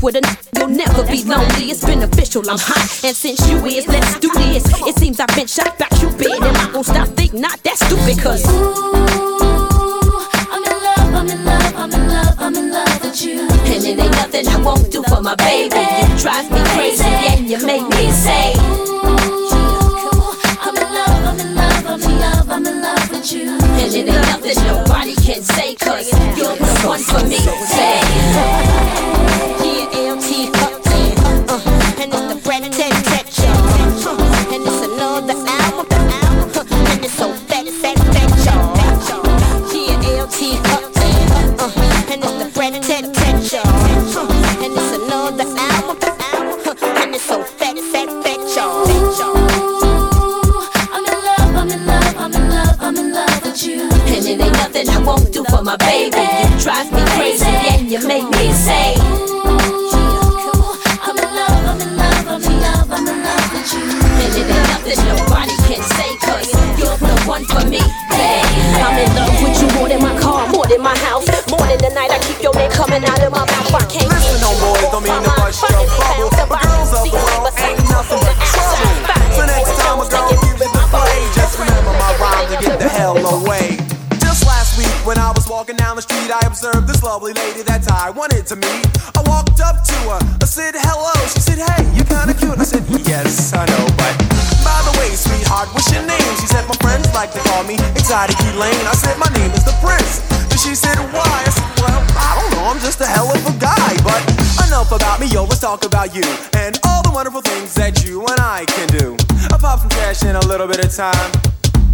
With 0.00 0.16
a 0.16 0.22
n- 0.24 0.36
you'll 0.56 0.68
never 0.84 1.02
be 1.06 1.22
lonely. 1.24 1.70
It's 1.72 1.84
beneficial, 1.84 2.48
I'm 2.48 2.58
hot. 2.58 3.04
And 3.04 3.14
since 3.14 3.38
you 3.50 3.58
is, 3.66 3.86
let's 3.86 4.18
do 4.18 4.30
this. 4.34 4.64
It 4.88 4.96
seems 4.96 5.20
I've 5.20 5.34
been 5.36 5.46
shot 5.46 5.76
you 6.00 6.08
been. 6.16 6.42
And 6.42 6.56
I 6.56 6.70
won't 6.72 6.86
stop, 6.86 7.08
think 7.08 7.34
not 7.34 7.62
that 7.62 7.76
stupid, 7.76 8.18
cause. 8.22 8.42
Love, 8.46 9.71
I'm 11.22 11.30
in 11.30 11.44
love, 11.44 11.76
I'm 11.76 11.92
in 11.92 12.08
love, 12.08 12.34
I'm 12.36 12.56
in 12.56 12.72
love 12.72 13.00
with 13.00 13.24
you. 13.24 13.42
And 13.42 13.84
it 13.84 13.96
ain't 13.96 14.10
nothing 14.10 14.48
I 14.48 14.60
won't 14.60 14.90
do 14.90 15.04
for 15.04 15.22
my 15.22 15.36
baby. 15.36 15.78
You 15.78 16.18
drive 16.18 16.50
me 16.50 16.58
crazy 16.74 17.04
and 17.04 17.48
you 17.48 17.64
make 17.64 17.88
me 17.90 18.10
say. 18.10 18.54
I'm 20.58 20.76
in 20.76 20.82
love, 20.82 21.24
I'm 21.24 21.38
in 21.38 21.54
love, 21.54 21.86
I'm 21.86 22.02
in 22.02 22.18
love, 22.18 22.50
I'm 22.50 22.66
in 22.66 22.82
love 22.82 23.08
with 23.08 23.32
you. 23.32 23.52
And 23.52 23.94
it 23.94 24.08
ain't 24.08 24.16
nothing 24.34 24.56
nobody 24.66 25.14
can 25.14 25.42
say, 25.42 25.76
cause 25.76 26.10
you're 26.36 26.56
the 26.56 26.82
one 26.84 26.98
for 26.98 27.24
me. 27.28 27.38
Say. 27.38 28.00
Love, 61.38 61.62
I'm 61.70 61.80
in 61.80 61.96
love, 61.96 62.26
I'm 62.26 62.42
in 62.42 62.60
love, 62.60 62.90
I'm 62.90 63.06
in 63.06 63.22
love 63.22 63.46
with 63.54 63.70
you. 63.70 63.84
And 63.86 64.32
it 64.34 64.46
ain't 64.50 64.68
nothing 64.74 64.98
nobody 65.06 65.54
can 65.70 65.82
say, 65.94 66.10
cause 66.18 66.50
you're 66.78 66.98
the 66.98 67.14
one 67.30 67.44
for 67.44 67.62
me. 67.68 67.78
Hey, 68.10 68.42
I'm 68.82 68.98
in 68.98 69.10
love 69.14 69.38
with 69.38 69.54
you 69.62 69.68
more 69.78 69.88
than 69.88 70.02
my 70.02 70.18
car, 70.18 70.48
more 70.48 70.66
than 70.66 70.82
my 70.82 70.96
house, 70.98 71.30
more 71.46 71.66
than 71.70 71.78
the 71.78 71.94
night 71.94 72.10
I 72.10 72.18
keep 72.26 72.42
your 72.42 72.54
name 72.54 72.70
coming 72.70 73.04
out 73.04 73.22
of 73.22 73.30
my 73.30 73.46
mouth. 73.46 73.74
I 73.74 73.86
can't 73.86 74.10
Listen, 74.10 74.40
no 74.42 74.50
boys, 74.58 74.90
don't 74.90 75.04
mean 75.04 75.22
to 75.22 75.30
bust 75.30 75.71
walking 85.62 85.76
down 85.76 85.94
the 85.94 86.02
street, 86.02 86.26
I 86.26 86.42
observed 86.42 86.90
this 86.90 87.06
lovely 87.06 87.30
lady 87.38 87.62
that 87.70 87.86
I 87.86 88.10
wanted 88.10 88.50
to 88.50 88.58
meet. 88.58 88.82
I 89.14 89.22
walked 89.30 89.62
up 89.62 89.78
to 89.86 89.98
her, 90.10 90.18
I 90.42 90.46
said 90.50 90.74
hello. 90.74 91.14
She 91.30 91.38
said, 91.38 91.62
Hey, 91.62 91.86
you're 91.94 92.08
kinda 92.10 92.34
cute. 92.34 92.58
I 92.58 92.66
said, 92.66 92.82
Yes, 93.06 93.54
I 93.54 93.62
know, 93.70 93.86
but 93.94 94.10
by 94.66 94.74
the 94.82 94.90
way, 94.98 95.14
sweetheart, 95.14 95.70
what's 95.70 95.86
your 95.94 96.02
name? 96.02 96.32
She 96.42 96.50
said, 96.50 96.66
My 96.66 96.74
friends 96.82 97.06
like 97.14 97.30
to 97.38 97.42
call 97.46 97.62
me 97.62 97.78
Exotic 97.94 98.34
Elaine. 98.50 98.74
I 98.90 98.96
said, 98.98 99.14
My 99.22 99.30
name 99.38 99.54
is 99.54 99.62
the 99.62 99.70
Prince. 99.78 100.26
And 100.50 100.58
she 100.58 100.74
said, 100.74 100.98
Why? 101.14 101.30
I 101.30 101.52
said, 101.54 101.70
Well, 101.78 102.00
I 102.18 102.30
don't 102.42 102.50
know, 102.58 102.66
I'm 102.66 102.82
just 102.82 102.98
a 102.98 103.06
hell 103.06 103.30
of 103.30 103.38
a 103.46 103.54
guy. 103.62 103.94
But 104.02 104.18
enough 104.66 104.90
about 104.90 105.22
me, 105.22 105.30
yo, 105.30 105.46
let's 105.46 105.62
talk 105.62 105.86
about 105.86 106.10
you 106.10 106.26
and 106.58 106.74
all 106.90 107.06
the 107.06 107.14
wonderful 107.14 107.38
things 107.38 107.70
that 107.78 108.02
you 108.02 108.26
and 108.26 108.40
I 108.42 108.66
can 108.66 108.90
do. 108.98 109.14
I 109.54 109.62
popped 109.62 109.86
some 109.86 109.94
cash 109.94 110.26
in 110.26 110.34
a 110.34 110.42
little 110.42 110.66
bit 110.66 110.82
of 110.82 110.90
time. 110.90 111.51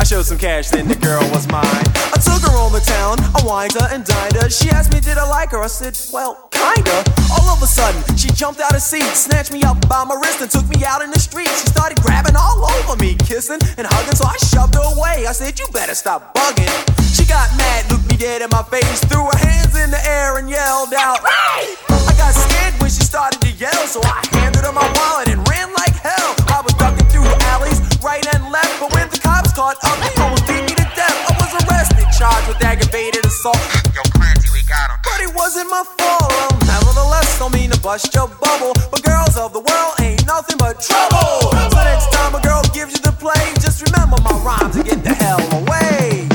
Showed 0.09 0.25
some 0.25 0.39
cash, 0.39 0.71
then 0.71 0.89
the 0.89 0.97
girl 0.97 1.21
was 1.37 1.45
mine. 1.53 1.85
I 2.17 2.17
took 2.17 2.41
her 2.49 2.57
on 2.57 2.73
the 2.73 2.81
town, 2.81 3.21
I 3.37 3.45
wined 3.45 3.77
her 3.77 3.93
and 3.93 4.09
dined 4.09 4.41
her. 4.41 4.49
She 4.49 4.71
asked 4.71 4.89
me, 4.89 5.05
did 5.05 5.19
I 5.19 5.29
like 5.29 5.53
her? 5.53 5.61
I 5.61 5.67
said, 5.69 6.01
well, 6.11 6.49
kinda. 6.49 7.05
All 7.29 7.45
of 7.53 7.61
a 7.61 7.69
sudden, 7.69 8.01
she 8.17 8.33
jumped 8.33 8.59
out 8.65 8.73
of 8.73 8.81
seat, 8.81 9.05
snatched 9.13 9.53
me 9.53 9.61
up 9.69 9.87
by 9.87 10.09
my 10.09 10.17
wrist, 10.17 10.41
and 10.41 10.49
took 10.51 10.65
me 10.73 10.81
out 10.81 11.05
in 11.05 11.11
the 11.11 11.21
street. 11.21 11.53
She 11.61 11.69
started 11.69 12.01
grabbing 12.01 12.37
all 12.41 12.65
over 12.81 12.97
me, 12.97 13.21
kissing 13.21 13.61
and 13.77 13.85
hugging, 13.85 14.17
so 14.17 14.25
I 14.25 14.41
shoved 14.49 14.81
her 14.81 14.87
away. 14.97 15.29
I 15.29 15.33
said, 15.37 15.61
you 15.61 15.69
better 15.77 15.95
stop 15.95 16.33
bugging. 16.33 16.73
She 17.13 17.29
got 17.29 17.53
mad, 17.61 17.93
looked 17.93 18.09
me 18.09 18.17
dead 18.17 18.41
in 18.41 18.49
my 18.49 18.65
face, 18.65 19.05
threw 19.13 19.29
her 19.29 19.37
hands 19.45 19.77
in 19.77 19.93
the 19.93 20.01
air 20.09 20.39
and 20.39 20.49
yelled 20.49 20.95
out, 20.97 21.21
"Hey!" 21.21 21.77
I 21.93 22.17
got 22.17 22.33
scared 22.33 22.81
when 22.81 22.89
she 22.89 23.05
started 23.05 23.45
to 23.45 23.51
yell, 23.61 23.85
so 23.85 24.01
I 24.09 24.25
handed 24.33 24.65
her 24.65 24.73
my 24.73 24.89
wallet 24.97 25.29
and 25.29 25.45
ran 25.53 25.69
like 25.77 25.93
hell. 26.01 26.33
I 26.49 26.65
was 26.65 26.73
ducking 26.81 27.09
through 27.13 27.29
alleys, 27.53 27.85
right 28.01 28.25
and 28.33 28.38
left, 28.59 28.75
but 28.81 28.91
when 28.95 29.07
the 29.11 29.19
cops 29.19 29.53
caught 29.55 29.79
up, 29.87 29.97
they 30.03 30.11
almost 30.23 30.47
beat 30.47 30.63
me 30.67 30.75
to 30.75 30.87
death. 30.99 31.19
I 31.31 31.33
was 31.39 31.53
arrested, 31.63 32.07
charged 32.19 32.49
with 32.49 32.63
aggravated 32.65 33.25
assault. 33.25 33.59
Yo, 33.95 34.03
Clancy, 34.15 34.51
we 34.51 34.63
got 34.67 34.91
him. 34.91 34.99
But 35.07 35.21
it 35.23 35.33
wasn't 35.35 35.71
my 35.71 35.85
fault. 35.99 36.31
Well, 36.31 36.51
nevertheless, 36.67 37.39
don't 37.39 37.55
mean 37.55 37.71
to 37.71 37.81
bust 37.81 38.13
your 38.15 38.29
bubble, 38.29 38.75
but 38.91 39.03
girls 39.03 39.37
of 39.37 39.53
the 39.53 39.63
world 39.63 39.93
ain't 40.01 40.27
nothing 40.27 40.59
but 40.59 40.81
trouble. 40.83 41.55
So 41.71 41.79
next 41.87 42.11
time 42.13 42.35
a 42.35 42.41
girl 42.41 42.63
gives 42.75 42.93
you 42.95 43.03
the 43.07 43.15
play, 43.15 43.55
just 43.63 43.79
remember 43.87 44.17
my 44.23 44.35
rhyme 44.43 44.71
to 44.73 44.83
get 44.83 45.03
the 45.05 45.15
hell 45.15 45.43
away. 45.63 46.27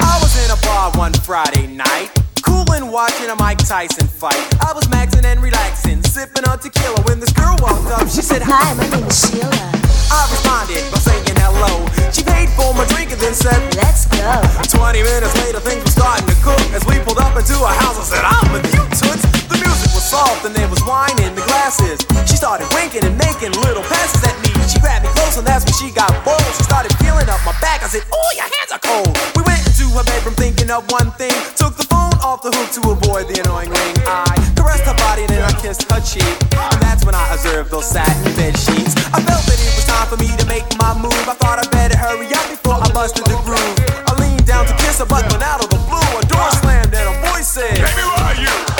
I 0.00 0.14
was 0.20 0.32
in 0.44 0.50
a 0.50 0.58
bar 0.66 0.92
one 0.96 1.12
Friday 1.14 1.66
night, 1.66 2.10
watching 2.96 3.28
a 3.28 3.36
Mike 3.36 3.60
Tyson 3.60 4.08
fight. 4.08 4.40
I 4.64 4.72
was 4.72 4.88
maxing 4.88 5.28
and 5.28 5.44
relaxing, 5.44 6.00
sipping 6.00 6.48
on 6.48 6.56
tequila 6.56 6.96
when 7.04 7.20
this 7.20 7.28
girl 7.28 7.52
walked 7.60 7.92
up. 7.92 8.08
She 8.08 8.24
said, 8.24 8.40
Hi, 8.40 8.72
my 8.72 8.88
name 8.88 9.04
is 9.04 9.20
Sheila. 9.20 9.52
I 9.52 10.24
responded 10.32 10.80
by 10.88 11.04
saying 11.04 11.36
hello. 11.36 11.84
She 12.08 12.24
paid 12.24 12.48
for 12.56 12.72
my 12.72 12.88
drink 12.88 13.12
and 13.12 13.20
then 13.20 13.36
said, 13.36 13.60
Let's 13.76 14.08
go. 14.08 14.24
Twenty 14.72 15.04
minutes 15.04 15.36
later, 15.44 15.60
things 15.60 15.84
were 15.84 15.92
starting 15.92 16.24
to 16.24 16.36
cook 16.40 16.56
as 16.72 16.88
we 16.88 16.96
pulled 17.04 17.20
up 17.20 17.36
into 17.36 17.60
a 17.60 17.68
house. 17.84 18.00
I 18.00 18.16
said, 18.16 18.24
I'm 18.24 18.48
with 18.48 18.64
you, 18.72 18.80
toots. 18.96 19.28
The 19.44 19.60
music 19.60 19.92
was 19.92 20.08
soft 20.08 20.48
and 20.48 20.56
there 20.56 20.70
was 20.72 20.80
wine 20.88 21.20
in 21.20 21.36
the 21.36 21.44
glasses. 21.52 22.00
She 22.24 22.40
started 22.40 22.64
winking 22.72 23.04
and 23.04 23.12
making 23.20 23.52
little 23.60 23.84
passes 23.92 24.24
at 24.24 24.40
me. 24.40 24.56
She 24.72 24.80
grabbed 24.80 25.04
me 25.04 25.12
close 25.12 25.36
and 25.36 25.44
that's 25.44 25.68
when 25.68 25.76
she 25.76 25.92
got 25.92 26.08
bold. 26.24 26.40
She 26.56 26.64
started 26.64 26.96
feeling 26.96 27.28
up 27.28 27.44
my 27.44 27.52
back. 27.60 27.84
I 27.84 27.92
said, 27.92 28.08
Oh, 28.08 28.30
your 28.32 28.48
hands 28.48 28.72
are 28.72 28.80
cold. 28.80 29.12
We 29.36 29.44
went 29.44 29.60
into 29.68 29.84
her 30.00 30.04
bedroom 30.08 30.32
thinking 30.40 30.72
of 30.72 30.88
one 30.88 31.12
thing. 31.20 31.36
Off 32.26 32.42
the 32.42 32.50
hook 32.50 32.74
to 32.74 32.82
avoid 32.90 33.30
the 33.30 33.38
annoying 33.38 33.70
ring. 33.70 33.94
I 34.02 34.34
caressed 34.58 34.82
her 34.82 34.98
body 34.98 35.22
and 35.22 35.30
then 35.30 35.46
I 35.46 35.54
kissed 35.62 35.86
her 35.86 36.02
cheek. 36.02 36.26
And 36.58 36.82
that's 36.82 37.06
when 37.06 37.14
I 37.14 37.22
observed 37.30 37.70
those 37.70 37.86
satin 37.86 38.34
bed 38.34 38.58
sheets. 38.58 38.98
I 39.14 39.22
felt 39.22 39.46
that 39.46 39.54
it 39.54 39.70
was 39.70 39.86
time 39.86 40.10
for 40.10 40.18
me 40.18 40.34
to 40.34 40.44
make 40.50 40.66
my 40.74 40.90
move. 40.98 41.14
I 41.30 41.38
thought 41.38 41.62
I 41.62 41.70
better 41.70 41.96
hurry 41.96 42.26
up 42.34 42.50
before 42.50 42.82
I 42.82 42.90
busted 42.90 43.30
the 43.30 43.38
groove. 43.46 43.78
I 44.10 44.18
leaned 44.18 44.44
down 44.44 44.66
to 44.66 44.74
kiss 44.74 44.98
her, 44.98 45.06
but 45.06 45.22
when 45.30 45.38
out 45.40 45.62
of 45.62 45.70
the 45.70 45.78
blue, 45.86 46.02
a 46.18 46.22
door 46.26 46.50
slammed 46.58 46.90
and 46.90 47.06
a 47.06 47.14
voice 47.30 47.46
said, 47.46 47.78
Baby, 47.78 48.02
where 48.02 48.18
are 48.18 48.34
you? 48.34 48.75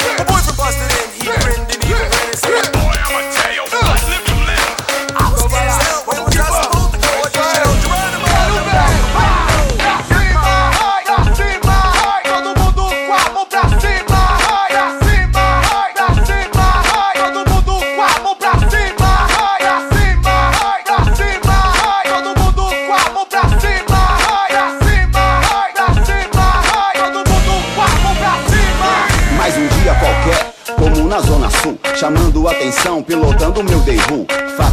Atenção, 32.67 33.01
pilotando 33.01 33.63
meu 33.63 33.79
Deivu. 33.81 34.27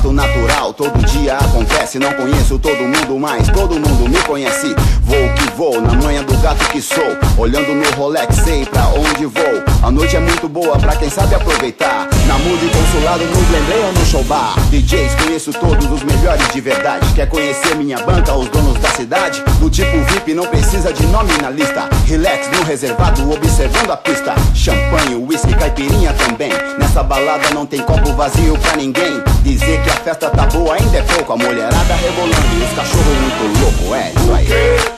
Fato 0.04 0.12
natural, 0.12 0.74
todo 0.74 1.06
dia 1.06 1.38
acontece. 1.38 1.98
Não 1.98 2.12
conheço 2.12 2.60
todo 2.60 2.76
mundo, 2.76 3.18
mas 3.18 3.48
todo 3.48 3.76
mundo 3.76 4.10
me 4.10 4.22
conhece. 4.24 4.76
Vou 5.02 5.30
que 5.34 5.50
vou, 5.56 5.80
na 5.80 5.94
manhã 5.94 6.22
do 6.24 6.36
gato 6.40 6.68
que 6.72 6.82
sou. 6.82 7.18
Olhando 7.38 7.74
no 7.74 7.90
Rolex, 7.96 8.36
sei 8.36 8.66
pra 8.66 8.88
onde 8.90 9.26
vou. 9.26 9.64
A 9.82 9.90
noite 9.90 10.18
é 10.18 10.20
muito 10.20 10.50
boa 10.50 10.78
pra 10.78 10.94
quem 10.98 11.10
sabe 11.10 11.36
aproveitar. 11.36 12.10
Na 12.28 12.38
Mude 12.38 12.68
Consulado, 12.68 13.24
no 13.24 13.46
Glendale 13.46 13.86
ou 13.86 13.94
no 13.94 14.06
Show 14.06 14.24
Bar. 14.26 14.56
DJs, 14.70 15.16
conheço 15.16 15.54
todos 15.54 15.90
os 15.90 16.04
melhores 16.04 16.50
de 16.52 16.60
verdade. 16.60 17.08
Quer 17.14 17.30
conhecer 17.30 17.76
minha 17.76 18.00
banca, 18.00 18.34
os 18.34 18.50
donos 18.50 18.78
da 18.80 18.90
cidade? 18.90 19.42
Do 19.60 19.70
tipo 19.70 19.98
VIP, 20.12 20.34
não 20.34 20.48
precisa 20.48 20.92
de 20.92 21.06
nome 21.08 21.32
na 21.42 21.50
lista. 21.50 21.88
Relax 22.06 22.50
no 22.58 22.64
reservado, 22.64 23.32
observando 23.32 23.92
a 23.92 23.98
pista. 23.98 24.36
Champanhe, 24.54 25.16
whisky, 25.16 25.54
caipirinha 25.54 26.12
também. 26.14 26.52
Nessa 26.78 27.04
balada 27.04 27.50
não 27.54 27.66
tem 27.66 27.82
copo 27.82 28.14
vazio 28.14 28.58
pra 28.58 28.76
ninguém. 28.76 29.22
Dizer 29.44 29.82
que 29.84 29.93
a 29.94 29.98
festa 29.98 30.30
tá 30.30 30.46
boa 30.48 30.76
ainda 30.76 30.98
é 30.98 31.02
pouco. 31.04 31.34
A 31.34 31.38
mulherada 31.38 31.94
rebolando 31.96 32.48
e 32.60 32.64
os 32.64 32.74
cachorros 32.74 33.06
muito 33.06 33.60
louco. 33.60 33.96
É 33.96 34.12
isso 34.16 34.34
aí. 34.34 34.48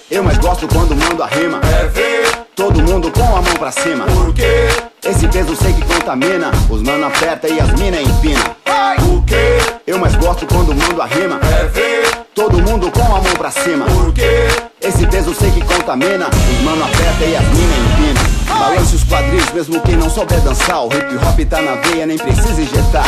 Eu 0.09 0.23
mais 0.23 0.37
gosto 0.37 0.67
quando 0.67 0.95
mando 0.95 1.21
a 1.21 1.27
rima. 1.27 1.59
Todo 2.55 2.81
mundo 2.81 3.11
com 3.11 3.23
a 3.23 3.41
mão 3.41 3.53
pra 3.57 3.71
cima. 3.71 4.05
Esse 5.03 5.27
peso 5.27 5.55
sei 5.55 5.73
que 5.73 5.81
contamina. 5.83 6.51
Os 6.69 6.81
mano 6.81 7.05
aperta 7.07 7.47
e 7.47 7.59
as 7.59 7.69
mina 7.73 8.01
empina. 8.01 8.55
Eu 9.85 9.99
mais 9.99 10.15
gosto 10.15 10.45
quando 10.47 10.73
mando 10.73 11.01
a 11.01 11.05
rima. 11.05 11.39
Todo 12.33 12.61
mundo 12.61 12.91
com 12.91 13.03
a 13.03 13.21
mão 13.21 13.33
pra 13.37 13.51
cima. 13.51 13.85
Esse 14.81 15.05
peso 15.07 15.33
sei 15.33 15.51
que 15.51 15.61
contamina. 15.61 16.27
Os 16.27 16.63
mano 16.63 16.83
aperta 16.85 17.25
e 17.25 17.35
as 17.35 17.43
mina 17.43 17.75
empina. 17.77 18.35
Balance 18.47 18.95
os 18.95 19.03
quadris, 19.03 19.51
mesmo 19.51 19.81
quem 19.81 19.95
não 19.97 20.09
souber 20.09 20.39
dançar. 20.41 20.83
O 20.83 20.87
hip 20.87 21.15
hop 21.15 21.39
tá 21.49 21.61
na 21.61 21.75
veia, 21.75 22.05
nem 22.05 22.17
precisa 22.17 22.61
injetar. 22.61 23.04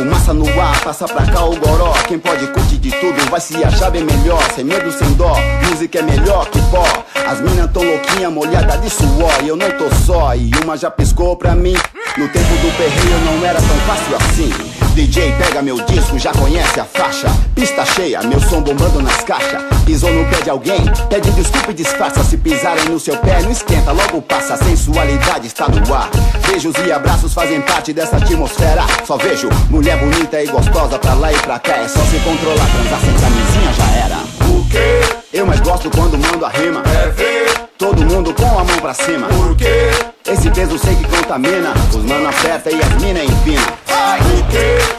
Fumaça 0.00 0.32
no 0.32 0.46
ar, 0.58 0.80
passa 0.80 1.04
pra 1.06 1.26
cá 1.26 1.44
o 1.44 1.54
goró. 1.56 1.92
Quem 2.08 2.18
pode 2.18 2.46
curtir 2.46 2.78
de 2.78 2.90
tudo 2.90 3.30
vai 3.30 3.38
se 3.38 3.62
achar 3.62 3.90
bem 3.90 4.02
melhor. 4.02 4.42
Sem 4.54 4.64
medo, 4.64 4.90
sem 4.90 5.12
dó, 5.12 5.36
música 5.68 5.98
é 5.98 6.02
melhor 6.02 6.48
que 6.48 6.58
pó. 6.70 6.86
As 7.28 7.38
minas 7.42 7.70
tão 7.70 7.82
louquinha, 7.82 8.30
molhada 8.30 8.78
de 8.78 8.88
suor. 8.88 9.30
E 9.44 9.48
eu 9.48 9.56
não 9.56 9.70
tô 9.72 9.94
só, 10.06 10.34
e 10.34 10.50
uma 10.64 10.74
já 10.74 10.90
piscou 10.90 11.36
pra 11.36 11.54
mim. 11.54 11.74
No 12.16 12.26
tempo 12.28 12.48
do 12.48 12.76
perreio 12.78 13.18
não 13.26 13.46
era 13.46 13.60
tão 13.60 13.76
fácil 13.86 14.16
assim. 14.16 14.69
DJ 14.94 15.32
pega 15.38 15.62
meu 15.62 15.80
disco, 15.84 16.18
já 16.18 16.32
conhece 16.32 16.80
a 16.80 16.84
faixa. 16.84 17.28
Pista 17.54 17.84
cheia, 17.84 18.22
meu 18.22 18.40
som 18.40 18.60
bombando 18.60 19.00
nas 19.00 19.22
caixas. 19.22 19.62
Pisou 19.84 20.12
no 20.12 20.28
pé 20.28 20.42
de 20.42 20.50
alguém, 20.50 20.80
pede 21.08 21.30
desculpa 21.32 21.70
e 21.70 21.74
disfarça. 21.74 22.22
Se 22.24 22.36
pisarem 22.36 22.84
no 22.86 22.98
seu 22.98 23.16
pé, 23.18 23.40
não 23.42 23.50
esquenta, 23.50 23.92
logo 23.92 24.20
passa. 24.22 24.54
A 24.54 24.56
sensualidade 24.56 25.46
está 25.46 25.68
no 25.68 25.94
ar. 25.94 26.10
Beijos 26.46 26.74
e 26.84 26.92
abraços 26.92 27.32
fazem 27.32 27.60
parte 27.60 27.92
dessa 27.92 28.16
atmosfera. 28.16 28.82
Só 29.06 29.16
vejo 29.16 29.48
mulher 29.70 29.98
bonita 29.98 30.42
e 30.42 30.46
gostosa 30.46 30.98
pra 30.98 31.14
lá 31.14 31.32
e 31.32 31.38
pra 31.38 31.58
cá. 31.58 31.76
É 31.76 31.88
só 31.88 32.00
se 32.00 32.18
controlar, 32.20 32.66
transar 32.70 33.00
sem 33.00 33.14
camisinha 33.14 33.72
já 33.72 33.90
era. 34.04 34.16
O 34.48 34.68
quê? 34.68 35.00
Eu 35.32 35.46
mais 35.46 35.60
gosto 35.60 35.90
quando 35.90 36.18
mando 36.18 36.44
a 36.44 36.48
rima. 36.48 36.82
É 36.86 37.08
ver. 37.10 37.69
Todo 37.80 38.04
mundo 38.04 38.32
com 38.34 38.58
a 38.58 38.62
mão 38.62 38.78
pra 38.78 38.92
cima. 38.92 39.26
Por 39.28 39.56
quê? 39.56 39.88
Esse 40.30 40.50
peso 40.50 40.78
sei 40.78 40.94
que 40.96 41.04
contamina. 41.04 41.72
Os 41.88 42.04
mano 42.04 42.28
aperta 42.28 42.70
e 42.70 42.78
as 42.78 42.92
mina 43.00 43.24
empina. 43.24 43.62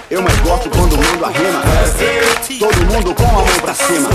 Eu 0.10 0.24
mais 0.24 0.36
gosto 0.40 0.68
quando 0.72 0.94
o 0.94 0.98
mundo 0.98 1.24
arrima. 1.24 1.62
Todo 2.58 2.84
mundo 2.92 3.14
com 3.14 3.24
a 3.24 3.34
mão 3.34 3.46
pra 3.62 3.76
cima. 3.76 4.10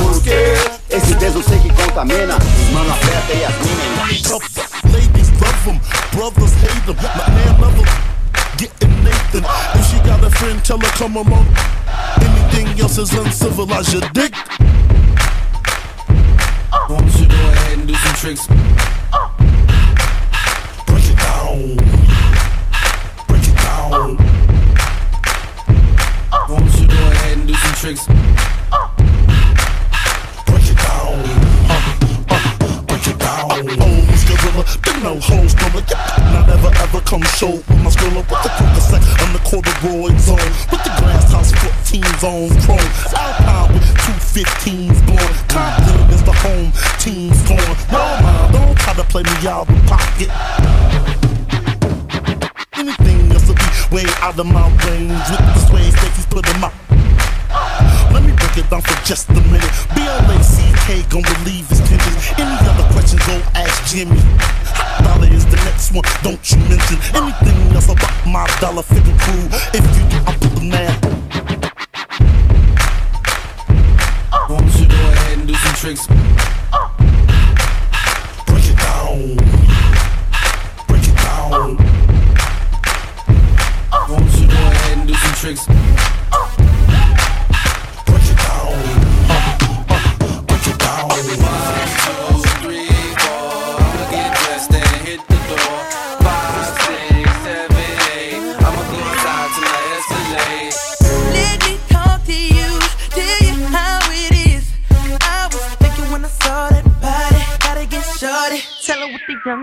Esse 0.91 1.15
peso 1.15 1.45
sei 1.45 1.61
que 1.61 1.73
contamina. 1.75 2.35
Os 2.35 2.71
mano 2.75 2.93
aperta 2.93 3.35
e 3.35 3.45
as 3.45 3.55
mina 3.55 3.85
empina. 4.11 4.41
Ladies 4.93 5.31
love 5.41 5.71
him, 5.71 5.81
brothers 6.11 6.53
hate 6.61 6.91
him. 6.91 6.97
My 7.15 7.31
man 7.31 7.61
love 7.61 7.79
him. 7.79 7.87
Getting 8.57 9.05
Nathan. 9.05 9.45
If 9.79 9.87
she 9.87 10.01
got 10.01 10.25
a 10.25 10.31
friend, 10.31 10.61
tell 10.65 10.81
her 10.81 10.91
come 10.99 11.15
along. 11.15 11.47
Anything 12.21 12.81
else 12.81 12.99
is 12.99 13.15
uncivilized, 13.15 13.93
you 13.93 14.01
don't 14.01 14.13
you 17.19 17.27
go 17.27 17.35
ahead 17.35 17.59
and 17.59 17.66
do 17.87 17.95
some 17.95 18.15
tricks? 18.15 18.47
Break 20.87 21.05
it 21.05 21.17
down. 21.17 21.77
Break 23.29 23.47
it 23.47 23.57
down. 23.57 24.17
Why 26.31 26.47
don't 26.49 26.81
you 26.81 26.89
go 26.89 26.95
ahead 26.95 27.39
and 27.39 27.47
do 27.47 27.55
some 27.55 27.75
tricks? 27.75 28.56
Been 34.83 35.03
no 35.03 35.21
hoes 35.21 35.55
gorilla. 35.55 35.85
Yeah. 35.87 36.33
Not 36.35 36.49
ever 36.51 36.73
ever 36.83 37.01
come 37.03 37.23
show 37.39 37.55
with 37.55 37.81
my 37.85 37.91
skrilla 37.91 38.23
with 38.27 38.43
the 38.43 38.51
cul-de-sac 38.59 39.03
on 39.23 39.33
the 39.33 39.43
corduroy 39.47 40.11
zone 40.19 40.51
with 40.71 40.83
the 40.83 40.93
glass 40.99 41.31
house 41.31 41.53
14 41.53 42.03
zone 42.19 42.51
chrome. 42.67 42.91
Alpine 43.15 43.75
with 43.75 43.87
two 44.03 44.19
15s 44.35 44.99
blown. 45.07 45.33
Compton 45.47 46.01
is 46.11 46.23
the 46.25 46.35
home 46.43 46.73
team's 46.99 47.41
going. 47.47 47.79
No 47.93 48.03
mind, 48.23 48.53
don't 48.53 48.79
try 48.79 48.95
to 48.95 49.05
play 49.05 49.23
me 49.23 49.37
out 49.47 49.69
of 49.69 49.79
pocket. 49.87 50.31
Anything 52.75 53.33
else 53.33 53.47
will 53.47 53.55
be 53.55 53.71
way 53.95 54.07
out 54.21 54.39
of 54.39 54.47
my 54.47 54.67
range 54.89 55.27
with 55.31 55.45
the 55.47 55.59
sway 55.67 55.91
Stacey's 55.91 56.27
put 56.27 56.47
'em 56.49 56.65
out. 56.65 56.75
Let 58.13 58.23
me 58.23 58.33
break 58.33 58.59
it 58.59 58.71
down 58.71 58.83
for 58.83 58.97
just 59.05 59.29
a 59.31 59.41
minute. 59.53 59.77
B-L-A-C-K 60.87 61.03
gon' 61.11 61.23
relieve 61.39 61.69
his 61.69 61.81
tension. 61.81 62.15
Any 62.39 62.57
other 62.69 62.93
questions, 62.93 63.23
go 63.27 63.41
ask 63.55 63.93
Jimmy. 63.93 64.17
Dollar 65.03 65.33
is 65.33 65.45
the 65.47 65.57
next 65.65 65.93
one, 65.93 66.05
don't 66.23 66.51
you 66.51 66.59
mention 66.69 66.99
anything 67.15 67.75
else 67.75 67.89
about 67.89 68.27
my 68.27 68.47
dollar 68.61 68.83
figure 68.83 69.17
crew. 69.19 69.49
If 69.75 69.85
you 69.97 70.09
do, 70.11 70.17
I'll 70.27 70.39
put 70.39 70.55
them 70.55 70.71
there. 70.71 70.95
Why 74.31 74.59
don't 74.59 74.75
you 74.79 74.89
go 74.89 74.95
ahead 74.95 75.39
and 75.39 75.49
do 75.49 75.55
some 75.55 75.75
tricks? 75.75 76.07
Break 78.47 78.67
it 78.71 78.79
down. 78.79 79.37
Break 80.87 81.03
it 81.03 81.17
down. 81.17 81.77
Why 83.91 84.07
don't 84.09 84.41
you 84.41 84.47
go 84.47 84.55
ahead 84.55 84.99
and 84.99 85.09
do 85.09 85.15
some 85.15 85.35
tricks? 85.35 85.86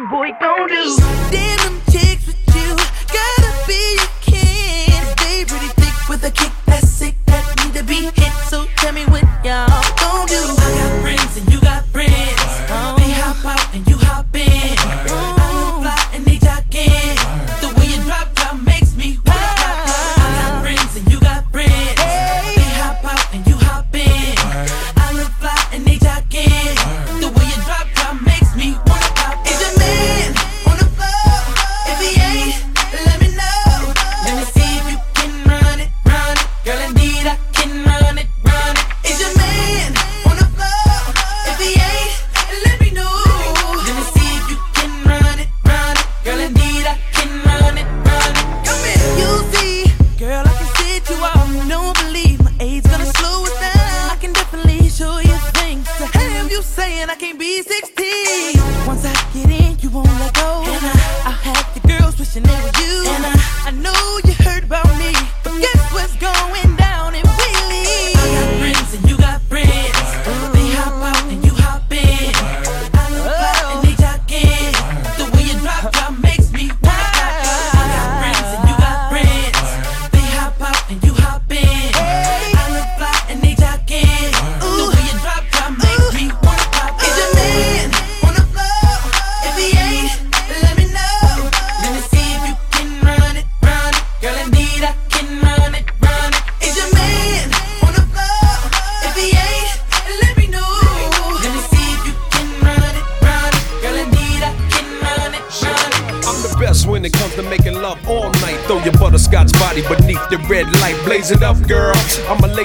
Her 0.06 0.18
what 0.18 0.53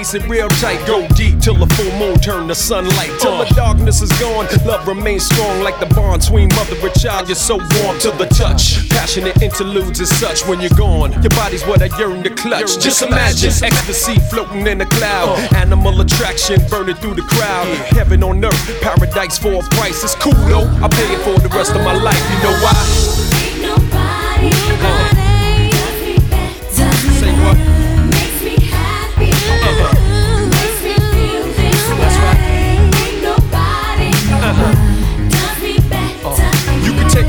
I'ma 0.09 0.25
it 0.25 0.29
real 0.29 0.49
tight. 0.49 0.85
Go 0.87 1.07
deep 1.09 1.39
till 1.39 1.55
the 1.55 1.67
full 1.75 1.91
moon 1.99 2.17
turn 2.19 2.47
to 2.47 2.55
sunlight. 2.55 3.11
Till 3.19 3.37
the 3.37 3.45
darkness 3.55 4.01
is 4.01 4.11
gone, 4.19 4.47
love 4.65 4.87
remains 4.87 5.25
strong 5.25 5.61
like 5.61 5.79
the 5.79 5.85
bond 5.87 6.21
between 6.21 6.49
mother 6.55 6.75
and 6.81 6.93
child. 6.99 7.27
You're 7.27 7.35
so 7.35 7.57
warm 7.57 7.99
to 7.99 8.11
the 8.11 8.25
touch. 8.25 8.89
Passionate 8.89 9.41
interludes 9.41 9.99
is 9.99 10.09
such 10.09 10.47
when 10.47 10.61
you're 10.61 10.77
gone. 10.77 11.11
Your 11.21 11.29
body's 11.31 11.63
what 11.65 11.81
I 11.81 11.95
yearn 11.97 12.23
to 12.23 12.29
clutch. 12.29 12.79
Just 12.79 13.01
imagine 13.01 13.51
ecstasy 13.63 14.19
floating 14.31 14.65
in 14.65 14.81
a 14.81 14.85
cloud. 14.85 15.37
Animal 15.53 16.01
attraction 16.01 16.61
burning 16.69 16.95
through 16.95 17.15
the 17.15 17.23
crowd. 17.23 17.67
Heaven 17.93 18.23
on 18.23 18.43
earth, 18.43 18.81
paradise 18.81 19.37
for 19.37 19.53
a 19.53 19.61
price. 19.75 20.03
It's 20.03 20.15
cool 20.15 20.33
though. 20.49 20.67
I 20.83 20.87
pay 20.87 21.13
it 21.13 21.19
for 21.21 21.39
the 21.39 21.49
rest 21.49 21.75
of 21.75 21.83
my 21.83 21.93
life. 21.93 22.23
You 22.31 22.43
know 22.43 22.57
why? 22.63 23.38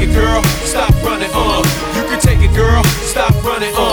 Take 0.00 0.08
it, 0.08 0.14
girl. 0.14 0.42
Stop 0.64 0.94
running, 1.02 1.30
uh. 1.34 1.62
You 1.94 2.02
can 2.04 2.20
take 2.20 2.40
it, 2.40 2.54
girl. 2.54 2.82
Stop 2.84 3.34
running, 3.44 3.74
uh. 3.76 3.89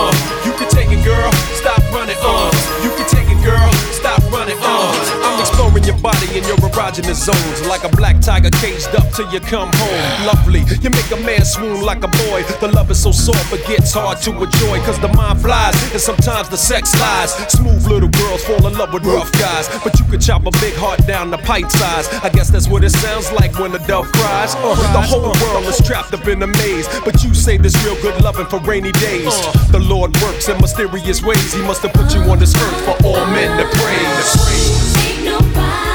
Exploring 6.36 6.48
your 6.48 6.56
body 6.56 6.70
and 6.70 6.70
your 6.70 6.70
erogenous 6.70 7.24
zones. 7.24 7.66
Like 7.68 7.84
a 7.84 7.96
black 7.96 8.20
tiger 8.20 8.50
caged 8.60 8.94
up 8.94 9.12
till 9.12 9.30
you 9.32 9.40
come 9.40 9.70
home. 9.72 10.26
Lovely, 10.26 10.60
you 10.82 10.90
make 10.90 11.10
a 11.10 11.16
man 11.24 11.44
swoon 11.44 11.82
like 11.82 12.02
a 12.04 12.08
boy. 12.08 12.42
The 12.60 12.70
love 12.74 12.90
is 12.90 13.02
so 13.02 13.12
soft, 13.12 13.50
but 13.50 13.64
gets 13.66 13.92
hard 13.92 14.20
to 14.22 14.30
enjoy. 14.30 14.78
Cause 14.80 14.98
the 15.00 15.08
mind 15.08 15.40
flies, 15.40 15.74
and 15.92 16.00
sometimes 16.00 16.48
the 16.48 16.56
sex 16.56 16.98
lies. 17.00 17.32
Smooth 17.52 17.86
little 17.86 18.08
girls 18.08 18.44
fall 18.44 18.66
in 18.66 18.76
love 18.76 18.92
with 18.92 19.04
rough 19.04 19.32
guys. 19.32 19.68
But 19.82 19.98
you 19.98 20.04
could 20.06 20.20
chop 20.20 20.46
a 20.46 20.50
big 20.60 20.74
heart 20.74 21.06
down 21.06 21.30
to 21.30 21.38
pint 21.38 21.70
size. 21.70 22.08
I 22.22 22.30
guess 22.30 22.50
that's 22.50 22.68
what 22.68 22.84
it 22.84 22.90
sounds 22.90 23.30
like 23.32 23.58
when 23.58 23.74
a 23.74 23.86
dove 23.86 24.10
cries. 24.12 24.54
Uh, 24.56 24.74
the 24.92 25.02
whole 25.02 25.32
world 25.46 25.64
is 25.64 25.80
trapped 25.86 26.12
up 26.12 26.26
in 26.26 26.42
a 26.42 26.46
maze. 26.46 26.88
But 27.04 27.22
you 27.24 27.34
say 27.34 27.56
this 27.56 27.76
real 27.84 28.00
good 28.02 28.20
loving 28.22 28.46
for 28.46 28.58
rainy 28.60 28.92
days. 28.92 29.34
The 29.70 29.80
Lord 29.80 30.14
works 30.22 30.48
in 30.48 30.60
mysterious 30.60 31.22
ways. 31.22 31.52
He 31.52 31.62
must 31.62 31.82
have 31.82 31.92
put 31.92 32.14
you 32.14 32.20
on 32.30 32.38
this 32.38 32.54
earth 32.54 32.84
for 32.84 33.06
all 33.06 33.26
men 33.26 33.56
to 33.58 33.64
praise. 33.76 34.98
Nobody, 35.24 35.54
nobody 35.54 35.87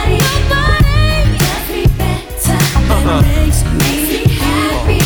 Uh-huh. 3.03 3.19
Makes 3.19 3.67
me 4.15 4.23
happy. 4.31 5.03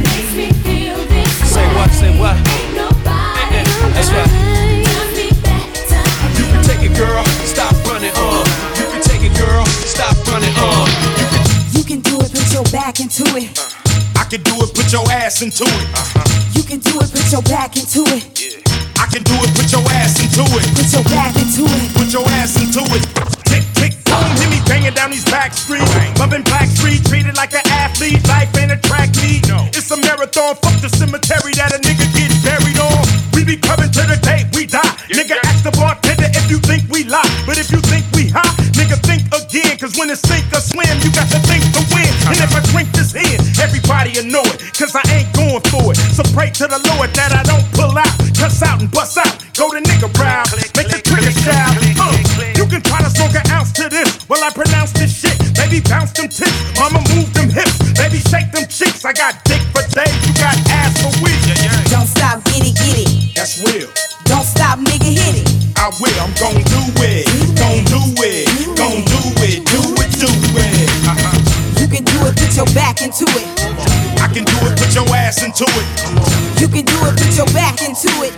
Makes 0.00 0.32
me 0.32 0.48
feel 0.64 0.96
this 1.12 1.28
Say 1.52 1.66
what, 1.76 1.90
say 1.92 2.08
what? 2.16 2.32
Nobody, 2.72 3.60
That's 3.92 4.08
right. 4.08 4.24
does 4.88 5.12
me 5.12 5.28
better. 5.44 6.00
You 6.40 6.48
can 6.48 6.64
take 6.64 6.80
it, 6.88 6.96
girl. 6.96 7.24
Stop 7.44 7.76
running, 7.84 8.08
uh. 8.16 8.40
You 8.80 8.88
can 8.88 9.02
take 9.04 9.20
it, 9.20 9.36
girl. 9.36 9.66
Stop 9.84 10.16
running, 10.32 10.54
uh. 10.56 10.88
You 11.76 11.84
can 11.84 12.00
do 12.00 12.16
it, 12.24 12.32
put 12.32 12.48
your 12.56 12.64
back 12.72 13.00
into 13.00 13.24
it. 13.36 13.52
I 14.16 14.24
can 14.24 14.40
do 14.40 14.56
it, 14.64 14.72
put 14.72 14.88
your 14.90 15.04
ass 15.12 15.42
into 15.42 15.64
it. 15.68 15.84
You 16.56 16.62
can 16.64 16.80
do 16.80 16.96
it, 17.04 17.12
put 17.12 17.28
your 17.30 17.42
back 17.42 17.76
into 17.76 18.00
it. 18.16 18.64
I 18.96 19.04
can 19.12 19.22
do 19.28 19.36
it, 19.44 19.52
put 19.52 19.68
your 19.70 19.84
ass 19.92 20.16
into 20.24 20.40
it. 20.56 20.64
Put 20.72 20.88
your 20.88 21.04
back 21.04 21.36
into 21.36 21.68
it. 21.68 21.92
Put 21.92 22.08
your 22.16 22.24
ass 22.40 22.56
into 22.56 22.80
it. 22.96 23.37
Hear 24.38 24.50
me 24.50 24.60
banging 24.66 24.94
down 24.94 25.10
these 25.10 25.24
back 25.24 25.52
streets. 25.52 25.90
Bumping 26.18 26.42
Black 26.42 26.68
Street, 26.68 27.04
treated 27.04 27.36
like 27.36 27.52
an 27.54 27.64
athlete. 27.68 28.20
Life 28.28 28.50
ain't 28.56 28.72
a 28.72 28.80
track 28.80 29.10
meet. 29.22 29.44
It's 29.76 29.90
a 29.90 29.96
marathon. 29.96 30.56
Fuck 30.56 30.76
the 30.80 30.88
cemetery 30.88 31.52
that 31.60 31.72
a 31.72 31.78
nigga 31.80 32.06
get 32.16 32.32
buried 32.44 32.78
on. 32.80 33.02
We 33.32 33.44
be 33.44 33.56
coming 33.56 33.90
to 33.90 34.02
the 34.08 34.18
day 34.20 34.48
we 34.54 34.66
die. 34.66 34.82
nigga, 35.12 35.36
ask 35.44 35.64
the 35.64 35.72
bartender 35.76 36.28
if 36.34 36.50
you 36.50 36.58
think 36.58 36.88
we 36.90 37.04
lie. 37.04 37.28
But 37.46 37.58
if 37.58 37.70
you 37.70 37.80
think 37.86 38.04
we 38.12 38.28
hot, 38.28 38.50
nigga, 38.74 38.98
think 39.06 39.24
again. 39.30 39.78
Cause 39.78 39.96
when 39.96 40.10
it's 40.10 40.24
sink 40.26 40.44
or 40.52 40.60
swim, 40.60 40.90
you 41.04 41.10
got 41.14 41.28
to 41.30 41.40
think 41.46 41.62
to 41.76 41.82
win. 41.94 42.08
Uh-huh. 42.08 42.32
And 42.34 42.38
if 42.42 42.52
I 42.52 42.60
drink 42.72 42.90
this 42.92 43.14
in, 43.14 43.38
everybody 43.62 44.18
will 44.18 44.28
know 44.28 44.44
it. 44.44 44.60
Cause 44.74 44.94
I 44.94 45.04
ain't 45.14 45.30
going 45.32 45.62
for 45.70 45.92
it. 45.92 45.98
So 46.16 46.26
pray 46.34 46.50
to 46.58 46.66
the 46.66 46.80
Lord 46.94 47.14
that 47.14 47.32
I 47.32 47.42
don't 47.46 47.64
pull 47.72 47.94
out. 47.96 48.14
Cuss 48.34 48.62
out 48.62 48.80
and 48.80 48.90
Baby, 55.78 55.90
bounce 55.90 56.12
them 56.12 56.28
tits. 56.28 56.50
Mama, 56.74 56.98
move 57.14 57.32
them 57.34 57.50
hips. 57.50 57.78
Baby, 57.94 58.18
shake 58.18 58.50
them 58.50 58.66
cheeks. 58.66 59.04
I 59.04 59.12
got 59.12 59.38
dick 59.44 59.62
for 59.70 59.86
days. 59.94 60.10
You 60.26 60.34
got 60.34 60.58
ass 60.74 60.90
for 60.98 61.14
weeks. 61.22 61.46
Don't 61.90 62.06
stop, 62.06 62.42
get 62.50 62.66
it, 62.66 62.74
get 62.74 63.06
it. 63.06 63.36
That's 63.36 63.62
real. 63.62 63.86
Don't 64.24 64.42
stop, 64.42 64.80
nigga, 64.80 65.14
hit 65.14 65.38
it. 65.38 65.46
I 65.78 65.94
will. 66.02 66.18
I'm 66.18 66.34
gon' 66.34 66.58
do 66.66 66.82
it. 67.06 67.26
Gon' 67.54 67.84
do 67.86 68.02
it. 68.26 68.50
Gon' 68.74 69.06
do 69.06 69.22
it. 69.46 69.62
Do 69.70 69.78
it. 70.02 70.10
Do 70.18 70.26
it. 70.26 70.90
Uh-huh. 71.06 71.78
You 71.78 71.86
can 71.86 72.02
do 72.02 72.26
it, 72.26 72.34
put 72.34 72.56
your 72.56 72.66
back 72.74 73.00
into 73.00 73.24
it. 73.38 73.46
I 74.18 74.26
can 74.34 74.42
do 74.42 74.58
it. 74.66 74.74
Put 74.78 74.94
your 74.94 75.06
ass 75.14 75.44
into 75.44 75.62
it. 75.62 75.86
You 76.60 76.66
can 76.66 76.84
do 76.84 76.98
it, 77.06 77.14
put 77.14 77.36
your 77.36 77.46
back 77.54 77.82
into 77.82 78.10
it. 78.26 78.34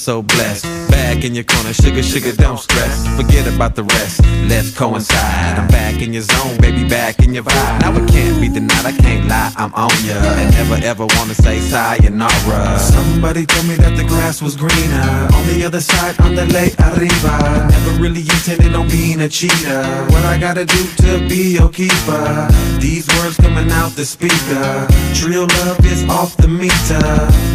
So 0.00 0.22
blessed. 0.22 0.64
Back 0.88 1.24
in 1.24 1.34
your 1.34 1.44
corner, 1.44 1.74
sugar, 1.74 2.02
sugar, 2.02 2.32
don't 2.32 2.58
stress. 2.58 3.06
Forget 3.16 3.46
about 3.46 3.74
the 3.74 3.84
rest, 3.84 4.24
let's 4.48 4.70
coincide. 4.74 5.58
I'm 5.58 5.68
back 5.68 6.00
in 6.00 6.14
your 6.14 6.22
zone, 6.22 6.56
baby, 6.58 6.88
back 6.88 7.18
in 7.18 7.34
your 7.34 7.44
vibe. 7.44 7.80
Now 7.82 7.92
it 7.92 8.08
can't 8.08 8.40
be 8.40 8.48
denied, 8.48 8.86
I 8.86 8.92
can't 8.92 9.28
lie, 9.28 9.52
I'm 9.56 9.74
on 9.74 9.92
ya. 10.02 10.14
And 10.14 10.50
never 10.54 10.76
ever 10.82 11.06
wanna 11.16 11.34
say 11.34 11.60
sayonara. 11.60 12.78
Somebody 12.78 13.44
told 13.44 13.66
me 13.66 13.74
that 13.76 13.94
the 13.96 14.04
grass 14.04 14.40
was 14.40 14.56
greener 14.56 15.28
on 15.36 15.46
the 15.52 15.64
other 15.66 15.80
side, 15.80 16.18
on 16.20 16.34
the 16.34 16.46
lake 16.46 16.74
arriba. 16.80 17.68
Never 17.68 17.92
really 18.02 18.22
intended 18.22 18.74
on 18.74 18.88
being 18.88 19.20
a 19.20 19.28
cheater. 19.28 19.82
What 20.12 20.24
I 20.24 20.38
gotta 20.38 20.64
do 20.64 20.82
to 21.04 21.28
be 21.28 21.52
your 21.58 21.68
keeper? 21.68 22.48
These 22.80 23.06
words 23.18 23.36
coming 23.36 23.70
out 23.70 23.92
the 23.92 24.06
speaker. 24.06 24.88
Trill 25.12 25.46
love 25.60 25.84
is 25.84 26.08
off 26.08 26.36
the 26.38 26.48
meter. 26.48 27.04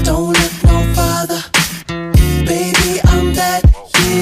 Don't 0.03 0.34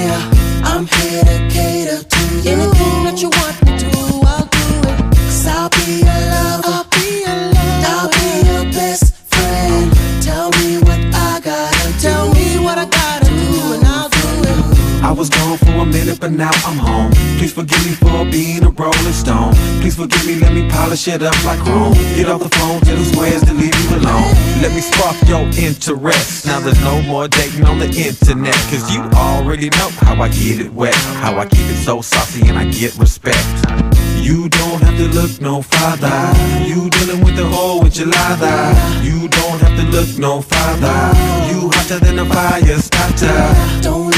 I'm 0.10 0.86
here 0.88 1.24
to 1.24 1.48
cater 1.50 2.04
to 2.04 2.20
you. 2.44 2.52
Anything 2.52 3.04
that 3.06 3.22
you 3.22 3.30
want 3.30 3.43
was 15.24 15.30
gone 15.30 15.58
for 15.58 15.72
a 15.72 15.86
minute, 15.86 16.20
but 16.20 16.32
now 16.32 16.52
I'm 16.66 16.78
home. 16.78 17.12
Please 17.38 17.54
forgive 17.54 17.80
me 17.86 17.94
for 17.94 18.26
being 18.30 18.62
a 18.66 18.70
rolling 18.72 19.14
stone. 19.14 19.54
Please 19.80 19.96
forgive 19.96 20.26
me, 20.28 20.36
let 20.36 20.52
me 20.52 20.68
polish 20.70 21.08
it 21.08 21.24
up 21.24 21.38
like 21.46 21.60
chrome. 21.60 21.94
Get 22.18 22.28
off 22.28 22.44
the 22.44 22.50
phone, 22.58 22.82
tell 22.82 22.98
the 22.98 23.06
squares 23.06 23.42
to 23.46 23.54
leave 23.54 23.74
you 23.84 23.90
alone. 23.96 24.32
Let 24.62 24.74
me 24.76 24.82
spark 24.82 25.16
your 25.32 25.48
interest. 25.56 26.46
Now 26.46 26.60
there's 26.60 26.82
no 26.82 27.02
more 27.04 27.30
dating 27.30 27.64
on 27.64 27.80
the 27.80 27.88
internet. 27.88 28.60
Cause 28.68 28.94
you 28.94 29.02
already 29.16 29.70
know 29.70 29.90
how 30.04 30.22
I 30.22 30.28
get 30.28 30.60
it 30.60 30.74
wet. 30.74 30.96
How 31.24 31.38
I 31.38 31.46
keep 31.46 31.68
it 31.72 31.82
so 31.86 32.02
saucy 32.02 32.46
and 32.50 32.58
I 32.58 32.66
get 32.66 32.98
respect. 32.98 33.48
You 34.20 34.50
don't 34.50 34.82
have 34.84 34.98
to 34.98 35.08
look 35.20 35.40
no 35.40 35.62
farther. 35.62 36.20
You 36.68 36.90
dealing 36.90 37.24
with 37.24 37.38
the 37.38 37.48
whole 37.48 37.82
with 37.82 37.98
your 37.98 38.08
lather. 38.08 38.60
You 39.02 39.30
don't 39.30 39.60
have 39.62 39.76
to 39.80 39.86
look 39.96 40.18
no 40.18 40.42
farther. 40.42 41.00
You 41.50 41.70
hotter 41.76 42.00
than 42.00 42.20
a 42.20 42.26
fire 42.26 42.78
starter. 42.78 43.82
Don't 43.82 44.13